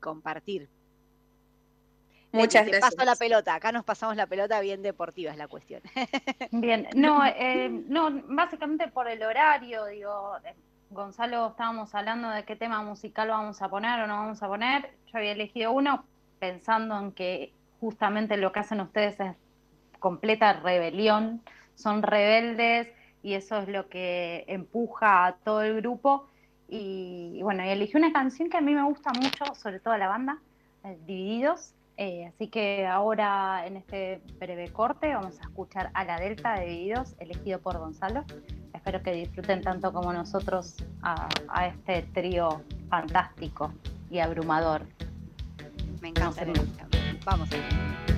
compartir. 0.00 0.68
Muchas 2.32 2.66
gracias. 2.66 2.94
Paso 2.94 3.06
la 3.06 3.16
pelota, 3.16 3.54
acá 3.54 3.72
nos 3.72 3.84
pasamos 3.84 4.16
la 4.16 4.26
pelota 4.26 4.60
bien 4.60 4.82
deportiva 4.82 5.32
es 5.32 5.38
la 5.38 5.48
cuestión. 5.48 5.80
Bien, 6.52 6.86
no, 6.94 7.24
eh, 7.24 7.68
no, 7.70 8.10
básicamente 8.26 8.88
por 8.88 9.08
el 9.08 9.22
horario, 9.22 9.86
digo, 9.86 10.36
eh, 10.44 10.54
Gonzalo, 10.90 11.48
estábamos 11.48 11.94
hablando 11.94 12.28
de 12.30 12.44
qué 12.44 12.56
tema 12.56 12.82
musical 12.82 13.28
vamos 13.28 13.60
a 13.62 13.68
poner 13.68 14.00
o 14.00 14.06
no 14.06 14.16
vamos 14.16 14.42
a 14.42 14.48
poner. 14.48 14.90
Yo 15.06 15.18
había 15.18 15.32
elegido 15.32 15.72
uno 15.72 16.04
pensando 16.38 16.98
en 16.98 17.12
que 17.12 17.52
justamente 17.80 18.36
lo 18.36 18.52
que 18.52 18.60
hacen 18.60 18.80
ustedes 18.80 19.18
es 19.20 19.36
completa 19.98 20.52
rebelión, 20.54 21.42
son 21.74 22.02
rebeldes 22.02 22.88
y 23.22 23.34
eso 23.34 23.58
es 23.58 23.68
lo 23.68 23.88
que 23.88 24.44
empuja 24.48 25.26
a 25.26 25.36
todo 25.36 25.62
el 25.62 25.76
grupo. 25.76 26.28
Y, 26.68 27.40
bueno, 27.42 27.64
y 27.64 27.68
elegí 27.68 27.96
una 27.96 28.12
canción 28.12 28.50
que 28.50 28.58
a 28.58 28.60
mí 28.60 28.74
me 28.74 28.84
gusta 28.84 29.10
mucho, 29.12 29.54
sobre 29.54 29.80
todo 29.80 29.96
la 29.96 30.08
banda, 30.08 30.38
eh, 30.84 30.98
Divididos, 31.06 31.74
eh, 32.00 32.26
así 32.32 32.46
que 32.46 32.86
ahora 32.86 33.66
en 33.66 33.76
este 33.76 34.22
breve 34.38 34.72
corte 34.72 35.12
vamos 35.12 35.36
a 35.40 35.42
escuchar 35.42 35.90
a 35.94 36.04
la 36.04 36.16
Delta 36.18 36.54
de 36.54 36.66
Divididos, 36.66 37.16
elegido 37.18 37.60
por 37.60 37.76
Gonzalo. 37.76 38.24
Espero 38.72 39.02
que 39.02 39.12
disfruten 39.12 39.62
tanto 39.62 39.92
como 39.92 40.12
nosotros 40.12 40.76
a, 41.02 41.28
este 41.66 42.02
trío 42.14 42.62
fantástico 42.88 43.72
y 44.10 44.20
abrumador. 44.20 44.86
Me 46.00 46.10
encanta. 46.10 46.46
Vamos. 47.24 47.50
Vive 47.50 47.64
en 47.66 48.17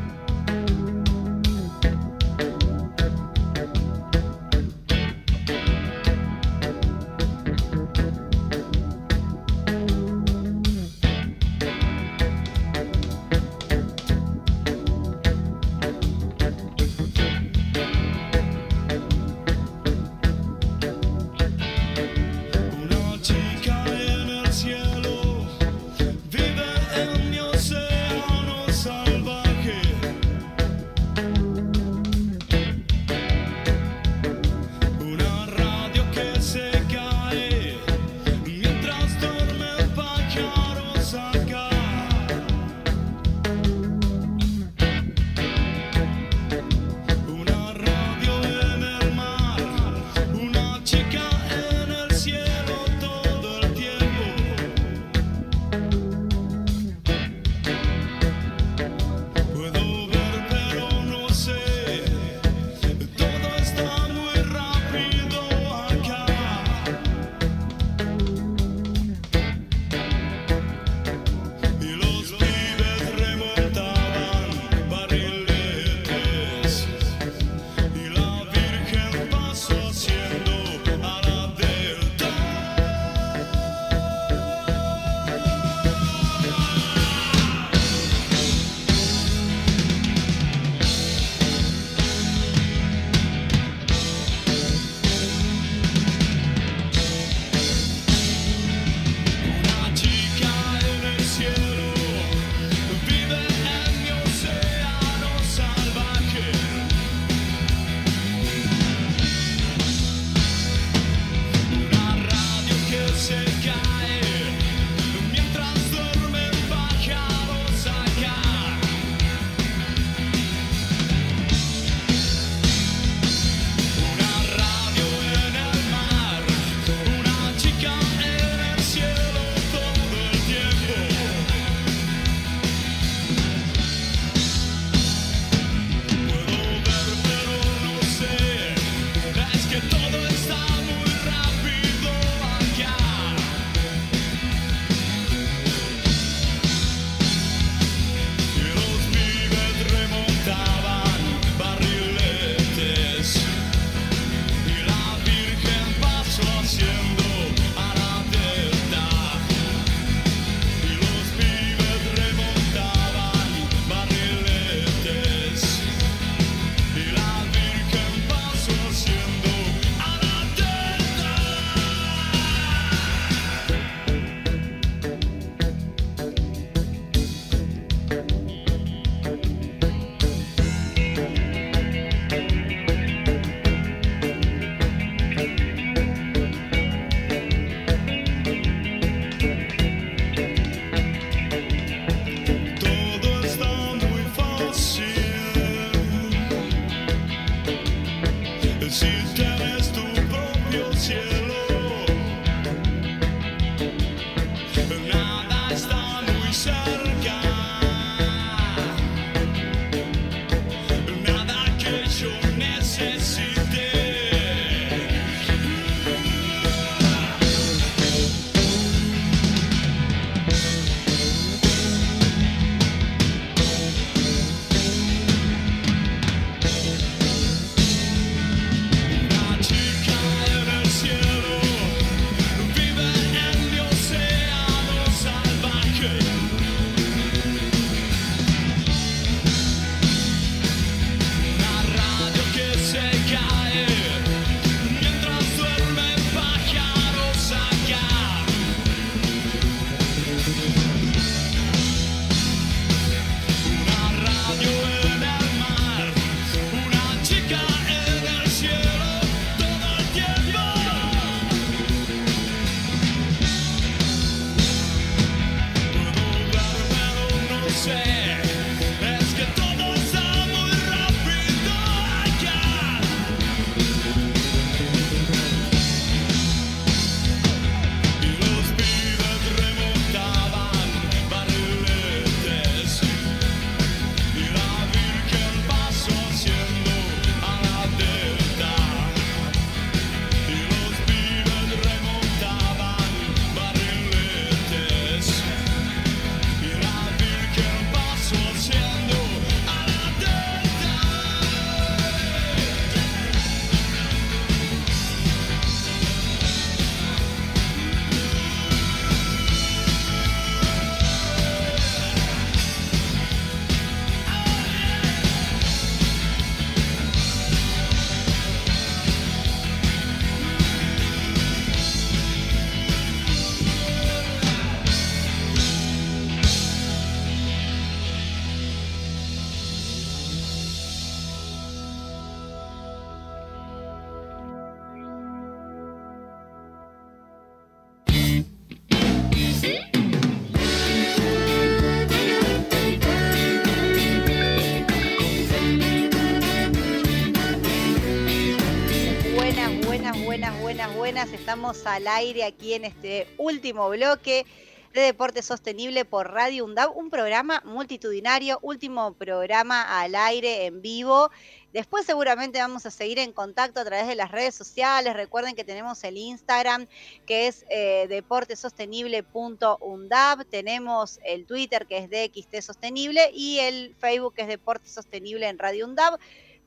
Al 351.84 352.08
aire 352.08 352.44
aquí 352.44 352.74
en 352.74 352.84
este 352.84 353.26
último 353.38 353.88
bloque 353.88 354.44
de 354.92 355.00
Deporte 355.00 355.40
Sostenible 355.40 356.04
por 356.04 356.30
Radio 356.32 356.64
UNDAV, 356.64 356.94
un 356.96 357.10
programa 357.10 357.62
multitudinario, 357.64 358.58
último 358.60 359.14
programa 359.14 360.00
al 360.00 360.14
aire 360.14 360.66
en 360.66 360.82
vivo. 360.82 361.30
Después 361.72 362.04
seguramente 362.04 362.58
vamos 362.58 362.84
a 362.84 362.90
seguir 362.90 363.18
en 363.18 363.32
contacto 363.32 363.80
a 363.80 363.84
través 363.84 364.06
de 364.08 364.16
las 364.16 364.30
redes 364.30 364.54
sociales. 364.54 365.14
Recuerden 365.14 365.54
que 365.54 365.64
tenemos 365.64 366.04
el 366.04 366.18
Instagram 366.18 366.86
que 367.24 367.46
es 367.46 367.64
eh, 367.70 368.06
deportesostenible.undab. 368.08 370.44
Tenemos 370.46 371.18
el 371.24 371.46
Twitter 371.46 371.86
que 371.86 371.96
es 371.98 372.10
DXT 372.10 372.60
Sostenible 372.60 373.30
y 373.32 373.60
el 373.60 373.94
Facebook 373.98 374.34
que 374.34 374.42
es 374.42 374.48
Deporte 374.48 374.86
Sostenible 374.88 375.48
en 375.48 375.58
Radio 375.58 375.86
UNDAV 375.86 376.18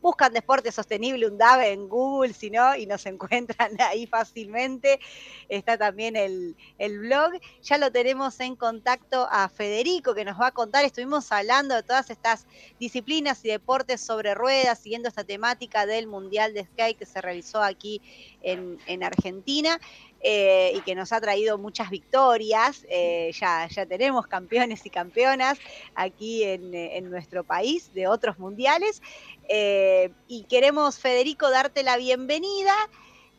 buscan 0.03 0.33
Deporte 0.33 0.69
Sostenible 0.71 1.25
UNDAV 1.27 1.61
en 1.61 1.87
Google, 1.87 2.33
si 2.33 2.49
no, 2.49 2.75
y 2.75 2.85
nos 2.85 3.05
encuentran 3.07 3.71
ahí 3.79 4.05
fácilmente. 4.05 4.99
Está 5.47 5.77
también 5.77 6.15
el, 6.17 6.55
el, 6.77 6.99
blog. 6.99 7.31
Ya 7.63 7.77
lo 7.77 7.91
tenemos 7.91 8.39
en 8.41 8.55
contacto 8.57 9.27
a 9.31 9.47
Federico, 9.47 10.13
que 10.13 10.25
nos 10.25 10.39
va 10.39 10.47
a 10.47 10.51
contar. 10.51 10.83
Estuvimos 10.83 11.31
hablando 11.31 11.73
de 11.73 11.83
todas 11.83 12.09
estas 12.09 12.45
disciplinas 12.79 13.43
y 13.45 13.47
deportes 13.47 14.01
sobre 14.01 14.35
ruedas, 14.35 14.79
siguiendo 14.79 15.07
esta 15.07 15.23
temática 15.23 15.85
del 15.85 16.07
Mundial 16.07 16.53
de 16.53 16.65
Skate 16.65 16.97
que 16.97 17.05
se 17.05 17.21
realizó 17.21 17.63
aquí 17.63 18.01
en, 18.41 18.77
en 18.85 19.03
Argentina. 19.03 19.79
Eh, 20.25 20.71
y 20.75 20.81
que 20.81 20.95
nos 20.95 21.11
ha 21.11 21.19
traído 21.19 21.57
muchas 21.57 21.89
victorias. 21.89 22.85
Eh, 22.89 23.31
ya, 23.37 23.67
ya 23.67 23.85
tenemos 23.85 24.25
campeones 24.27 24.85
y 24.85 24.89
campeonas 24.89 25.59
aquí 25.95 26.43
en, 26.43 26.73
en 26.73 27.09
nuestro 27.09 27.43
país 27.43 27.93
de 27.93 28.07
otros 28.07 28.39
mundiales. 28.39 29.01
Eh, 29.49 30.11
y 30.29 30.43
queremos, 30.45 30.97
Federico, 30.97 31.49
darte 31.49 31.83
la 31.83 31.97
bienvenida. 31.97 32.73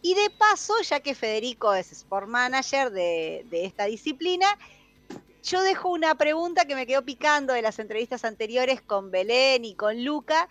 Y 0.03 0.15
de 0.15 0.29
paso, 0.29 0.75
ya 0.83 1.01
que 1.01 1.15
Federico 1.15 1.73
es 1.73 1.91
Sport 1.91 2.29
Manager 2.29 2.91
de, 2.91 3.47
de 3.49 3.65
esta 3.65 3.87
disciplina, 3.87 4.47
yo 5.43 5.63
dejo 5.63 5.89
una 5.89 6.15
pregunta 6.17 6.67
que 6.67 6.75
me 6.75 6.87
quedó 6.87 7.03
picando 7.03 7.55
de 7.55 7.63
las 7.63 7.79
entrevistas 7.79 8.27
anteriores 8.27 8.83
con 8.83 9.11
Belén 9.11 9.65
y 9.65 9.75
con 9.75 10.05
Luca, 10.05 10.51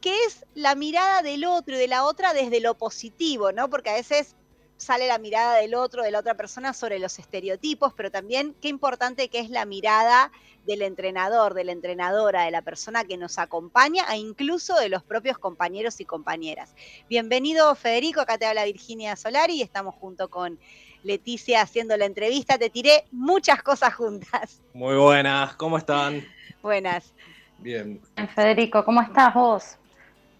que 0.00 0.16
es 0.26 0.46
la 0.54 0.76
mirada 0.76 1.22
del 1.22 1.44
otro 1.44 1.74
y 1.74 1.78
de 1.78 1.88
la 1.88 2.04
otra 2.04 2.32
desde 2.34 2.60
lo 2.60 2.74
positivo, 2.74 3.50
¿no? 3.50 3.68
Porque 3.68 3.90
a 3.90 3.94
veces 3.94 4.36
sale 4.78 5.08
la 5.08 5.18
mirada 5.18 5.56
del 5.56 5.74
otro, 5.74 6.02
de 6.02 6.10
la 6.10 6.20
otra 6.20 6.34
persona 6.34 6.72
sobre 6.72 6.98
los 6.98 7.18
estereotipos, 7.18 7.92
pero 7.94 8.10
también 8.10 8.54
qué 8.62 8.68
importante 8.68 9.28
que 9.28 9.40
es 9.40 9.50
la 9.50 9.66
mirada 9.66 10.30
del 10.64 10.82
entrenador, 10.82 11.54
de 11.54 11.64
la 11.64 11.72
entrenadora, 11.72 12.44
de 12.44 12.50
la 12.50 12.62
persona 12.62 13.04
que 13.04 13.16
nos 13.16 13.38
acompaña 13.38 14.04
e 14.12 14.18
incluso 14.18 14.76
de 14.76 14.88
los 14.88 15.02
propios 15.02 15.36
compañeros 15.36 16.00
y 16.00 16.04
compañeras. 16.04 16.74
Bienvenido 17.08 17.74
Federico, 17.74 18.20
acá 18.20 18.38
te 18.38 18.46
habla 18.46 18.64
Virginia 18.64 19.16
Solari 19.16 19.54
y 19.54 19.62
estamos 19.62 19.94
junto 19.96 20.28
con 20.30 20.58
Leticia 21.02 21.62
haciendo 21.62 21.96
la 21.96 22.04
entrevista. 22.04 22.56
Te 22.56 22.70
tiré 22.70 23.04
muchas 23.10 23.62
cosas 23.62 23.94
juntas. 23.94 24.62
Muy 24.74 24.96
buenas, 24.96 25.54
¿cómo 25.54 25.78
están? 25.78 26.24
Buenas. 26.62 27.12
Bien. 27.58 28.00
Federico, 28.34 28.84
¿cómo 28.84 29.02
estás 29.02 29.34
vos? 29.34 29.76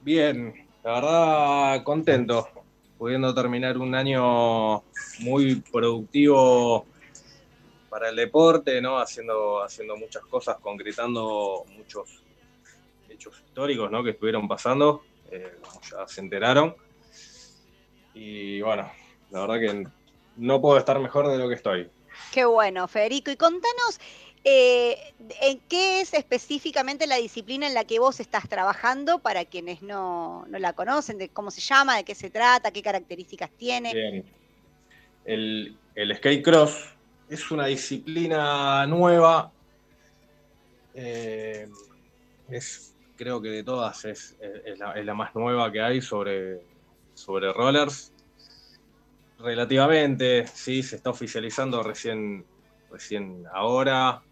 Bien, 0.03 0.69
la 0.85 0.93
verdad 0.93 1.83
contento, 1.83 2.49
pudiendo 2.99 3.33
terminar 3.35 3.79
un 3.79 3.95
año 3.95 4.83
muy 5.21 5.57
productivo 5.71 6.87
para 7.89 8.11
el 8.11 8.17
deporte, 8.17 8.81
¿no? 8.81 8.99
Haciendo, 8.99 9.63
haciendo 9.63 9.97
muchas 9.97 10.23
cosas, 10.25 10.57
concretando 10.61 11.65
muchos 11.77 12.23
hechos 13.09 13.41
históricos, 13.47 13.91
¿no? 13.91 14.03
Que 14.03 14.11
estuvieron 14.11 14.49
pasando, 14.49 15.05
eh, 15.31 15.59
como 15.63 15.81
ya 15.83 16.07
se 16.07 16.21
enteraron. 16.21 16.77
Y 18.15 18.61
bueno, 18.61 18.91
la 19.31 19.41
verdad 19.47 19.61
que 19.61 19.87
no 20.37 20.61
puedo 20.61 20.79
estar 20.79 20.99
mejor 20.99 21.29
de 21.29 21.39
lo 21.39 21.49
que 21.49 21.55
estoy. 21.55 21.91
Qué 22.33 22.45
bueno, 22.45 22.89
Federico. 22.89 23.31
Y 23.31 23.37
contanos, 23.37 24.01
eh, 24.45 24.97
¿En 25.43 25.59
qué 25.69 26.01
es 26.01 26.15
específicamente 26.15 27.07
la 27.07 27.17
disciplina 27.17 27.67
en 27.67 27.75
la 27.75 27.85
que 27.85 27.99
vos 27.99 28.21
estás 28.21 28.49
trabajando 28.49 29.19
para 29.19 29.45
quienes 29.45 29.83
no, 29.83 30.47
la 30.49 30.73
conocen? 30.73 31.19
De 31.19 31.29
¿Cómo 31.29 31.51
se 31.51 31.61
llama? 31.61 31.97
¿De 31.97 32.05
qué 32.05 32.15
se 32.15 32.31
trata? 32.31 32.71
¿Qué 32.71 32.83
características 32.83 33.51
tiene? 33.51 33.93
Bien. 33.93 34.25
El, 35.25 35.77
skate 36.17 36.43
cross 36.43 36.95
es 37.29 37.51
una 37.51 37.67
disciplina 37.67 38.87
nueva. 38.87 39.53
Eh, 40.95 41.69
es, 42.49 42.95
creo 43.17 43.43
que 43.43 43.49
de 43.49 43.65
todas 43.65 44.05
es, 44.05 44.37
la, 44.79 45.15
más 45.15 45.35
nueva 45.35 45.71
que 45.71 45.83
hay 45.83 46.01
sobre, 46.01 46.63
sobre 47.15 47.53
rollers. 47.53 48.13
Relativamente, 49.39 50.47
sí, 50.47 50.83
se 50.83 50.97
está 50.97 51.11
oficializando 51.11 51.83
recién, 51.83 52.45
recién 52.91 53.45
ahora. 53.53 54.23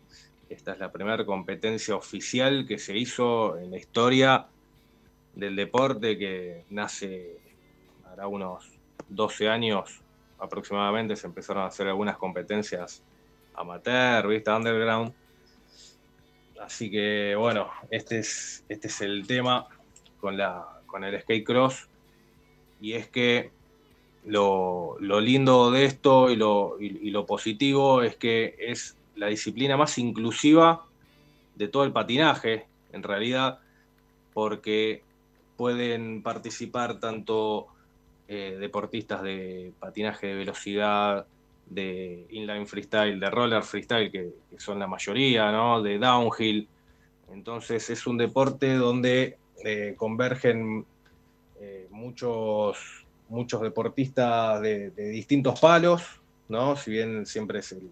Esta 0.49 0.73
es 0.73 0.79
la 0.79 0.93
primera 0.93 1.27
competencia 1.27 1.97
oficial 1.97 2.67
que 2.69 2.79
se 2.79 2.97
hizo 2.97 3.59
en 3.59 3.73
la 3.73 3.79
historia 3.79 4.47
del 5.35 5.57
deporte 5.57 6.17
que 6.17 6.65
nace 6.71 7.39
ahora 8.05 8.29
unos 8.29 8.79
12 9.09 9.49
años 9.49 10.01
aproximadamente. 10.39 11.17
Se 11.17 11.27
empezaron 11.27 11.65
a 11.65 11.67
hacer 11.67 11.89
algunas 11.89 12.17
competencias 12.17 13.03
amateur, 13.55 14.29
vista 14.29 14.57
underground. 14.57 15.13
Así 16.61 16.91
que 16.93 17.35
bueno, 17.37 17.69
este 17.91 18.21
es, 18.21 18.65
este 18.69 18.87
es 18.87 19.01
el 19.01 19.27
tema 19.27 19.67
con, 20.21 20.37
la, 20.37 20.81
con 20.87 21.03
el 21.03 21.21
skate 21.21 21.45
cross. 21.45 21.89
Y 22.81 22.93
es 22.93 23.09
que 23.09 23.51
lo, 24.25 24.97
lindo 25.01 25.73
de 25.73 25.87
esto 25.87 26.31
y 26.31 26.37
lo, 26.37 26.77
y 26.81 27.11
lo 27.11 27.27
positivo 27.27 28.03
es 28.03 28.15
que 28.15 28.55
es 28.59 28.97
la 29.17 29.27
disciplina 29.27 29.77
más 29.77 29.99
inclusiva 29.99 30.85
de 31.55 31.69
todo 31.69 31.85
el 31.85 31.93
patinaje, 31.93 32.67
en 32.93 33.03
realidad, 33.03 33.59
porque 34.33 35.03
pueden 35.57 36.23
participar 36.23 37.01
tanto 37.01 37.67
eh, 38.29 38.57
deportistas 38.61 39.23
de 39.23 39.73
patinaje 39.81 40.27
de 40.29 40.35
velocidad, 40.35 41.27
de 41.69 42.27
inline 42.31 42.67
freestyle, 42.67 43.19
de 43.19 43.31
roller 43.31 43.63
freestyle, 43.63 44.11
que, 44.11 44.33
son 44.59 44.79
la 44.79 44.87
mayoría, 44.87 45.51
¿no? 45.51 45.83
de 45.83 45.99
downhill. 45.99 46.69
Entonces 47.33 47.91
es 47.91 48.07
un 48.07 48.19
deporte 48.19 48.75
donde 48.75 49.39
eh, 49.65 49.95
convergen 49.97 50.85
eh, 51.61 51.89
muchos, 51.91 53.07
muchos 53.29 53.63
deportistas 53.63 54.61
de, 54.61 54.91
distintos 54.91 55.59
palos, 55.59 56.03
¿no? 56.49 56.77
si 56.77 56.91
bien 56.91 57.27
siempre 57.27 57.61
es 57.61 57.73
el 57.73 57.91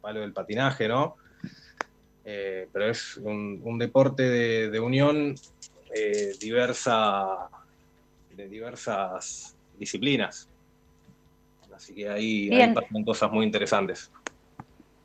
palo 0.00 0.20
del 0.20 0.32
patinaje, 0.32 0.88
¿no? 0.88 1.16
Eh, 2.24 2.68
pero 2.72 2.90
es 2.90 3.16
un, 3.16 3.78
deporte 3.78 4.22
de, 4.70 4.80
unión 4.80 5.34
eh, 5.94 6.32
diversa, 6.40 7.48
de 8.36 8.48
diversas 8.48 9.56
disciplinas. 9.78 10.48
Así 11.74 11.94
que 11.94 12.08
ahí, 12.10 12.50
pasan 12.74 13.04
cosas 13.04 13.32
muy 13.32 13.46
interesantes. 13.46 14.12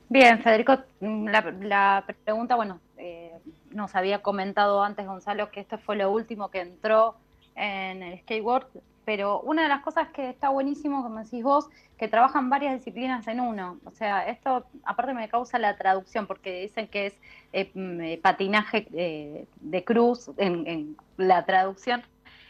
Bien, 0.09 0.41
Federico, 0.43 0.77
la, 0.99 2.05
pregunta, 2.23 2.55
bueno, 2.55 2.79
eh, 2.97 3.31
nos 3.71 3.95
había 3.95 4.21
comentado 4.21 4.83
antes 4.83 5.05
Gonzalo 5.05 5.49
que 5.51 5.61
esto 5.61 5.77
fue 5.77 5.95
lo 5.95 6.11
último 6.11 6.51
que 6.51 6.59
entró 6.59 7.15
en 7.55 8.03
el 8.03 8.19
skateboard, 8.19 8.67
pero 9.05 9.39
una 9.41 9.63
de 9.63 9.69
las 9.69 9.81
cosas 9.81 10.09
que 10.09 10.29
está 10.29 10.49
buenísimo, 10.49 11.03
como 11.03 11.23
decís 11.23 11.43
vos, 11.43 11.69
que 11.97 12.07
trabajan 12.07 12.49
varias 12.49 12.73
disciplinas 12.73 13.27
en 13.27 13.39
uno. 13.39 13.79
O 13.85 13.91
sea, 13.91 14.27
esto 14.27 14.65
aparte 14.83 15.13
me 15.13 15.29
causa 15.29 15.59
la 15.59 15.77
traducción, 15.77 16.25
porque 16.27 16.61
dicen 16.61 16.87
que 16.87 17.07
es 17.07 17.13
eh, 17.53 17.69
mm, 17.73 18.01
eh, 18.01 18.19
patinaje 18.21 18.87
eh, 18.93 19.45
de 19.61 19.83
cruz 19.83 20.31
en, 20.37 20.97
la 21.17 21.45
traducción. 21.45 22.01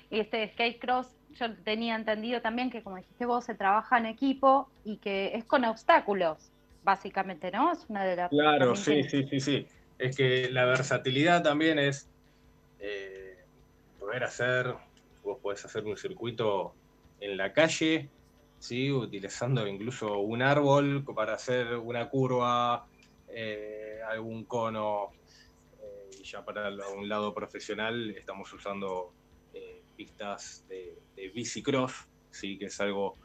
Y 0.09 0.21
este 0.21 0.47
skate 0.53 0.79
cross, 0.79 1.07
yo 1.35 1.53
tenía 1.57 1.95
entendido 1.95 2.41
también 2.41 2.71
que, 2.71 2.81
como 2.81 2.95
dijiste 2.95 3.25
vos, 3.25 3.43
se 3.43 3.53
trabaja 3.53 3.97
en 3.97 4.05
equipo 4.05 4.69
y 4.85 4.97
que 4.97 5.35
es 5.35 5.43
con 5.43 5.65
obstáculos, 5.65 6.37
básicamente, 6.83 7.51
¿no? 7.51 7.73
Es 7.73 7.85
una 7.89 8.05
de 8.05 8.15
las. 8.15 8.29
Claro, 8.29 8.75
sí, 8.75 9.03
sí, 9.03 9.27
sí, 9.27 9.39
sí. 9.41 9.67
Es 9.99 10.15
que 10.15 10.49
la 10.51 10.65
versatilidad 10.65 11.43
también 11.43 11.79
es 11.79 12.07
poder 13.99 14.23
hacer 14.23 14.75
vos 15.25 15.39
podés 15.41 15.65
hacer 15.65 15.83
un 15.85 15.97
circuito 15.97 16.73
en 17.19 17.35
la 17.35 17.51
calle, 17.51 18.09
¿sí? 18.59 18.91
utilizando 18.91 19.67
incluso 19.67 20.19
un 20.19 20.41
árbol 20.41 21.03
para 21.03 21.33
hacer 21.33 21.75
una 21.75 22.09
curva, 22.09 22.87
eh, 23.27 23.99
algún 24.07 24.45
cono. 24.45 25.09
Eh, 25.81 26.17
y 26.21 26.23
ya 26.23 26.45
para 26.45 26.69
un 26.95 27.09
lado 27.09 27.33
profesional 27.33 28.11
estamos 28.11 28.53
usando 28.53 29.11
eh, 29.53 29.81
pistas 29.97 30.65
de, 30.69 31.01
bicicross, 31.33 32.07
¿sí? 32.29 32.57
que 32.57 32.65
es 32.65 32.79
algo, 32.79 33.17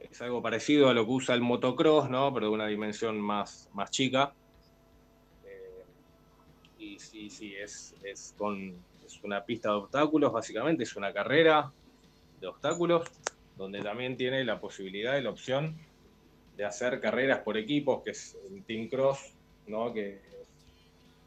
es 0.00 0.20
algo 0.22 0.40
parecido 0.40 0.88
a 0.88 0.94
lo 0.94 1.04
que 1.04 1.12
usa 1.12 1.34
el 1.34 1.42
motocross, 1.42 2.08
¿no? 2.08 2.32
pero 2.32 2.46
de 2.46 2.52
una 2.52 2.66
dimensión 2.66 3.20
más, 3.20 3.68
más 3.74 3.90
chica. 3.90 4.32
y 6.78 6.98
sí, 6.98 7.28
sí, 7.28 7.54
es, 7.56 7.94
es 8.04 8.34
con 8.38 8.76
es 9.08 9.22
una 9.24 9.44
pista 9.44 9.70
de 9.70 9.76
obstáculos, 9.76 10.32
básicamente, 10.32 10.84
es 10.84 10.94
una 10.96 11.12
carrera 11.12 11.72
de 12.40 12.46
obstáculos, 12.46 13.08
donde 13.56 13.80
también 13.82 14.16
tiene 14.16 14.44
la 14.44 14.60
posibilidad 14.60 15.18
y 15.18 15.22
la 15.22 15.30
opción 15.30 15.76
de 16.56 16.64
hacer 16.64 17.00
carreras 17.00 17.40
por 17.40 17.56
equipos, 17.56 18.02
que 18.02 18.10
es 18.10 18.36
el 18.50 18.62
Team 18.64 18.88
Cross, 18.88 19.32
¿no? 19.66 19.92
que 19.92 20.20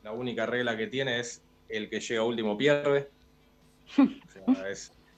la 0.03 0.11
única 0.11 0.45
regla 0.45 0.77
que 0.77 0.87
tiene 0.87 1.19
es 1.19 1.41
el 1.69 1.89
que 1.89 1.99
llega 1.99 2.23
último 2.23 2.57
pierde. 2.57 3.09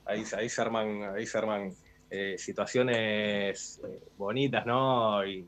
ahí, 0.05 0.23
ahí 0.35 0.49
se 0.49 0.61
arman, 0.61 1.03
ahí 1.15 1.25
se 1.25 1.37
arman 1.37 1.75
eh, 2.09 2.37
situaciones 2.37 3.81
eh, 3.83 3.99
bonitas 4.17 4.67
¿no? 4.67 5.25
Y, 5.25 5.47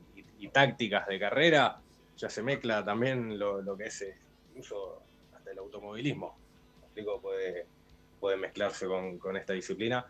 tácticas 0.51 1.07
de 1.07 1.19
carrera. 1.19 1.79
Ya 2.17 2.29
se 2.29 2.43
mezcla 2.43 2.85
también 2.85 3.37
lo, 3.37 3.75
que 3.75 3.85
es 3.85 4.01
eh, 4.03 4.15
incluso 4.49 5.01
hasta 5.35 5.51
el 5.51 5.57
automovilismo. 5.57 6.37
Puede, 7.21 7.65
puede 8.19 8.37
mezclarse 8.37 8.87
con, 8.87 9.37
esta 9.37 9.53
disciplina. 9.53 10.05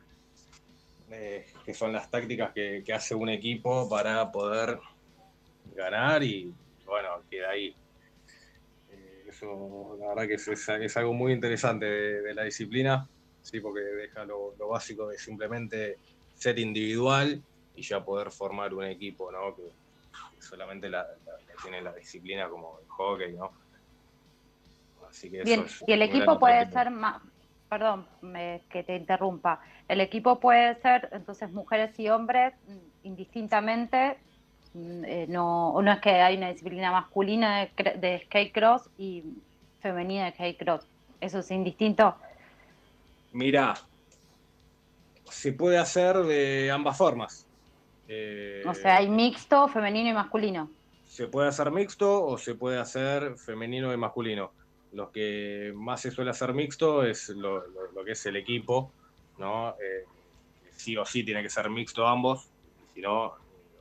que 1.09 1.73
son 1.73 1.93
las 1.93 2.09
tácticas 2.09 2.53
que, 2.53 2.83
hace 2.93 3.15
un 3.15 3.29
equipo 3.29 3.89
para 3.89 4.31
poder 4.31 4.79
ganar 5.75 6.23
y 6.23 6.53
bueno, 6.85 7.21
queda 7.29 7.49
ahí 7.49 7.75
eso 9.35 9.97
la 9.99 10.09
verdad 10.09 10.27
que 10.27 10.85
es, 10.85 10.97
algo 10.97 11.13
muy 11.13 11.33
interesante 11.33 11.85
de, 11.85 12.33
la 12.33 12.43
disciplina, 12.43 13.07
sí, 13.41 13.59
porque 13.59 13.81
deja 13.81 14.25
lo, 14.25 14.55
básico 14.69 15.07
de 15.07 15.17
simplemente 15.17 15.97
ser 16.35 16.59
individual 16.59 17.41
y 17.75 17.81
ya 17.81 18.03
poder 18.03 18.31
formar 18.31 18.73
un 18.73 18.85
equipo, 18.85 19.31
¿no? 19.31 19.55
Que, 19.55 19.63
solamente 20.39 20.89
la, 20.89 21.07
tiene 21.61 21.81
la 21.81 21.91
disciplina 21.93 22.47
como 22.47 22.79
el 22.79 22.87
hockey, 22.87 23.33
¿no? 23.33 23.51
Así 25.09 25.29
que 25.29 25.43
y 25.87 25.91
el 25.93 26.01
equipo 26.01 26.39
puede 26.39 26.69
ser 26.71 26.91
más, 26.91 27.21
perdón 27.69 28.05
que 28.69 28.83
te 28.83 28.95
interrumpa, 28.95 29.61
el 29.87 30.01
equipo 30.01 30.39
puede 30.39 30.75
ser 30.81 31.09
entonces 31.11 31.51
mujeres 31.51 31.97
y 31.99 32.09
hombres 32.09 32.53
indistintamente 33.03 34.17
Mm, 34.75 35.05
eh, 35.05 35.25
no, 35.29 35.81
no 35.81 35.91
es 35.91 35.99
que 36.01 36.09
hay 36.09 36.35
una 36.35 36.49
disciplina 36.49 36.91
masculina 36.91 37.69
de, 37.77 38.21
skate 38.25 38.51
cross 38.51 38.89
y 38.97 39.23
femenina 39.79 40.25
de 40.25 40.31
skate 40.33 40.57
cross. 40.57 40.85
Eso 41.21 41.39
es 41.39 41.49
indistinto. 41.49 42.13
Mira, 43.31 43.73
se 45.29 45.53
puede 45.53 45.77
hacer 45.77 46.17
de 46.17 46.69
ambas 46.71 46.97
formas. 46.97 47.47
Eh, 48.09 48.63
o 48.67 48.73
sea, 48.73 48.97
hay 48.97 49.07
mixto, 49.07 49.69
femenino 49.69 50.09
y 50.09 50.13
masculino. 50.13 50.69
Se 51.07 51.27
puede 51.27 51.47
hacer 51.47 51.71
mixto 51.71 52.25
o 52.25 52.37
se 52.37 52.53
puede 52.53 52.77
hacer 52.77 53.37
femenino 53.37 53.93
y 53.93 53.97
masculino. 53.97 54.51
Lo 54.95 55.11
que 55.11 55.73
más 55.75 55.99
se 55.99 56.09
suele 56.09 56.31
hacer 56.31 56.53
mixto 56.53 57.03
es 57.03 57.27
lo, 57.27 57.65
que 58.05 58.13
es 58.13 58.25
el 58.27 58.37
equipo, 58.37 58.93
¿no? 59.37 59.71
Eh, 59.71 60.05
sí 60.71 60.95
o 60.95 61.03
sí 61.03 61.25
tiene 61.25 61.43
que 61.43 61.49
ser 61.49 61.69
mixto 61.69 62.07
ambos, 62.07 62.47
si 62.93 63.01
no, 63.01 63.33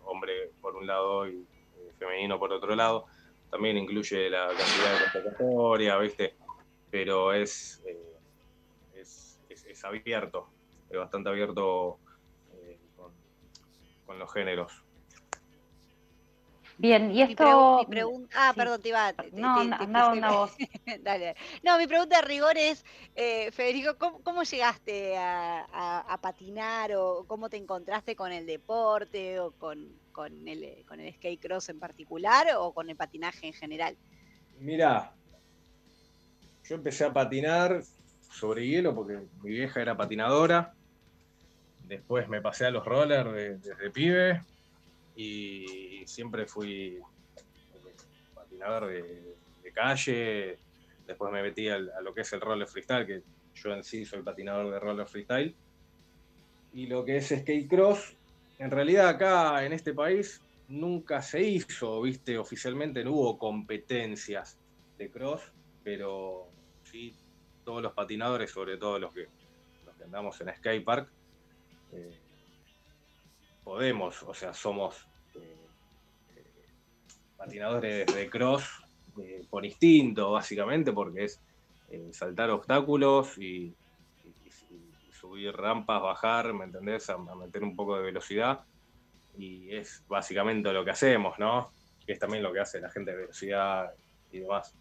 hombre 0.06 0.50
por 0.60 0.74
un 0.74 0.88
lado 0.88 1.28
y 1.28 1.36
eh, 1.36 1.92
femenino 2.00 2.36
por 2.36 2.52
otro 2.52 2.74
lado. 2.74 3.06
También 3.48 3.76
incluye 3.76 4.28
la 4.28 4.48
cantidad 4.48 4.98
de 4.98 5.12
convocatoria, 5.12 5.98
¿viste? 5.98 6.34
Pero 6.90 7.32
es, 7.32 7.80
eh, 7.86 8.16
es, 8.96 9.84
abierto, 9.84 10.48
es 10.90 10.98
bastante 10.98 11.28
abierto 11.28 12.00
con, 14.04 14.18
los 14.18 14.32
géneros. 14.32 14.83
Bien, 16.76 17.10
y 17.12 17.22
esto. 17.22 17.86
ah, 18.34 18.52
perdón, 18.56 18.82
te 18.82 18.88
iba. 18.88 19.14
no, 19.32 19.64
no, 19.64 20.50
Dale. 21.00 21.36
No, 21.62 21.78
mi 21.78 21.86
pregunta 21.86 22.16
de 22.20 22.22
rigor 22.22 22.56
es, 22.56 22.84
Federico, 23.14 23.96
¿cómo, 23.96 24.42
llegaste 24.42 25.16
a, 25.16 26.00
a, 26.00 26.20
patinar 26.20 26.92
o 26.96 27.24
cómo 27.26 27.48
te 27.48 27.56
encontraste 27.56 28.16
con 28.16 28.32
el 28.32 28.46
deporte 28.46 29.38
o 29.38 29.52
con, 29.52 29.88
con 30.10 30.48
el, 30.48 30.84
con 30.86 31.00
el 31.00 31.14
skate 31.14 31.40
cross 31.40 31.68
en 31.68 31.78
particular 31.78 32.48
o 32.56 32.72
con 32.72 32.90
el 32.90 32.96
patinaje 32.96 33.46
en 33.46 33.52
general? 33.52 33.96
Mira, 34.58 35.12
yo 36.64 36.74
empecé 36.74 37.04
a 37.04 37.12
patinar 37.12 37.82
sobre 38.32 38.66
hielo 38.66 38.94
porque 38.94 39.20
mi 39.42 39.50
vieja 39.50 39.80
era 39.80 39.96
patinadora. 39.96 40.74
Después 41.84 42.28
me 42.28 42.40
pasé 42.40 42.66
a 42.66 42.70
los 42.70 42.84
rollers 42.84 43.62
desde 43.62 43.90
pibe 43.90 44.42
y 45.16 46.02
siempre 46.06 46.46
fui 46.46 46.98
patinador 48.34 48.88
de, 48.88 49.34
calle. 49.72 50.58
Después 51.06 51.32
me 51.32 51.42
metí 51.42 51.68
a, 51.68 51.78
lo 51.78 52.14
que 52.14 52.20
es 52.20 52.32
el 52.32 52.40
roller 52.40 52.68
freestyle, 52.68 53.06
que 53.06 53.22
yo 53.54 53.72
en 53.74 53.82
sí 53.82 54.04
soy 54.04 54.22
patinador 54.22 54.70
de 54.70 54.78
roller 54.78 55.06
freestyle. 55.06 55.54
Y 56.72 56.86
lo 56.86 57.04
que 57.04 57.16
es 57.16 57.28
skate 57.28 57.68
cross, 57.68 58.14
en 58.58 58.70
realidad 58.70 59.08
acá 59.08 59.64
en 59.64 59.72
este 59.72 59.92
país 59.92 60.40
nunca 60.68 61.22
se 61.22 61.42
hizo, 61.42 62.00
viste, 62.02 62.38
oficialmente 62.38 63.04
no 63.04 63.12
hubo 63.12 63.38
competencias 63.38 64.56
de 64.96 65.10
cross, 65.10 65.42
pero 65.82 66.48
sí 66.84 67.14
todos 67.64 67.82
los 67.82 67.92
patinadores, 67.92 68.50
sobre 68.50 68.76
todo 68.76 68.98
los 68.98 69.12
que, 69.12 69.28
los 69.84 69.96
que 69.96 70.04
andamos 70.04 70.40
en 70.40 70.54
skatepark, 70.54 71.08
eh, 71.92 72.18
podemos, 73.64 74.22
o 74.22 74.34
sea, 74.34 74.54
somos 74.54 75.08
eh, 75.34 75.56
eh, 76.36 76.44
patinadores 77.36 78.14
de 78.14 78.30
cross 78.30 78.64
por 79.48 79.64
instinto, 79.64 80.32
básicamente, 80.32 80.92
porque 80.92 81.24
es 81.24 81.40
saltar 82.12 82.50
obstáculos 82.50 83.38
y, 83.38 83.74
subir 85.12 85.56
rampas, 85.56 86.02
bajar, 86.02 86.52
¿me 86.52 86.64
entendés? 86.64 87.08
A, 87.08 87.16
meter 87.16 87.62
un 87.62 87.74
poco 87.74 87.96
de 87.96 88.02
velocidad. 88.02 88.60
Y 89.38 89.74
es 89.74 90.04
básicamente 90.06 90.72
lo 90.72 90.84
que 90.84 90.90
hacemos, 90.90 91.38
¿no? 91.38 91.70
Que 92.04 92.12
es 92.12 92.18
también 92.18 92.42
lo 92.42 92.52
que 92.52 92.60
hace 92.60 92.80
la 92.80 92.90
gente 92.90 93.12
de 93.12 93.16
velocidad 93.18 93.92
y 94.32 94.40
demás. 94.40 94.74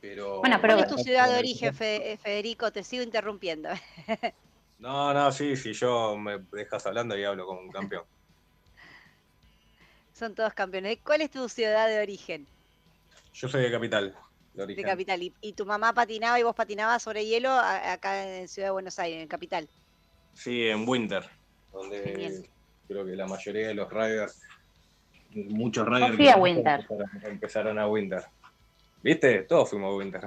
Pero, 0.00 0.38
bueno, 0.38 0.58
pero 0.62 0.74
¿cuál 0.74 0.86
es 0.86 0.96
tu 0.96 1.02
ciudad 1.02 1.30
de 1.30 1.38
origen, 1.38 1.74
Federico? 1.74 2.72
Te 2.72 2.82
sigo 2.82 3.02
interrumpiendo. 3.02 3.68
no, 4.80 5.14
no, 5.14 5.32
sí, 5.32 5.56
sí, 5.56 5.72
yo 5.72 6.16
me 6.16 6.38
dejas 6.52 6.86
hablando 6.86 7.16
y 7.16 7.24
hablo 7.24 7.46
como 7.46 7.60
un 7.60 7.70
campeón. 7.70 8.04
Son 10.12 10.34
todos 10.34 10.52
campeones. 10.54 10.98
¿Cuál 11.04 11.22
es 11.22 11.30
tu 11.30 11.48
ciudad 11.48 11.88
de 11.88 12.00
origen? 12.00 12.46
Yo 13.32 13.48
soy 13.48 13.62
de 13.62 13.70
Capital 13.70 14.16
de, 14.54 14.82
Capital. 14.82 15.32
¿Y, 15.40 15.52
tu 15.52 15.64
mamá 15.64 15.92
patinaba 15.92 16.38
y 16.38 16.42
vos 16.42 16.54
patinabas 16.54 17.02
sobre 17.02 17.24
hielo 17.24 17.50
acá 17.50 18.38
en 18.38 18.48
Ciudad 18.48 18.68
de 18.68 18.72
Buenos 18.72 18.98
Aires, 18.98 19.22
en 19.22 19.28
Capital? 19.28 19.68
Sí, 20.34 20.68
en 20.68 20.88
Winter, 20.88 21.24
donde 21.72 22.48
creo 22.88 23.04
que 23.04 23.16
la 23.16 23.26
mayoría 23.26 23.68
de 23.68 23.74
los 23.74 23.90
riders, 23.90 24.40
muchos 25.30 25.86
riders 25.86 26.12
Empezaron, 27.24 27.78
a 27.78 27.86
Winter. 27.86 28.24
¿Viste? 29.02 29.42
Todos 29.42 29.70
fuimos 29.70 29.92
a 29.92 29.96
Winter. 29.96 30.22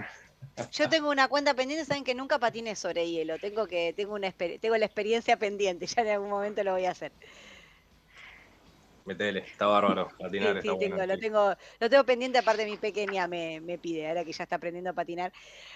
Yo 0.71 0.89
tengo 0.89 1.09
una 1.09 1.27
cuenta 1.27 1.53
pendiente, 1.53 1.85
saben 1.85 2.03
que 2.03 2.15
nunca 2.15 2.39
patiné 2.39 2.75
sobre 2.75 3.09
hielo. 3.09 3.37
Tengo 3.39 3.67
que 3.67 3.93
tengo 3.93 4.13
una 4.13 4.31
tengo 4.31 4.77
la 4.77 4.85
experiencia 4.85 5.37
pendiente, 5.37 5.85
ya 5.87 6.01
en 6.01 6.09
algún 6.09 6.29
momento 6.29 6.63
lo 6.63 6.73
voy 6.73 6.85
a 6.85 6.91
hacer 6.91 7.11
metele, 9.05 9.39
está 9.39 9.65
bárbaro. 9.67 10.09
Patinar 10.19 10.61
sí, 10.61 10.69
tengo, 10.79 11.05
lo, 11.05 11.17
tengo, 11.17 11.55
lo 11.79 11.89
tengo 11.89 12.03
pendiente, 12.03 12.37
aparte 12.37 12.65
mi 12.65 12.77
pequeña 12.77 13.27
me, 13.27 13.77
pide, 13.81 14.07
ahora 14.07 14.23
que 14.23 14.31
ya 14.31 14.43
está 14.43 14.55
aprendiendo 14.57 14.91
a 14.91 14.93
patinar. 14.93 15.31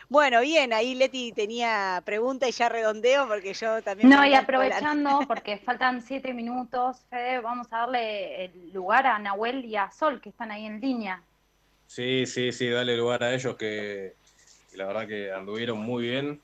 Bueno, 0.10 0.42
bien, 0.42 0.74
ahí 0.74 0.96
Leti 0.96 1.32
tenía 1.32 2.02
pregunta 2.06 2.48
y 2.48 2.52
ya 2.52 2.70
redondeo 2.70 3.28
porque 3.28 3.54
yo 3.54 3.82
también... 3.82 4.10
No, 4.10 4.26
y 4.26 4.34
aprovechando, 4.34 5.20
porque 5.28 5.58
faltan 5.58 6.02
siete 6.02 6.34
minutos, 6.34 6.98
Fede, 7.10 7.40
vamos 7.40 7.68
a 7.72 7.80
darle 7.80 8.46
el 8.46 8.72
lugar 8.72 9.08
a 9.08 9.20
Nahuel 9.20 9.66
y 9.66 9.76
a 9.76 9.92
Sol, 9.92 10.22
que 10.22 10.30
están 10.30 10.52
ahí 10.52 10.66
en 10.66 10.80
línea. 10.80 11.22
Sí, 11.88 12.26
sí, 12.26 12.52
sí, 12.52 12.70
dale 12.70 12.98
lugar 12.98 13.24
a 13.24 13.34
ellos 13.34 13.56
que, 13.56 14.16
la 14.78 14.86
verdad 14.86 15.08
que 15.08 15.32
anduvieron 15.32 15.80
muy 15.80 16.04
bien, 16.04 16.40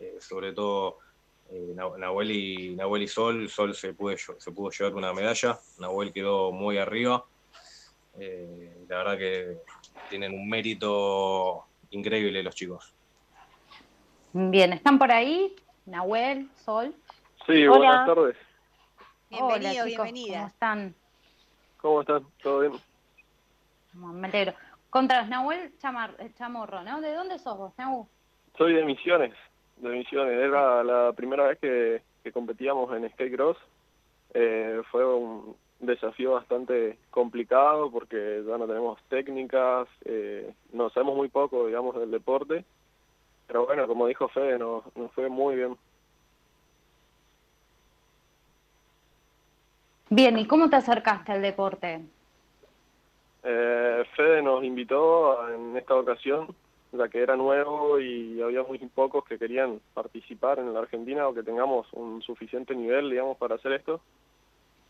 eh, 0.00 0.16
sobre 0.20 0.52
todo 0.52 0.98
eh, 1.50 1.72
Nahuel, 1.74 2.30
y, 2.32 2.74
Nahuel 2.74 3.04
y 3.04 3.08
Sol, 3.08 3.48
Sol 3.48 3.74
se, 3.74 3.94
pudo, 3.94 4.16
se 4.16 4.52
pudo 4.52 4.70
llevar 4.70 4.94
una 4.94 5.12
medalla, 5.12 5.58
Nahuel 5.78 6.12
quedó 6.12 6.50
muy 6.52 6.78
arriba. 6.78 7.24
Eh, 8.18 8.84
la 8.88 8.98
verdad 8.98 9.18
que 9.18 9.58
tienen 10.08 10.34
un 10.34 10.48
mérito 10.48 11.64
increíble 11.90 12.42
los 12.42 12.54
chicos. 12.54 12.92
Bien, 14.32 14.72
¿están 14.72 14.98
por 14.98 15.12
ahí? 15.12 15.54
Nahuel, 15.86 16.50
Sol. 16.56 16.94
Sí, 17.46 17.66
buenas 17.68 18.06
tardes. 18.06 18.36
Bienvenido, 19.30 19.84
bienvenida. 19.84 20.38
¿Cómo 20.38 20.48
están? 20.48 20.94
¿Cómo 21.80 22.00
están? 22.00 22.26
¿Todo 22.42 22.60
bien? 22.60 22.72
Me 23.94 24.26
alegro. 24.26 24.54
Contra 24.90 25.24
Nahuel 25.24 25.72
Chamorro, 25.78 26.82
¿no? 26.82 27.00
¿De 27.00 27.14
dónde 27.14 27.38
sos 27.38 27.56
vos, 27.56 27.72
Nahuel? 27.78 28.06
Soy 28.56 28.74
de 28.74 28.84
Misiones 28.84 29.34
de 29.80 29.90
Misiones. 29.90 30.34
Era 30.34 30.84
la 30.84 31.12
primera 31.12 31.48
vez 31.48 31.58
que, 31.58 32.02
competíamos 32.32 32.94
en 32.96 33.08
skate 33.10 33.34
cross. 33.34 33.56
Eh, 34.34 34.82
fue 34.90 35.04
un 35.04 35.56
desafío 35.80 36.32
bastante 36.32 36.98
complicado 37.10 37.90
porque 37.90 38.44
ya 38.46 38.58
no 38.58 38.66
tenemos 38.66 39.00
técnicas, 39.08 39.88
eh, 40.04 40.52
no 40.72 40.90
sabemos 40.90 41.16
muy 41.16 41.28
poco, 41.28 41.66
digamos, 41.66 41.98
del 41.98 42.10
deporte. 42.10 42.64
Pero 43.46 43.66
bueno, 43.66 43.86
como 43.88 44.06
dijo 44.06 44.28
Fede, 44.28 44.58
nos, 44.58 44.84
fue 45.14 45.28
muy 45.28 45.56
bien. 45.56 45.76
Bien, 50.10 50.38
¿y 50.38 50.46
cómo 50.46 50.68
te 50.68 50.76
acercaste 50.76 51.32
al 51.32 51.42
deporte? 51.42 52.00
Eh, 53.42 54.04
Fede 54.16 54.42
nos 54.42 54.62
invitó 54.64 55.48
en 55.48 55.76
esta 55.76 55.94
ocasión, 55.94 56.54
ya 56.92 57.08
que 57.08 57.22
era 57.22 57.36
nuevo 57.36 58.00
y 58.00 58.40
había 58.42 58.62
muy 58.62 58.78
pocos 58.78 59.24
que 59.24 59.38
querían 59.38 59.80
participar 59.94 60.58
en 60.58 60.72
la 60.72 60.80
Argentina 60.80 61.26
o 61.28 61.34
que 61.34 61.42
tengamos 61.42 61.86
un 61.92 62.20
suficiente 62.22 62.74
nivel, 62.74 63.10
digamos, 63.10 63.36
para 63.38 63.54
hacer 63.54 63.72
esto. 63.72 64.00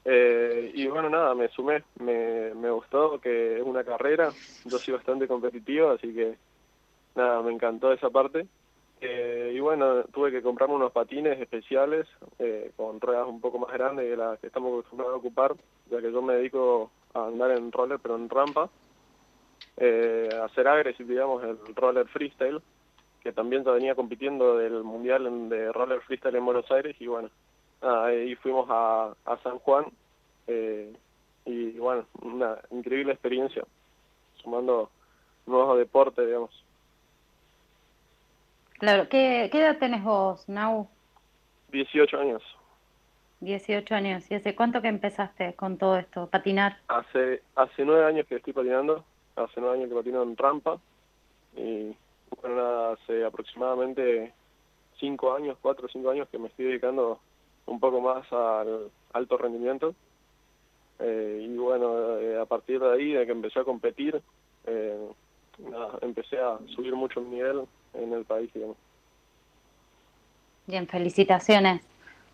Eh, 0.04 0.72
y 0.74 0.86
bueno, 0.86 1.10
nada, 1.10 1.34
me 1.34 1.48
sumé, 1.48 1.84
me, 1.98 2.54
me 2.54 2.70
gustó 2.70 3.20
que 3.20 3.58
es 3.58 3.62
una 3.62 3.84
carrera, 3.84 4.30
yo 4.64 4.78
soy 4.78 4.94
bastante 4.94 5.28
competitivo, 5.28 5.90
así 5.90 6.14
que 6.14 6.36
nada, 7.14 7.42
me 7.42 7.52
encantó 7.52 7.92
esa 7.92 8.10
parte. 8.10 8.46
Eh, 9.02 9.52
y 9.54 9.60
bueno, 9.60 10.04
tuve 10.04 10.30
que 10.30 10.42
comprarme 10.42 10.74
unos 10.74 10.92
patines 10.92 11.40
especiales 11.40 12.06
eh, 12.38 12.70
con 12.76 13.00
ruedas 13.00 13.26
un 13.26 13.40
poco 13.40 13.58
más 13.58 13.72
grandes 13.72 14.08
de 14.08 14.16
las 14.16 14.38
que 14.40 14.48
estamos 14.48 14.72
acostumbrados 14.72 15.14
a 15.14 15.18
ocupar, 15.18 15.54
ya 15.90 16.00
que 16.00 16.12
yo 16.12 16.20
me 16.20 16.34
dedico 16.34 16.90
a 17.14 17.26
andar 17.26 17.50
en 17.52 17.72
roller, 17.72 17.98
pero 18.00 18.16
en 18.16 18.28
rampa, 18.28 18.70
eh, 19.76 20.28
a 20.40 20.44
hacer 20.44 20.68
agresivo, 20.68 21.08
digamos, 21.08 21.44
el 21.44 21.74
roller 21.74 22.06
freestyle, 22.08 22.60
que 23.22 23.32
también 23.32 23.64
ya 23.64 23.72
venía 23.72 23.94
compitiendo 23.94 24.56
del 24.56 24.82
mundial 24.82 25.48
de 25.48 25.72
roller 25.72 26.00
freestyle 26.02 26.36
en 26.36 26.44
Buenos 26.44 26.70
Aires, 26.70 26.96
y 27.00 27.06
bueno, 27.06 27.30
ahí 27.82 28.34
fuimos 28.36 28.66
a, 28.70 29.14
a 29.24 29.36
San 29.42 29.58
Juan, 29.58 29.86
y 31.44 31.78
bueno, 31.78 32.06
una 32.22 32.58
increíble 32.70 33.12
experiencia, 33.12 33.64
sumando 34.42 34.90
nuevos 35.46 35.78
deportes, 35.78 36.26
digamos. 36.26 36.50
Claro, 38.78 39.08
¿qué, 39.08 39.44
edad 39.44 39.78
tenés 39.78 40.02
vos, 40.02 40.48
Nau? 40.48 40.88
18 41.70 42.18
años. 42.18 42.42
18 43.40 43.94
años. 43.94 44.30
¿Y 44.30 44.34
hace 44.34 44.54
cuánto 44.54 44.82
que 44.82 44.88
empezaste 44.88 45.54
con 45.54 45.78
todo 45.78 45.96
esto, 45.96 46.28
patinar? 46.28 46.78
Hace 46.88 47.42
hace 47.56 47.84
nueve 47.84 48.04
años 48.04 48.26
que 48.26 48.36
estoy 48.36 48.52
patinando, 48.52 49.04
hace 49.36 49.60
nueve 49.60 49.78
años 49.78 49.88
que 49.88 49.94
patino 49.94 50.22
en 50.22 50.36
rampa 50.36 50.78
y 51.56 51.96
bueno, 52.40 52.90
hace 52.92 53.24
aproximadamente 53.24 54.32
cinco 54.98 55.34
años, 55.34 55.56
cuatro 55.60 55.86
o 55.86 55.88
cinco 55.88 56.10
años 56.10 56.28
que 56.28 56.38
me 56.38 56.48
estoy 56.48 56.66
dedicando 56.66 57.18
un 57.66 57.80
poco 57.80 58.00
más 58.00 58.30
al 58.32 58.90
alto 59.12 59.38
rendimiento. 59.38 59.94
Eh, 60.98 61.46
y 61.48 61.56
bueno, 61.56 62.18
eh, 62.18 62.38
a 62.38 62.44
partir 62.44 62.78
de 62.78 62.92
ahí, 62.92 63.12
de 63.12 63.24
que 63.24 63.32
empecé 63.32 63.60
a 63.60 63.64
competir, 63.64 64.20
eh, 64.66 65.08
empecé 66.02 66.38
a 66.38 66.58
subir 66.74 66.94
mucho 66.94 67.22
mi 67.22 67.36
nivel 67.36 67.62
en 67.94 68.12
el 68.12 68.24
país, 68.24 68.52
digamos. 68.52 68.76
Bien, 70.66 70.86
felicitaciones 70.86 71.89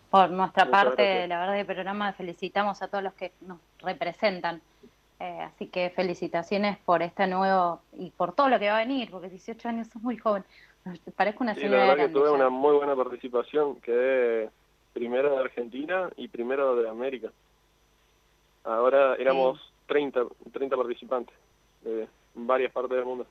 por 0.09 0.29
nuestra 0.29 0.69
parte, 0.69 1.27
la 1.27 1.39
verdad, 1.39 1.53
del 1.55 1.65
programa 1.65 2.13
felicitamos 2.13 2.81
a 2.81 2.87
todos 2.87 3.03
los 3.03 3.13
que 3.13 3.31
nos 3.41 3.59
representan. 3.79 4.61
Eh, 5.19 5.41
así 5.41 5.67
que 5.67 5.89
felicitaciones 5.89 6.77
por 6.77 7.01
este 7.01 7.25
nuevo 7.25 7.81
y 7.93 8.11
por 8.11 8.33
todo 8.33 8.49
lo 8.49 8.59
que 8.59 8.69
va 8.69 8.77
a 8.77 8.85
venir, 8.85 9.09
porque 9.09 9.29
18 9.29 9.67
años 9.69 9.87
es 9.87 9.95
muy 10.01 10.17
joven. 10.17 10.43
Parezco 11.15 11.43
una 11.43 11.55
señora. 11.55 11.79
la 11.79 11.85
verdad 11.93 12.05
que 12.05 12.13
tuve 12.13 12.29
una 12.29 12.49
muy 12.49 12.75
buena 12.75 12.95
participación. 12.95 13.77
Quedé 13.81 14.49
primero 14.93 15.31
de 15.31 15.39
Argentina 15.39 16.09
y 16.15 16.27
primero 16.27 16.75
de 16.75 16.87
América. 16.87 17.31
Ahora 18.63 19.15
éramos 19.15 19.59
30, 19.87 20.25
30 20.53 20.77
participantes 20.77 21.35
de 21.81 22.07
varias 22.35 22.71
partes 22.71 22.95
del 22.95 23.05
mundo. 23.05 23.25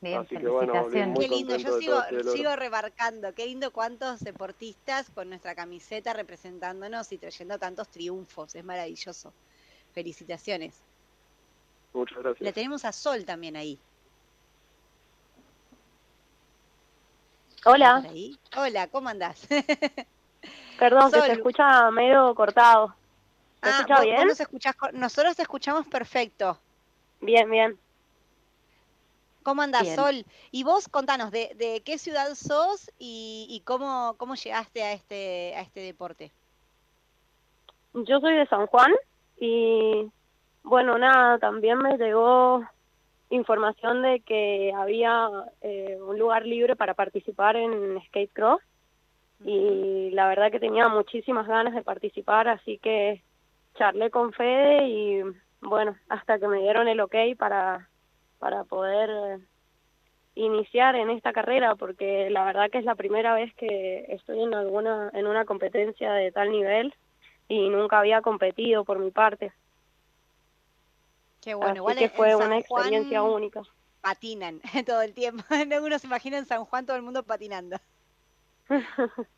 Bien, 0.00 0.26
felicitaciones. 0.26 1.18
qué 1.18 1.28
lindo, 1.28 1.56
yo 1.56 1.78
sigo, 1.78 2.00
sigo 2.32 2.54
remarcando, 2.54 3.32
qué 3.34 3.46
lindo 3.46 3.70
cuántos 3.72 4.20
deportistas 4.20 5.10
con 5.10 5.30
nuestra 5.30 5.54
camiseta 5.54 6.12
representándonos 6.12 7.10
y 7.12 7.18
trayendo 7.18 7.58
tantos 7.58 7.88
triunfos, 7.88 8.54
es 8.54 8.64
maravilloso. 8.64 9.32
Felicitaciones. 9.94 10.82
Muchas 11.94 12.18
gracias. 12.18 12.42
Le 12.42 12.52
tenemos 12.52 12.84
a 12.84 12.92
Sol 12.92 13.24
también 13.24 13.56
ahí. 13.56 13.78
Hola. 17.64 18.04
Hola, 18.56 18.86
¿cómo 18.88 19.08
andás? 19.08 19.48
Perdón, 20.78 21.10
que 21.10 21.20
se 21.22 21.32
escucha 21.32 21.90
medio 21.90 22.34
cortado. 22.34 22.94
¿Se 23.62 23.70
ah, 23.70 23.76
escucha 23.80 24.00
bien? 24.02 24.28
nosotros 24.92 25.34
te 25.34 25.42
escuchamos 25.42 25.86
perfecto. 25.88 26.60
Bien, 27.20 27.50
bien. 27.50 27.78
¿Cómo 29.46 29.62
andás, 29.62 29.94
Sol? 29.94 30.24
Y 30.50 30.64
vos 30.64 30.88
contanos, 30.88 31.30
¿de, 31.30 31.80
qué 31.84 31.98
ciudad 31.98 32.34
sos 32.34 32.90
y, 32.98 33.62
cómo, 33.64 34.16
cómo 34.18 34.34
llegaste 34.34 34.82
a 34.82 34.92
este, 34.92 35.54
a 35.54 35.60
este 35.60 35.78
deporte? 35.78 36.32
Yo 37.94 38.18
soy 38.18 38.34
de 38.34 38.46
San 38.48 38.66
Juan 38.66 38.92
y 39.38 40.10
bueno, 40.64 40.98
nada, 40.98 41.38
también 41.38 41.78
me 41.78 41.96
llegó 41.96 42.64
información 43.30 44.02
de 44.02 44.18
que 44.18 44.72
había 44.76 45.28
eh, 45.60 45.96
un 46.00 46.18
lugar 46.18 46.44
libre 46.44 46.74
para 46.74 46.94
participar 46.94 47.54
en 47.54 48.02
skate 48.06 48.32
cross 48.32 48.60
y 49.44 50.10
la 50.10 50.26
verdad 50.26 50.50
que 50.50 50.58
tenía 50.58 50.88
muchísimas 50.88 51.46
ganas 51.46 51.72
de 51.72 51.84
participar, 51.84 52.48
así 52.48 52.78
que 52.78 53.22
charlé 53.76 54.10
con 54.10 54.32
Fede 54.32 54.88
y 54.88 55.22
bueno, 55.60 55.94
hasta 56.08 56.40
que 56.40 56.48
me 56.48 56.58
dieron 56.62 56.88
el 56.88 56.98
ok 56.98 57.14
para 57.38 57.88
para 58.38 58.64
poder 58.64 59.10
eh, 59.10 59.38
iniciar 60.36 60.96
en 60.96 61.10
esta 61.10 61.32
carrera 61.32 61.74
porque 61.74 62.30
la 62.30 62.44
verdad 62.44 62.70
que 62.70 62.78
es 62.78 62.84
la 62.84 62.94
primera 62.94 63.34
vez 63.34 63.52
que 63.54 64.04
estoy 64.08 64.42
en 64.42 64.54
alguna 64.54 65.10
en 65.14 65.26
una 65.26 65.44
competencia 65.44 66.12
de 66.12 66.30
tal 66.30 66.50
nivel 66.50 66.94
y 67.48 67.68
nunca 67.68 67.98
había 67.98 68.22
competido 68.22 68.84
por 68.84 68.98
mi 68.98 69.10
parte. 69.10 69.52
Qué 71.40 71.54
bueno, 71.54 71.86
Así 71.86 71.98
que 71.98 72.08
fue 72.08 72.34
una 72.34 72.58
experiencia 72.58 73.22
única. 73.22 73.62
Patinan 74.00 74.60
todo 74.86 75.02
el 75.02 75.14
tiempo. 75.14 75.44
Uno 75.82 75.98
se 75.98 76.06
imagina 76.06 76.38
en 76.38 76.46
San 76.46 76.64
Juan 76.64 76.86
todo 76.86 76.96
el 76.96 77.02
mundo 77.02 77.22
patinando. 77.22 77.76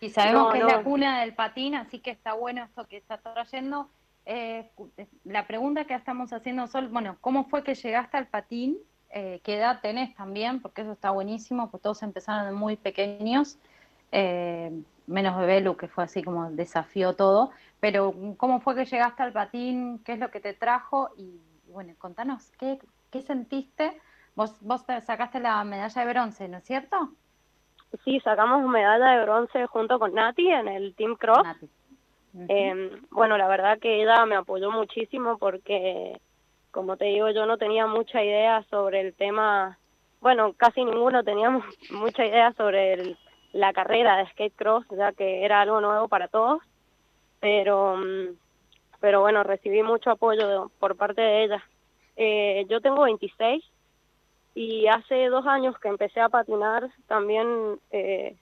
y 0.00 0.10
sabemos 0.10 0.52
que 0.52 0.58
es 0.58 0.64
la 0.66 0.82
cuna 0.82 1.22
del 1.22 1.34
patín, 1.34 1.74
así 1.74 1.98
que 2.00 2.10
está 2.10 2.34
bueno 2.34 2.62
esto 2.62 2.86
que 2.86 2.98
está 2.98 3.16
trayendo. 3.16 3.88
Eh, 4.30 4.70
la 5.24 5.46
pregunta 5.46 5.86
que 5.86 5.94
estamos 5.94 6.34
haciendo, 6.34 6.66
Sol, 6.66 6.88
bueno, 6.88 7.16
¿cómo 7.22 7.44
fue 7.44 7.64
que 7.64 7.74
llegaste 7.74 8.18
al 8.18 8.26
patín? 8.26 8.76
Eh, 9.08 9.40
¿Qué 9.42 9.56
edad 9.56 9.80
tenés 9.80 10.14
también? 10.14 10.60
Porque 10.60 10.82
eso 10.82 10.92
está 10.92 11.10
buenísimo, 11.12 11.70
pues 11.70 11.82
todos 11.82 12.02
empezaron 12.02 12.54
muy 12.54 12.76
pequeños, 12.76 13.58
eh, 14.12 14.70
menos 15.06 15.34
Bebelu, 15.38 15.78
que 15.78 15.88
fue 15.88 16.04
así 16.04 16.22
como 16.22 16.50
desafío 16.50 17.16
todo. 17.16 17.52
Pero, 17.80 18.14
¿cómo 18.36 18.60
fue 18.60 18.74
que 18.74 18.84
llegaste 18.84 19.22
al 19.22 19.32
patín? 19.32 19.98
¿Qué 20.04 20.12
es 20.12 20.18
lo 20.18 20.30
que 20.30 20.40
te 20.40 20.52
trajo? 20.52 21.08
Y, 21.16 21.40
bueno, 21.72 21.94
contanos, 21.96 22.50
¿qué, 22.58 22.78
qué 23.10 23.22
sentiste? 23.22 23.98
Vos, 24.36 24.54
vos 24.60 24.84
sacaste 25.06 25.40
la 25.40 25.64
medalla 25.64 26.04
de 26.04 26.12
bronce, 26.12 26.48
¿no 26.48 26.58
es 26.58 26.64
cierto? 26.64 27.14
Sí, 28.04 28.20
sacamos 28.20 28.62
medalla 28.70 29.06
de 29.06 29.22
bronce 29.22 29.66
junto 29.68 29.98
con 29.98 30.12
Nati 30.12 30.52
en 30.52 30.68
el 30.68 30.94
Team 30.96 31.16
Cross. 31.16 31.46
Eh, 32.48 32.90
bueno, 33.10 33.36
la 33.38 33.48
verdad 33.48 33.78
que 33.78 34.02
ella 34.02 34.24
me 34.26 34.36
apoyó 34.36 34.70
muchísimo 34.70 35.38
porque, 35.38 36.20
como 36.70 36.96
te 36.96 37.06
digo, 37.06 37.30
yo 37.30 37.46
no 37.46 37.58
tenía 37.58 37.86
mucha 37.86 38.22
idea 38.22 38.64
sobre 38.70 39.00
el 39.00 39.14
tema, 39.14 39.78
bueno, 40.20 40.52
casi 40.56 40.84
ninguno 40.84 41.24
teníamos 41.24 41.64
mucha 41.90 42.24
idea 42.24 42.52
sobre 42.52 43.16
la 43.52 43.72
carrera 43.72 44.18
de 44.18 44.26
skate 44.30 44.54
cross, 44.54 44.84
ya 44.90 45.12
que 45.12 45.44
era 45.44 45.60
algo 45.62 45.80
nuevo 45.80 46.08
para 46.08 46.28
todos, 46.28 46.60
pero, 47.40 47.96
mm, 47.96 48.36
pero 49.00 49.20
bueno, 49.20 49.42
recibí 49.42 49.82
mucho 49.82 50.10
apoyo 50.10 50.70
por 50.78 50.96
parte 50.96 51.20
de 51.20 51.44
ella. 51.44 51.64
Eh, 52.16 52.66
yo 52.68 52.80
tengo 52.80 53.02
26 53.02 53.64
y 54.54 54.88
hace 54.88 55.26
dos 55.26 55.46
años 55.46 55.78
que 55.78 55.88
empecé 55.88 56.20
a 56.20 56.28
patinar 56.28 56.90
también 57.06 57.78
eh, 57.92 58.36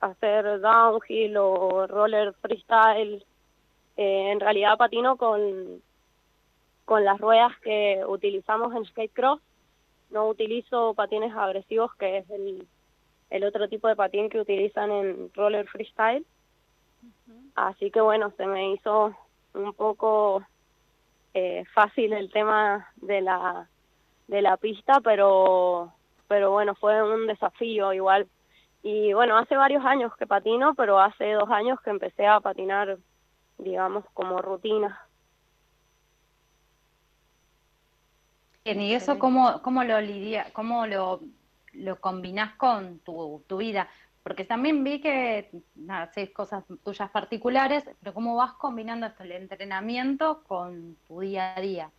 hacer 0.00 0.60
downhill 0.60 1.36
o 1.36 1.86
roller 1.86 2.32
freestyle. 2.34 3.24
Eh, 3.96 4.30
en 4.32 4.40
realidad 4.40 4.78
patino 4.78 5.16
con, 5.16 5.82
con 6.84 7.04
las 7.04 7.18
ruedas 7.20 7.52
que 7.60 8.02
utilizamos 8.06 8.74
en 8.74 8.84
skate 8.86 9.12
cross. 9.12 9.40
No 10.10 10.28
utilizo 10.28 10.94
patines 10.94 11.34
agresivos, 11.34 11.94
que 11.94 12.18
es 12.18 12.30
el, 12.30 12.66
el 13.30 13.44
otro 13.44 13.68
tipo 13.68 13.88
de 13.88 13.96
patín 13.96 14.28
que 14.28 14.40
utilizan 14.40 14.90
en 14.90 15.30
roller 15.34 15.66
freestyle. 15.68 16.24
Así 17.54 17.90
que 17.90 18.00
bueno, 18.00 18.32
se 18.36 18.46
me 18.46 18.72
hizo 18.72 19.14
un 19.54 19.72
poco 19.74 20.42
eh, 21.34 21.64
fácil 21.74 22.12
el 22.12 22.30
tema 22.30 22.88
de 22.96 23.20
la 23.20 23.68
de 24.28 24.42
la 24.42 24.56
pista, 24.56 25.00
pero 25.02 25.92
pero 26.28 26.52
bueno, 26.52 26.74
fue 26.76 27.02
un 27.02 27.26
desafío 27.26 27.92
igual 27.92 28.28
y 28.82 29.12
bueno, 29.12 29.36
hace 29.36 29.56
varios 29.56 29.84
años 29.84 30.14
que 30.16 30.26
patino, 30.26 30.74
pero 30.74 30.98
hace 31.00 31.32
dos 31.32 31.50
años 31.50 31.78
que 31.82 31.90
empecé 31.90 32.26
a 32.26 32.40
patinar, 32.40 32.98
digamos, 33.58 34.04
como 34.14 34.40
rutina. 34.40 35.06
¿y 38.64 38.94
eso 38.94 39.18
cómo, 39.18 39.62
cómo 39.62 39.84
lo 39.84 40.00
lidia, 40.00 40.46
cómo 40.52 40.86
lo, 40.86 41.20
lo 41.72 42.00
combinás 42.00 42.54
con 42.56 43.00
tu, 43.00 43.42
tu 43.46 43.58
vida? 43.58 43.88
Porque 44.22 44.44
también 44.44 44.84
vi 44.84 45.00
que 45.00 45.50
haces 45.88 46.30
cosas 46.30 46.64
tuyas 46.84 47.10
particulares, 47.10 47.84
pero 48.00 48.14
¿cómo 48.14 48.36
vas 48.36 48.52
combinando 48.52 49.06
esto, 49.06 49.22
el 49.22 49.32
entrenamiento 49.32 50.42
con 50.46 50.96
tu 51.08 51.20
día 51.20 51.54
a 51.56 51.60
día? 51.60 51.90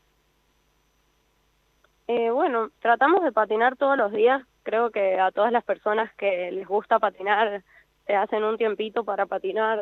Eh, 2.07 2.29
bueno, 2.29 2.69
tratamos 2.79 3.23
de 3.23 3.31
patinar 3.31 3.75
todos 3.75 3.97
los 3.97 4.11
días. 4.11 4.43
Creo 4.63 4.91
que 4.91 5.19
a 5.19 5.31
todas 5.31 5.51
las 5.51 5.63
personas 5.63 6.13
que 6.15 6.51
les 6.51 6.67
gusta 6.67 6.99
patinar 6.99 7.63
se 8.05 8.15
hacen 8.15 8.43
un 8.43 8.57
tiempito 8.57 9.03
para 9.03 9.25
patinar, 9.25 9.81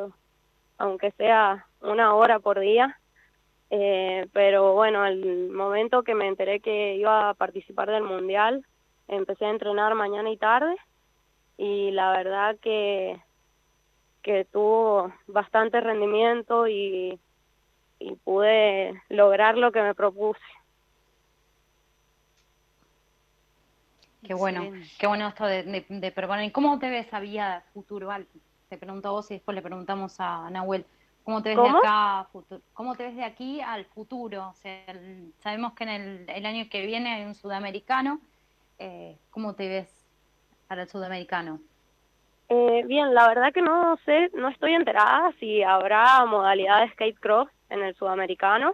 aunque 0.78 1.12
sea 1.12 1.66
una 1.82 2.14
hora 2.16 2.40
por 2.40 2.60
día. 2.60 3.00
Eh, 3.72 4.28
pero 4.34 4.74
bueno, 4.74 5.06
el 5.06 5.50
momento 5.50 6.04
que 6.04 6.16
me 6.16 6.28
enteré 6.28 6.60
que 6.60 6.96
iba 6.96 7.30
a 7.30 7.34
participar 7.34 7.90
del 7.92 8.04
mundial, 8.04 8.66
empecé 9.08 9.46
a 9.46 9.52
entrenar 9.52 9.94
mañana 9.96 10.32
y 10.32 10.38
tarde 10.38 10.76
y 11.58 11.92
la 11.92 12.12
verdad 12.12 12.58
que, 12.62 13.22
que 14.24 14.46
tuvo 14.46 15.14
bastante 15.28 15.82
rendimiento 15.82 16.68
y 16.68 17.20
pude 18.24 19.02
lograr 19.10 19.58
lo 19.58 19.72
que 19.72 19.82
me 19.82 19.94
propuse. 19.94 20.40
Qué 24.24 24.34
bueno, 24.34 24.72
qué 25.00 25.08
bueno 25.08 25.28
esto 25.30 25.46
de, 25.46 25.86
de, 25.88 26.12
proponer. 26.12 26.52
¿Cómo 26.52 26.78
te 26.78 26.90
ves 26.90 27.14
a 27.14 27.20
vía 27.20 27.64
futuro? 27.74 28.10
Te 28.68 28.78
pregunto 28.78 29.08
a 29.08 29.12
vos 29.12 29.32
y 29.32 29.36
después 29.36 29.56
le 29.56 29.62
preguntamos 29.62 30.20
a 30.20 30.50
Nahuel. 30.50 30.86
¿Cómo 31.24 31.42
te 31.42 31.50
ves 31.50 31.64
de 31.64 31.70
acá 31.70 32.28
futuro? 32.32 32.62
¿Cómo 32.74 32.96
te 32.96 33.04
ves 33.04 33.16
de 33.16 33.24
aquí 33.24 33.62
al 33.62 33.86
futuro? 33.86 34.54
sabemos 35.40 35.74
que 35.74 35.84
en 35.84 35.90
el, 35.90 36.30
el, 36.30 36.46
año 36.46 36.68
que 36.70 36.86
viene 36.86 37.14
hay 37.14 37.26
un 37.26 37.36
sudamericano. 37.36 38.20
Eh, 38.78 39.18
¿Cómo 39.30 39.56
te 39.56 39.70
ves 39.70 40.06
para 40.68 40.84
el 40.84 40.90
sudamericano? 40.90 41.60
Eh, 42.50 42.84
bien, 42.88 43.14
la 43.14 43.28
verdad 43.28 43.54
que 43.54 43.62
no 43.62 43.98
sé, 44.06 44.32
no 44.34 44.50
estoy 44.50 44.74
enterada 44.74 45.32
si 45.40 45.62
habrá 45.62 46.26
modalidad 46.26 46.82
de 46.82 46.90
skate 46.92 47.20
cross 47.20 47.48
en 47.70 47.84
el 47.84 47.96
sudamericano, 47.96 48.74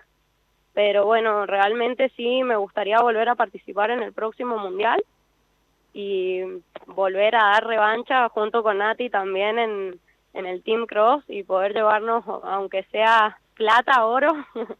pero 0.73 1.05
bueno, 1.05 1.45
realmente 1.45 2.09
sí 2.15 2.41
me 2.43 2.55
gustaría 2.55 2.99
volver 3.01 3.27
a 3.29 3.35
participar 3.35 3.91
en 3.91 4.01
el 4.01 4.13
próximo 4.13 4.57
mundial 4.57 5.03
y 5.97 6.41
volver 6.87 7.35
a 7.37 7.51
dar 7.51 7.65
revancha 7.65 8.27
junto 8.27 8.61
con 8.63 8.79
Nati 8.79 9.09
también 9.09 9.57
en, 9.57 10.01
en 10.33 10.45
el 10.45 10.61
Team 10.61 10.87
Cross 10.87 11.23
y 11.29 11.43
poder 11.43 11.73
llevarnos, 11.73 12.25
aunque 12.43 12.83
sea 12.91 13.39
plata, 13.53 14.05
oro. 14.05 14.33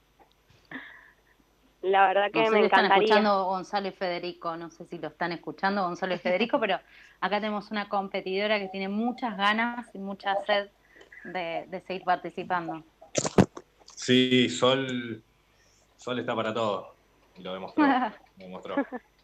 La 1.82 2.08
verdad 2.08 2.32
que 2.34 2.50
me 2.50 2.66
encantaría. 2.66 2.66
Están 2.66 2.92
escuchando 2.92 3.46
Gonzalo 3.46 3.88
y 3.88 3.92
Federico, 3.92 4.58
no 4.58 4.70
sé 4.70 4.86
si 4.88 4.98
lo 4.98 5.08
están 5.08 5.32
escuchando 5.32 5.84
Gonzalo 5.84 6.16
y 6.16 6.18
Federico, 6.18 6.60
pero 6.60 6.82
acá 7.22 7.40
tenemos 7.40 7.72
una 7.72 7.88
competidora 7.88 8.60
que 8.60 8.68
tiene 8.68 8.90
muchas 8.90 9.38
ganas 9.38 9.88
y 9.96 10.00
mucha 10.00 10.36
sed 10.46 10.68
de, 11.24 11.66
de 11.70 11.82
seguir 11.88 12.04
participando. 12.04 12.84
Sí, 13.86 14.50
Sol, 14.50 15.24
Sol 15.96 16.20
está 16.20 16.36
para 16.36 16.54
todo. 16.54 16.94
Y 17.38 17.42
lo 17.42 17.54
demostró. 17.54 17.86
lo 17.86 18.12
demostró. 18.36 18.76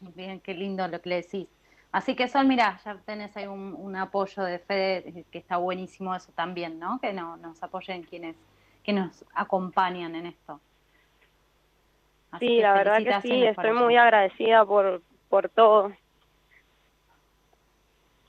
Bien, 0.00 0.40
qué 0.40 0.54
lindo 0.54 0.86
lo 0.86 1.00
que 1.00 1.08
le 1.08 1.16
decís. 1.16 1.48
Así 1.90 2.14
que 2.14 2.28
Sol, 2.28 2.46
mira, 2.46 2.78
ya 2.84 2.96
tenés 2.98 3.36
ahí 3.36 3.46
un, 3.46 3.96
apoyo 3.96 4.42
de 4.42 4.58
Fede, 4.58 5.24
que 5.30 5.38
está 5.38 5.56
buenísimo 5.56 6.14
eso 6.14 6.30
también, 6.32 6.78
¿no? 6.78 7.00
Que 7.00 7.12
no, 7.12 7.36
nos 7.38 7.62
apoyen 7.62 8.02
quienes 8.02 8.36
que 8.84 8.92
nos 8.92 9.24
acompañan 9.34 10.14
en 10.14 10.26
esto. 10.26 10.60
sí, 12.38 12.60
la 12.60 12.74
verdad 12.74 13.02
que 13.02 13.20
sí, 13.22 13.44
estoy 13.44 13.72
muy 13.72 13.96
agradecida 13.96 14.64
por, 14.64 15.02
por 15.28 15.48
todo. 15.48 15.92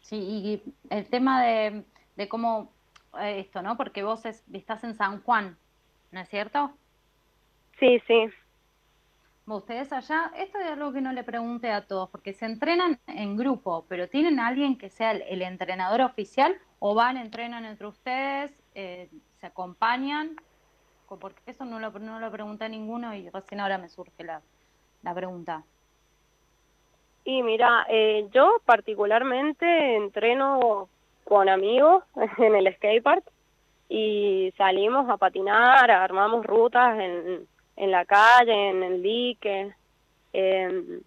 Sí, 0.02 0.18
y 0.18 0.74
el 0.90 1.06
tema 1.08 1.44
de, 1.44 1.84
de 2.16 2.28
cómo 2.28 2.74
eh, 3.20 3.40
esto, 3.40 3.62
¿no? 3.62 3.78
Porque 3.78 4.04
vos 4.04 4.26
estás 4.26 4.84
en 4.84 4.96
San 4.96 5.22
Juan, 5.22 5.58
¿no 6.12 6.22
es 6.22 6.30
cierto? 6.30 6.74
Sí, 7.80 8.02
sí 8.08 8.30
ustedes 9.58 9.92
allá, 9.92 10.32
esto 10.38 10.60
es 10.60 10.72
algo 10.72 10.92
que 10.92 11.02
no 11.02 11.12
le 11.12 11.24
pregunte 11.24 11.72
a 11.72 11.86
todos, 11.86 12.10
porque 12.10 12.34
se 12.34 12.46
entrenan 12.46 13.00
en 13.08 13.38
grupo, 13.38 13.86
pero 13.88 14.08
¿tienen 14.08 14.40
alguien 14.40 14.78
que 14.78 14.90
sea 14.90 15.12
el, 15.12 15.42
entrenador 15.42 16.02
oficial 16.02 16.56
o 16.80 16.96
van, 16.96 17.18
entrenan 17.18 17.66
entre 17.66 17.88
ustedes, 17.88 18.52
eh, 18.76 19.10
se 19.40 19.48
acompañan? 19.48 20.36
Porque 21.08 21.42
eso 21.48 21.66
no 21.66 21.80
lo, 21.80 21.92
no 22.00 22.20
lo 22.20 22.32
pregunté 22.32 22.70
ninguno 22.70 23.16
y 23.16 23.30
recién 23.30 23.60
ahora 23.60 23.78
me 23.78 23.90
surge 23.90 24.24
la, 24.24 24.42
la 25.02 25.14
pregunta. 25.14 25.64
Y 27.24 27.44
mira, 27.44 27.86
eh, 27.90 28.28
yo 28.32 28.62
particularmente 28.66 29.96
entreno 29.96 30.90
con 31.24 31.50
amigos 31.50 32.04
en 32.38 32.56
el 32.56 32.74
skatepark 32.76 33.24
y 33.88 34.54
salimos 34.58 35.10
a 35.10 35.18
patinar, 35.18 35.90
armamos 35.90 36.46
rutas 36.46 37.00
en 37.00 37.48
en 37.80 37.92
la 37.92 38.06
calle, 38.06 38.70
en 38.70 38.84
el 38.84 39.02
dique. 39.02 39.74
Em, 40.34 41.02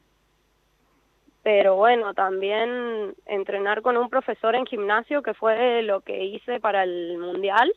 pero 1.42 1.76
bueno, 1.76 2.14
también 2.14 3.14
entrenar 3.26 3.82
con 3.82 3.96
un 3.96 4.08
profesor 4.08 4.54
en 4.54 4.66
gimnasio, 4.66 5.22
que 5.22 5.34
fue 5.34 5.82
lo 5.82 6.00
que 6.00 6.24
hice 6.24 6.60
para 6.60 6.84
el 6.84 7.18
mundial. 7.18 7.72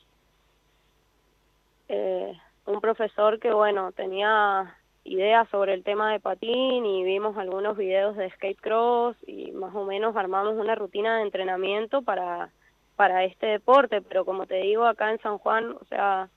Eh, 1.89 2.33
un 2.65 2.81
profesor 2.81 3.39
que, 3.39 3.51
bueno, 3.51 3.91
tenía 3.91 4.75
ideas 5.03 5.47
sobre 5.49 5.73
el 5.73 5.83
tema 5.83 6.11
de 6.11 6.19
patín 6.19 6.85
y 6.85 7.03
vimos 7.03 7.37
algunos 7.37 7.77
videos 7.77 8.15
de 8.15 8.29
skate 8.31 8.59
cross 8.59 9.15
y 9.27 9.51
más 9.51 9.75
o 9.75 9.85
menos 9.85 10.15
armamos 10.15 10.55
una 10.55 10.73
rutina 10.73 11.17
de 11.17 11.23
entrenamiento 11.23 12.01
para, 12.01 12.49
para 12.95 13.23
este 13.25 13.45
deporte, 13.47 14.01
pero 14.01 14.25
como 14.25 14.47
te 14.47 14.55
digo, 14.55 14.85
acá 14.85 15.11
en 15.11 15.19
San 15.19 15.37
Juan, 15.37 15.75
o 15.79 15.85
sea, 15.89 16.29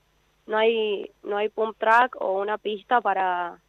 no 0.49 0.57
hay 0.57 1.11
no 1.23 1.37
hay 1.37 1.49
pump 1.49 1.77
track 1.77 2.17
o 2.19 2.41
una 2.41 2.57
pista 2.57 2.99
para 3.01 3.59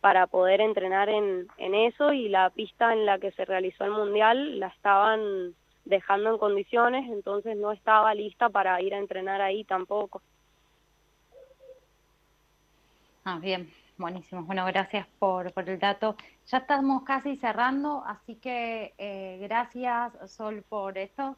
para 0.00 0.26
poder 0.26 0.62
entrenar 0.62 1.10
en, 1.10 1.46
en 1.58 1.74
eso 1.74 2.14
y 2.14 2.30
la 2.30 2.48
pista 2.48 2.94
en 2.94 3.04
la 3.04 3.18
que 3.18 3.32
se 3.32 3.44
realizó 3.44 3.84
el 3.84 3.90
mundial 3.90 4.58
la 4.58 4.68
estaban 4.68 5.54
dejando 5.84 6.30
en 6.30 6.38
condiciones, 6.38 7.10
entonces 7.10 7.54
no 7.58 7.70
estaba 7.70 8.14
lista 8.14 8.48
para 8.48 8.80
ir 8.80 8.94
a 8.94 8.98
entrenar 8.98 9.42
ahí 9.42 9.64
tampoco. 9.64 10.22
Ah, 13.26 13.38
bien, 13.38 13.70
buenísimo. 13.98 14.42
Bueno, 14.44 14.64
gracias 14.64 15.06
por, 15.18 15.52
por 15.52 15.68
el 15.68 15.78
dato. 15.78 16.16
Ya 16.46 16.58
estamos 16.58 17.02
casi 17.02 17.36
cerrando, 17.36 18.02
así 18.06 18.36
que 18.36 18.94
eh, 18.96 19.38
gracias 19.42 20.14
Sol 20.32 20.64
por 20.66 20.96
esto 20.96 21.36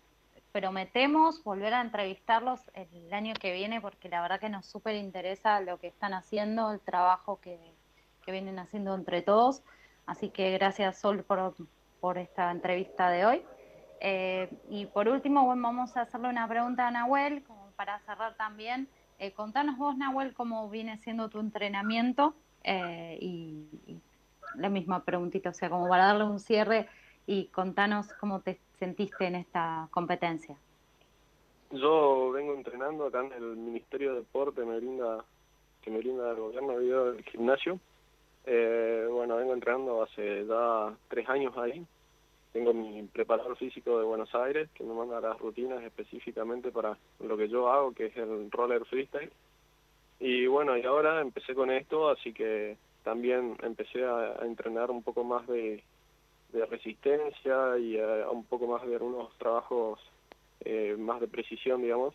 prometemos 0.52 1.42
volver 1.42 1.74
a 1.74 1.80
entrevistarlos 1.80 2.60
el 2.74 3.12
año 3.12 3.34
que 3.34 3.52
viene 3.52 3.80
porque 3.80 4.08
la 4.08 4.20
verdad 4.20 4.38
que 4.38 4.48
nos 4.48 4.66
súper 4.66 4.96
interesa 4.96 5.60
lo 5.60 5.78
que 5.78 5.88
están 5.88 6.14
haciendo, 6.14 6.72
el 6.72 6.80
trabajo 6.80 7.40
que, 7.40 7.58
vienen 8.26 8.58
haciendo 8.58 8.94
entre 8.94 9.22
todos. 9.22 9.62
Así 10.06 10.30
que 10.30 10.52
gracias 10.52 11.00
Sol 11.00 11.24
por, 11.24 11.54
por 12.00 12.18
esta 12.18 12.50
entrevista 12.50 13.10
de 13.10 13.26
hoy. 13.26 13.42
Eh, 14.04 14.50
y 14.68 14.86
por 14.86 15.08
último, 15.08 15.44
bueno, 15.44 15.62
vamos 15.62 15.96
a 15.96 16.02
hacerle 16.02 16.28
una 16.28 16.48
pregunta 16.48 16.88
a 16.88 16.90
Nahuel, 16.90 17.44
como 17.44 17.70
para 17.76 18.00
cerrar 18.00 18.36
también. 18.36 18.88
Eh, 19.20 19.30
contanos 19.30 19.78
vos, 19.78 19.96
Nahuel, 19.96 20.34
cómo 20.34 20.68
viene 20.68 20.98
siendo 20.98 21.28
tu 21.28 21.38
entrenamiento 21.38 22.34
eh, 22.64 23.16
y, 23.20 24.00
la 24.56 24.68
misma 24.68 25.04
preguntita, 25.04 25.50
o 25.50 25.54
sea, 25.54 25.70
como 25.70 25.88
para 25.88 26.06
darle 26.06 26.24
un 26.24 26.40
cierre 26.40 26.88
y 27.26 27.46
contanos 27.46 28.12
cómo 28.14 28.40
te 28.40 28.58
sentiste 28.78 29.26
en 29.26 29.36
esta 29.36 29.88
competencia? 29.90 30.56
Yo 31.70 32.30
vengo 32.32 32.54
entrenando 32.54 33.06
acá 33.06 33.24
en 33.24 33.32
el 33.32 33.56
Ministerio 33.56 34.10
de 34.12 34.18
Deporte 34.20 34.64
me 34.64 34.76
brinda, 34.78 35.24
que 35.80 35.90
me 35.90 35.98
brinda 35.98 36.30
el 36.30 36.36
gobierno 36.36 36.72
debido 36.78 37.10
al 37.10 37.22
gimnasio. 37.24 37.78
Eh, 38.44 39.06
bueno, 39.10 39.36
vengo 39.36 39.54
entrenando 39.54 40.02
hace 40.02 40.44
ya 40.46 40.94
tres 41.08 41.28
años 41.28 41.56
ahí. 41.56 41.86
Tengo 42.52 42.74
mi 42.74 43.02
preparador 43.04 43.56
físico 43.56 43.98
de 43.98 44.04
Buenos 44.04 44.34
Aires 44.34 44.68
que 44.74 44.84
me 44.84 44.92
manda 44.92 45.20
las 45.20 45.38
rutinas 45.38 45.82
específicamente 45.82 46.70
para 46.70 46.98
lo 47.20 47.36
que 47.38 47.48
yo 47.48 47.70
hago, 47.70 47.92
que 47.92 48.06
es 48.06 48.16
el 48.18 48.50
roller 48.50 48.84
freestyle. 48.84 49.32
Y 50.20 50.46
bueno, 50.46 50.76
y 50.76 50.84
ahora 50.84 51.22
empecé 51.22 51.54
con 51.54 51.70
esto, 51.70 52.10
así 52.10 52.34
que 52.34 52.76
también 53.02 53.56
empecé 53.62 54.04
a 54.04 54.36
entrenar 54.42 54.90
un 54.90 55.02
poco 55.02 55.24
más 55.24 55.46
de, 55.46 55.82
de 56.52 56.66
resistencia 56.66 57.78
y 57.78 57.98
a, 57.98 58.30
un 58.30 58.44
poco 58.44 58.66
más 58.66 58.86
de 58.86 58.94
algunos 58.94 59.36
trabajos 59.38 59.98
eh, 60.64 60.96
más 60.98 61.20
de 61.20 61.28
precisión, 61.28 61.82
digamos. 61.82 62.14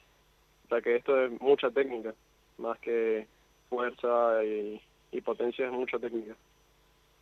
O 0.66 0.70
sea 0.70 0.82
que 0.82 0.96
esto 0.96 1.20
es 1.24 1.42
mucha 1.42 1.72
técnica, 1.72 2.14
más 2.58 2.78
que 2.80 3.28
fuerza 3.70 4.44
y, 4.44 4.82
potencia 5.26 5.66
es 5.66 5.72
mucha 5.72 5.98
técnica. 5.98 6.36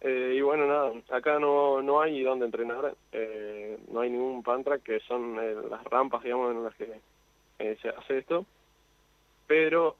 Eh, 0.01 0.35
y 0.37 0.41
bueno, 0.41 0.67
nada, 0.67 0.91
acá 1.09 1.39
no, 1.39 1.81
no 1.81 2.01
hay 2.01 2.21
donde 2.21 2.45
entrenar, 2.45 2.93
eh, 3.13 3.79
no 3.89 4.01
hay 4.01 4.09
ningún 4.09 4.43
pantrack, 4.43 4.83
que 4.83 4.99
son 5.01 5.37
las 5.69 5.83
rampas, 5.85 6.21
digamos, 6.23 6.51
en 6.53 6.63
las 6.63 6.75
que 6.75 7.75
se 7.81 7.89
hace 7.89 8.17
esto. 8.19 8.45
Pero, 9.47 9.95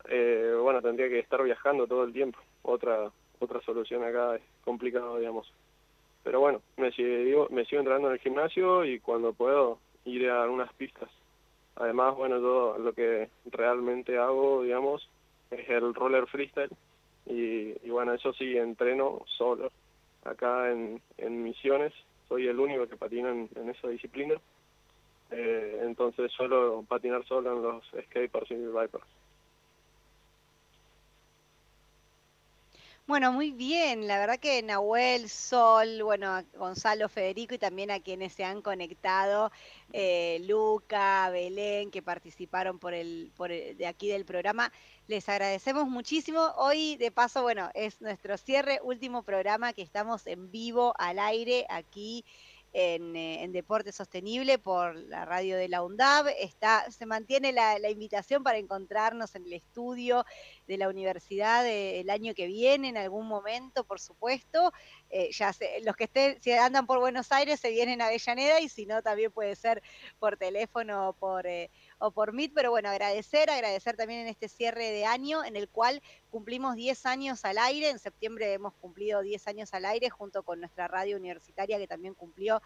bueno, 0.62 0.82
tendría 0.82 1.08
que 1.08 1.20
estar 1.20 1.42
viajando 1.42 1.88
todo 1.88 2.04
el 2.04 2.14
tiempo. 2.14 2.40
Otra 2.64 3.12
otra 3.40 3.62
solución 3.62 4.04
acá 4.04 4.36
es 4.36 4.42
complicado, 4.64 5.18
digamos 5.18 5.52
pero 6.26 6.40
bueno, 6.40 6.60
me 6.78 6.92
sigo, 6.92 7.48
me 7.52 7.66
sigo 7.66 7.82
entrenando 7.82 8.08
en 8.08 8.16
el 8.16 8.20
gimnasio 8.20 8.84
y 8.84 9.00
cuando 9.00 9.32
puedo 9.32 9.78
ir 10.06 10.28
a 10.28 10.42
algunas 10.42 10.74
pistas. 10.74 11.08
Además, 11.76 12.16
bueno, 12.16 12.40
yo 12.40 12.80
lo 12.80 12.94
que 12.94 13.30
realmente 13.46 14.18
hago, 14.18 14.64
digamos, 14.64 15.08
es 15.52 15.70
el 15.70 15.94
roller 15.94 16.26
freestyle 16.26 16.72
y, 17.28 17.74
bueno, 17.90 18.14
eso 18.14 18.34
sí, 18.34 18.58
entreno 18.58 19.22
solo. 19.38 19.72
Acá 20.24 20.72
en, 20.72 21.00
en 21.20 21.44
Misiones 21.44 21.94
soy 22.28 22.48
el 22.48 22.60
único 22.60 22.88
que 22.88 22.98
patina 22.98 23.30
en, 23.30 23.70
esa 23.70 23.88
disciplina, 23.90 24.34
eh, 25.30 25.82
entonces 25.84 26.32
suelo 26.32 26.84
patinar 26.88 27.24
solo 27.28 27.54
en 27.54 27.62
los 27.62 27.86
skaters 28.08 28.50
y 28.50 28.56
vipers. 28.56 29.06
Bueno, 33.08 33.32
muy 33.32 33.52
bien. 33.52 34.08
La 34.08 34.18
verdad 34.18 34.40
que 34.40 34.64
Nahuel, 34.64 35.30
Sol, 35.30 36.02
bueno, 36.04 36.42
Gonzalo, 36.56 37.08
Federico 37.08 37.54
y 37.54 37.60
también 37.60 37.92
a 37.92 38.00
quienes 38.00 38.34
se 38.34 38.44
han 38.44 38.64
conectado, 38.64 39.52
eh, 39.94 40.40
Luca, 40.48 41.30
Belén, 41.30 41.92
que 41.92 42.02
participaron 42.02 42.80
por 42.80 42.96
el, 42.96 43.32
por 43.36 43.50
de 43.52 43.86
aquí 43.86 44.08
del 44.08 44.26
programa. 44.26 44.72
Les 45.08 45.30
agradecemos 45.30 45.88
muchísimo. 45.88 46.52
Hoy, 46.58 46.96
de 46.98 47.12
paso, 47.12 47.44
bueno, 47.44 47.70
es 47.76 48.02
nuestro 48.02 48.38
cierre, 48.38 48.80
último 48.82 49.22
programa 49.22 49.74
que 49.74 49.84
estamos 49.84 50.26
en 50.26 50.50
vivo 50.50 50.96
al 50.98 51.20
aire 51.20 51.68
aquí 51.70 52.26
eh, 52.78 52.98
en, 53.40 53.54
Deporte 53.54 53.94
Sostenible 53.94 54.60
por 54.60 54.98
la 54.98 55.24
radio 55.24 55.56
de 55.56 55.70
la 55.70 55.82
UNDAB. 55.82 56.28
Está, 56.42 56.92
se 56.92 57.06
mantiene 57.06 57.54
la, 57.54 57.90
invitación 57.90 58.44
para 58.44 58.58
encontrarnos 58.58 59.34
en 59.36 59.46
el 59.46 59.54
estudio 59.54 60.26
de 60.68 60.78
la 60.78 60.90
universidad 60.90 61.66
el 61.66 62.10
año 62.10 62.34
que 62.34 62.48
viene, 62.48 62.90
en 62.90 62.98
algún 62.98 63.30
momento, 63.30 63.86
por 63.86 64.02
supuesto. 64.02 64.74
Eh, 65.10 65.30
ya 65.32 65.54
los 65.86 65.96
que 65.96 66.04
estén, 66.04 66.42
si 66.42 66.52
andan 66.52 66.86
por 66.86 67.00
Buenos 67.00 67.32
Aires, 67.32 67.62
se 67.62 67.70
vienen 67.70 68.02
a 68.02 68.08
Avellaneda 68.08 68.60
y 68.60 68.68
si 68.68 68.86
no, 68.86 69.02
también 69.02 69.32
puede 69.32 69.56
ser 69.56 69.82
por 70.20 70.36
teléfono 70.36 71.08
o 71.08 71.14
por, 71.14 71.48
eh, 71.48 71.72
por 72.12 72.34
Meet. 72.34 72.54
Pero 72.54 72.72
bueno, 72.72 72.90
agradecer, 72.90 73.50
agradecer 73.50 73.96
también 73.96 74.22
en 74.22 74.28
este 74.28 74.50
cierre 74.50 74.92
de 74.92 75.06
año 75.06 75.44
en 75.44 75.56
el 75.56 75.70
cual 75.70 76.02
cumplimos 76.30 76.76
10 76.76 77.06
años 77.06 77.46
al 77.46 77.58
aire. 77.58 77.90
En 77.90 78.00
septiembre 78.00 78.54
hemos 78.54 78.74
cumplido 78.76 79.22
10 79.22 79.48
años 79.48 79.74
al 79.74 79.86
aire 79.86 80.10
junto 80.10 80.44
con 80.44 80.60
nuestra 80.60 80.88
radio 80.88 81.18
universitaria 81.18 81.78
que 81.78 81.88
también 81.88 82.14
cumplió 82.14 82.62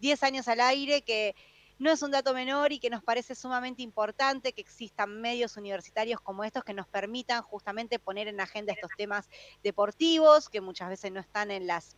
10 0.00 0.22
años 0.22 0.48
al 0.48 0.60
aire, 0.60 1.02
que 1.02 1.34
no 1.78 1.90
es 1.90 2.02
un 2.02 2.10
dato 2.10 2.32
menor 2.32 2.72
y 2.72 2.78
que 2.78 2.90
nos 2.90 3.02
parece 3.02 3.34
sumamente 3.34 3.82
importante 3.82 4.52
que 4.52 4.62
existan 4.62 5.20
medios 5.20 5.56
universitarios 5.56 6.20
como 6.20 6.42
estos 6.44 6.64
que 6.64 6.72
nos 6.72 6.88
permitan 6.88 7.42
justamente 7.42 7.98
poner 7.98 8.28
en 8.28 8.40
agenda 8.40 8.72
estos 8.72 8.90
temas 8.96 9.28
deportivos 9.62 10.48
que 10.48 10.60
muchas 10.60 10.88
veces 10.88 11.12
no 11.12 11.20
están 11.20 11.50
en 11.50 11.66
las 11.66 11.96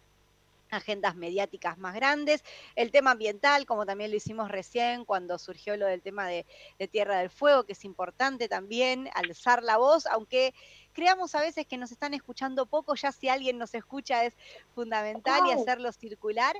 agendas 0.71 1.17
mediáticas 1.17 1.79
más 1.79 1.95
grandes, 1.95 2.45
el 2.77 2.91
tema 2.91 3.13
ambiental, 3.13 3.67
como 3.67 3.87
también 3.87 4.11
lo 4.11 4.17
hicimos 4.17 4.51
recién 4.51 5.05
cuando 5.05 5.39
surgió 5.39 5.77
lo 5.77 5.87
del 5.87 6.03
tema 6.03 6.27
de, 6.27 6.47
Tierra 6.91 7.19
del 7.19 7.31
Fuego, 7.31 7.65
que 7.65 7.73
es 7.73 7.85
importante 7.85 8.49
también 8.49 9.11
alzar 9.15 9.63
la 9.63 9.77
voz, 9.77 10.07
aunque 10.07 10.55
creamos 10.93 11.35
a 11.35 11.41
veces 11.41 11.67
que 11.67 11.77
nos 11.77 11.93
están 11.93 12.15
escuchando 12.15 12.67
poco, 12.67 12.95
ya 12.95 13.13
si 13.13 13.29
alguien 13.29 13.59
nos 13.59 13.75
escucha 13.75 14.25
es 14.25 14.35
fundamental 14.75 15.47
y 15.47 15.53
hacerlo 15.53 15.93
circular. 15.93 16.57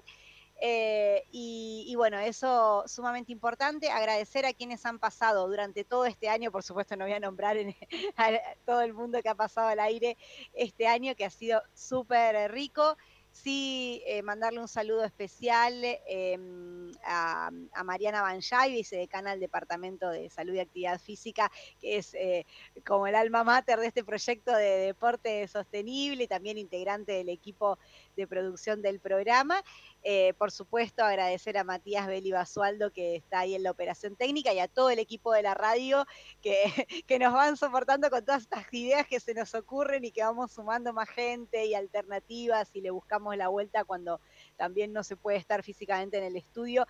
Eh, 0.61 1.25
y, 1.31 1.95
bueno, 1.97 2.19
eso 2.19 2.83
sumamente 2.87 3.33
importante. 3.33 3.91
Agradecer 3.91 4.45
a 4.45 4.53
quienes 4.53 4.85
han 4.87 4.99
pasado 4.99 5.47
durante 5.49 5.85
todo 5.85 6.05
este 6.05 6.29
año, 6.29 6.51
por 6.51 6.65
supuesto 6.65 6.97
no 6.97 7.05
voy 7.05 7.15
a 7.15 7.21
nombrar 7.21 7.57
a 8.17 8.31
todo 8.67 8.81
el 8.83 8.93
mundo 8.93 9.23
que 9.23 9.29
ha 9.29 9.35
pasado 9.35 9.69
al 9.69 9.81
aire 9.81 10.17
este 10.53 10.87
año, 10.89 11.15
que 11.15 11.25
ha 11.25 11.31
sido 11.31 11.63
súper 11.75 12.51
rico 12.51 12.97
sí 13.43 14.03
eh, 14.07 14.23
mandarle 14.23 14.61
un 14.61 14.69
saludo 14.69 15.05
especial 15.05 15.73
em, 16.07 16.91
a, 17.05 17.51
Mariana 17.85 18.23
Banjay, 18.23 18.73
vicedecana 18.73 19.31
del 19.31 19.41
Departamento 19.41 20.11
de 20.11 20.29
Salud 20.31 20.55
y 20.55 20.61
Actividad 20.61 21.01
Física, 21.01 21.51
que 21.81 21.99
es 21.99 22.15
eh, 22.15 22.47
como 22.87 23.07
el 23.07 23.15
alma 23.15 23.45
mater 23.45 23.79
de 23.79 23.87
este 23.87 24.05
proyecto 24.05 24.55
de 24.55 24.79
deporte 24.79 25.47
sostenible 25.49 26.25
y 26.25 26.29
también 26.29 26.59
integrante 26.59 27.13
del 27.13 27.29
equipo 27.29 27.79
de 28.17 28.27
producción 28.27 28.83
del 28.83 29.01
programa. 29.01 29.63
Eh, 30.03 30.35
por 30.39 30.53
supuesto, 30.53 31.05
agradecer 31.05 31.59
a 31.59 31.65
Matías 31.65 32.07
Beli 32.07 32.31
Basualdo, 32.31 32.93
que 32.93 33.17
está 33.17 33.41
ahí 33.41 33.55
en 33.55 33.63
la 33.63 33.71
operación 33.71 34.17
técnica, 34.17 34.53
y 34.53 34.59
a 34.61 34.69
todo 34.69 34.91
el 34.91 34.99
equipo 34.99 35.33
de 35.33 35.43
la 35.43 35.55
radio 35.55 36.07
que, 36.41 36.63
que 37.07 37.19
nos 37.19 37.33
van 37.33 37.57
soportando 37.57 38.09
con 38.11 38.25
todas 38.25 38.43
estas 38.43 38.73
ideas 38.73 39.07
que 39.07 39.21
se 39.21 39.35
nos 39.35 39.55
ocurren 39.55 40.05
y 40.05 40.13
que 40.13 40.23
vamos 40.23 40.53
sumando 40.53 40.93
más 40.93 41.09
gente 41.09 41.67
y 41.67 41.75
alternativas 41.75 42.71
y 42.75 42.81
le 42.81 42.91
buscamos 42.91 43.37
la 43.37 43.49
vuelta 43.49 43.85
cuando 43.85 44.21
también 44.57 44.93
no 44.93 45.03
se 45.03 45.17
puede 45.17 45.39
estar 45.39 45.63
físicamente 45.63 46.19
en 46.19 46.25
el 46.25 46.37
estudio 46.37 46.87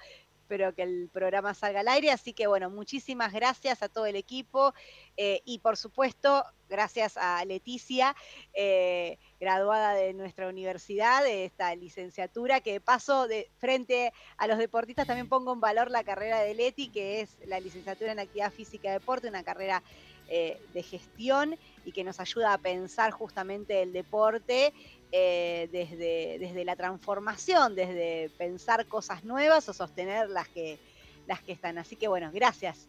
espero 0.49 0.75
que 0.75 0.83
el 0.83 1.11
programa 1.13 1.53
salga 1.53 1.81
al 1.81 1.89
aire. 1.89 2.11
Así 2.11 2.33
que 2.33 2.47
bueno, 2.47 2.71
muchísimas 2.71 3.35
gracias 3.35 3.83
a 3.83 3.91
todo 3.91 4.07
el 4.07 4.17
equipo 4.17 4.73
eh, 5.19 5.43
y 5.45 5.59
por 5.59 5.77
supuesto, 5.77 6.43
gracias 6.71 7.19
a 7.19 7.45
Leticia, 7.45 8.17
eh, 8.55 9.19
graduada 9.39 9.93
de 9.93 10.15
nuestra 10.15 10.49
universidad, 10.49 11.23
de 11.23 11.45
esta 11.45 11.75
licenciatura, 11.75 12.63
que 12.63 12.73
de 12.73 12.81
paso 12.81 13.29
de 13.29 13.51
frente 13.59 14.15
a 14.39 14.47
los 14.47 14.57
deportistas 14.57 15.07
también 15.07 15.29
pongo 15.29 15.53
en 15.53 15.61
valor 15.61 15.91
la 15.91 16.03
carrera 16.03 16.41
de 16.41 16.55
Leti, 16.55 16.89
que 16.89 17.21
es 17.21 17.37
la 17.45 17.61
licenciatura 17.61 18.13
en 18.13 18.21
actividad 18.21 18.51
física 18.51 18.89
y 18.89 18.93
deporte, 18.93 19.29
una 19.29 19.45
carrera 19.45 19.83
eh, 20.31 20.61
de 20.75 20.83
gestión 20.83 21.59
y 21.87 21.93
que 21.93 22.05
nos 22.05 22.21
ayuda 22.21 22.53
a 22.53 22.59
pensar 22.59 23.11
justamente 23.13 23.81
el 23.83 23.95
deporte 23.95 24.75
eh, 25.13 25.69
desde, 25.73 26.39
desde 26.39 26.65
la 26.65 26.77
transformación, 26.77 27.75
desde 27.75 28.31
pensar 28.37 28.87
cosas 28.87 29.25
nuevas 29.25 29.69
o 29.69 29.73
sostener 29.73 30.29
las 30.29 30.49
que, 30.49 30.79
las 31.27 31.41
que 31.43 31.53
están. 31.53 31.79
Así 31.79 31.97
que 31.97 32.09
bueno, 32.09 32.31
gracias. 32.33 32.87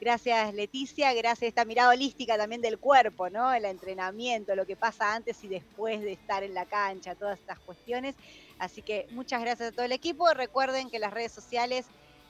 Gracias 0.00 0.52
Leticia, 0.52 1.14
gracias 1.14 1.42
a 1.42 1.46
esta 1.46 1.64
mirada 1.64 1.90
holística 1.90 2.36
también 2.36 2.60
del 2.60 2.78
cuerpo, 2.78 3.30
¿no? 3.30 3.52
El 3.52 3.64
entrenamiento, 3.64 4.56
lo 4.56 4.66
que 4.66 4.74
pasa 4.74 5.14
antes 5.14 5.44
y 5.44 5.48
después 5.48 6.00
de 6.00 6.12
estar 6.12 6.42
en 6.42 6.54
la 6.54 6.66
cancha, 6.66 7.14
todas 7.14 7.38
estas 7.38 7.60
cuestiones. 7.60 8.16
Así 8.58 8.82
que 8.82 9.06
muchas 9.12 9.40
gracias 9.40 9.68
a 9.68 9.72
todo 9.72 9.84
el 9.84 9.92
equipo. 9.92 10.28
Recuerden 10.34 10.90
que 10.90 10.98
las 10.98 11.12
redes 11.14 11.30
sociales 11.30 11.86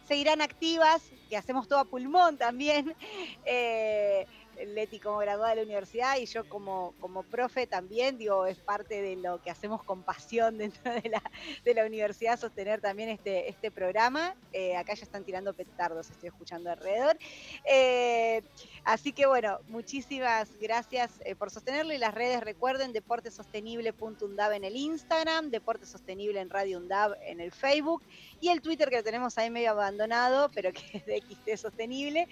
seguirán 0.07 0.43
activas, 0.43 1.03
que 1.31 1.37
hacemos 1.37 1.67
todo 1.67 1.79
a 1.79 1.85
pulmón 1.85 2.37
también. 2.37 2.95
Eh, 3.45 4.27
Leti 4.67 4.99
como 4.99 5.19
graduada 5.19 5.51
de 5.51 5.57
la 5.57 5.63
universidad 5.63 6.17
y 6.19 6.27
yo 6.27 6.49
como, 6.49 6.95
como 7.01 7.23
profe 7.23 7.67
también, 7.67 8.19
digo, 8.19 8.47
es 8.47 8.59
parte 8.59 9.03
de 9.03 9.17
lo 9.17 9.43
que 9.43 9.51
hacemos 9.51 9.83
con 9.83 10.03
pasión 10.03 10.59
dentro 10.59 10.93
de 10.93 11.09
la, 11.09 11.23
de 11.65 11.75
la 11.75 11.85
universidad, 11.85 12.39
sostener 12.39 12.81
también 12.81 13.09
este, 13.09 13.49
este 13.49 13.71
programa. 13.71 14.35
Eh, 14.53 14.77
acá 14.77 14.95
ya 14.95 15.05
están 15.05 15.25
tirando 15.25 15.53
petardos, 15.55 16.11
estoy 16.11 16.29
escuchando 16.29 16.71
alrededor. 16.71 17.17
Eh, 17.65 18.43
así 18.85 19.13
que 19.13 19.27
bueno, 19.27 19.59
muchísimas 19.69 20.51
gracias 20.61 21.21
eh, 21.25 21.35
por 21.35 21.51
sostenerlo 21.51 21.93
y 21.93 21.99
las 21.99 22.15
redes 22.15 22.41
recuerden 22.41 22.93
deportesostenible.undab 22.93 24.53
en 24.53 24.65
el 24.65 24.77
Instagram, 24.77 25.51
Deporte 25.51 25.87
Sostenible 25.87 26.41
en 26.41 26.51
Radio 26.51 26.79
Undab 26.79 27.17
en 27.25 27.41
el 27.41 27.53
Facebook 27.53 28.03
y 28.41 28.49
el 28.49 28.61
Twitter 28.61 28.89
que 28.89 28.97
lo 28.97 29.03
tenemos 29.03 29.39
ahí 29.39 29.51
medio 29.51 29.71
abandonado, 29.71 30.51
pero 30.51 30.73
que 30.73 30.99
es 30.99 31.07
de 31.07 31.21
XT 31.21 31.57
Sostenible 31.57 32.29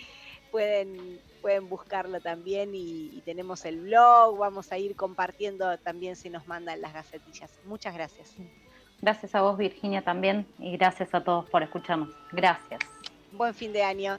pueden, 0.51 1.20
pueden 1.40 1.68
buscarlo 1.68 2.20
también 2.20 2.70
y, 2.74 3.22
tenemos 3.24 3.64
el 3.64 3.80
blog, 3.80 4.38
vamos 4.38 4.72
a 4.72 4.78
ir 4.78 4.96
compartiendo 4.96 5.78
también 5.78 6.16
si 6.16 6.30
nos 6.30 6.46
mandan 6.46 6.80
las 6.80 6.92
gacetillas. 6.92 7.51
Muchas 7.64 7.94
gracias. 7.94 8.34
Gracias 9.01 9.34
a 9.34 9.40
vos 9.40 9.57
Virginia 9.57 10.03
también 10.03 10.46
y 10.59 10.76
gracias 10.76 11.14
a 11.14 11.22
todos 11.22 11.48
por 11.48 11.62
escucharnos. 11.62 12.11
Gracias. 12.32 12.80
Buen 13.32 13.55
fin 13.55 13.72
de 13.72 13.82
año. 13.82 14.18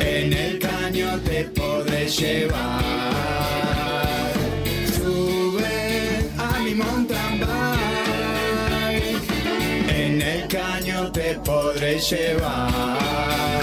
En 0.00 0.32
el 0.32 0.58
caño 0.58 1.18
te 1.20 1.44
podré 1.44 2.08
llevar. 2.08 3.81
caño 10.52 11.10
te 11.12 11.34
podré 11.36 11.98
llevar. 11.98 13.61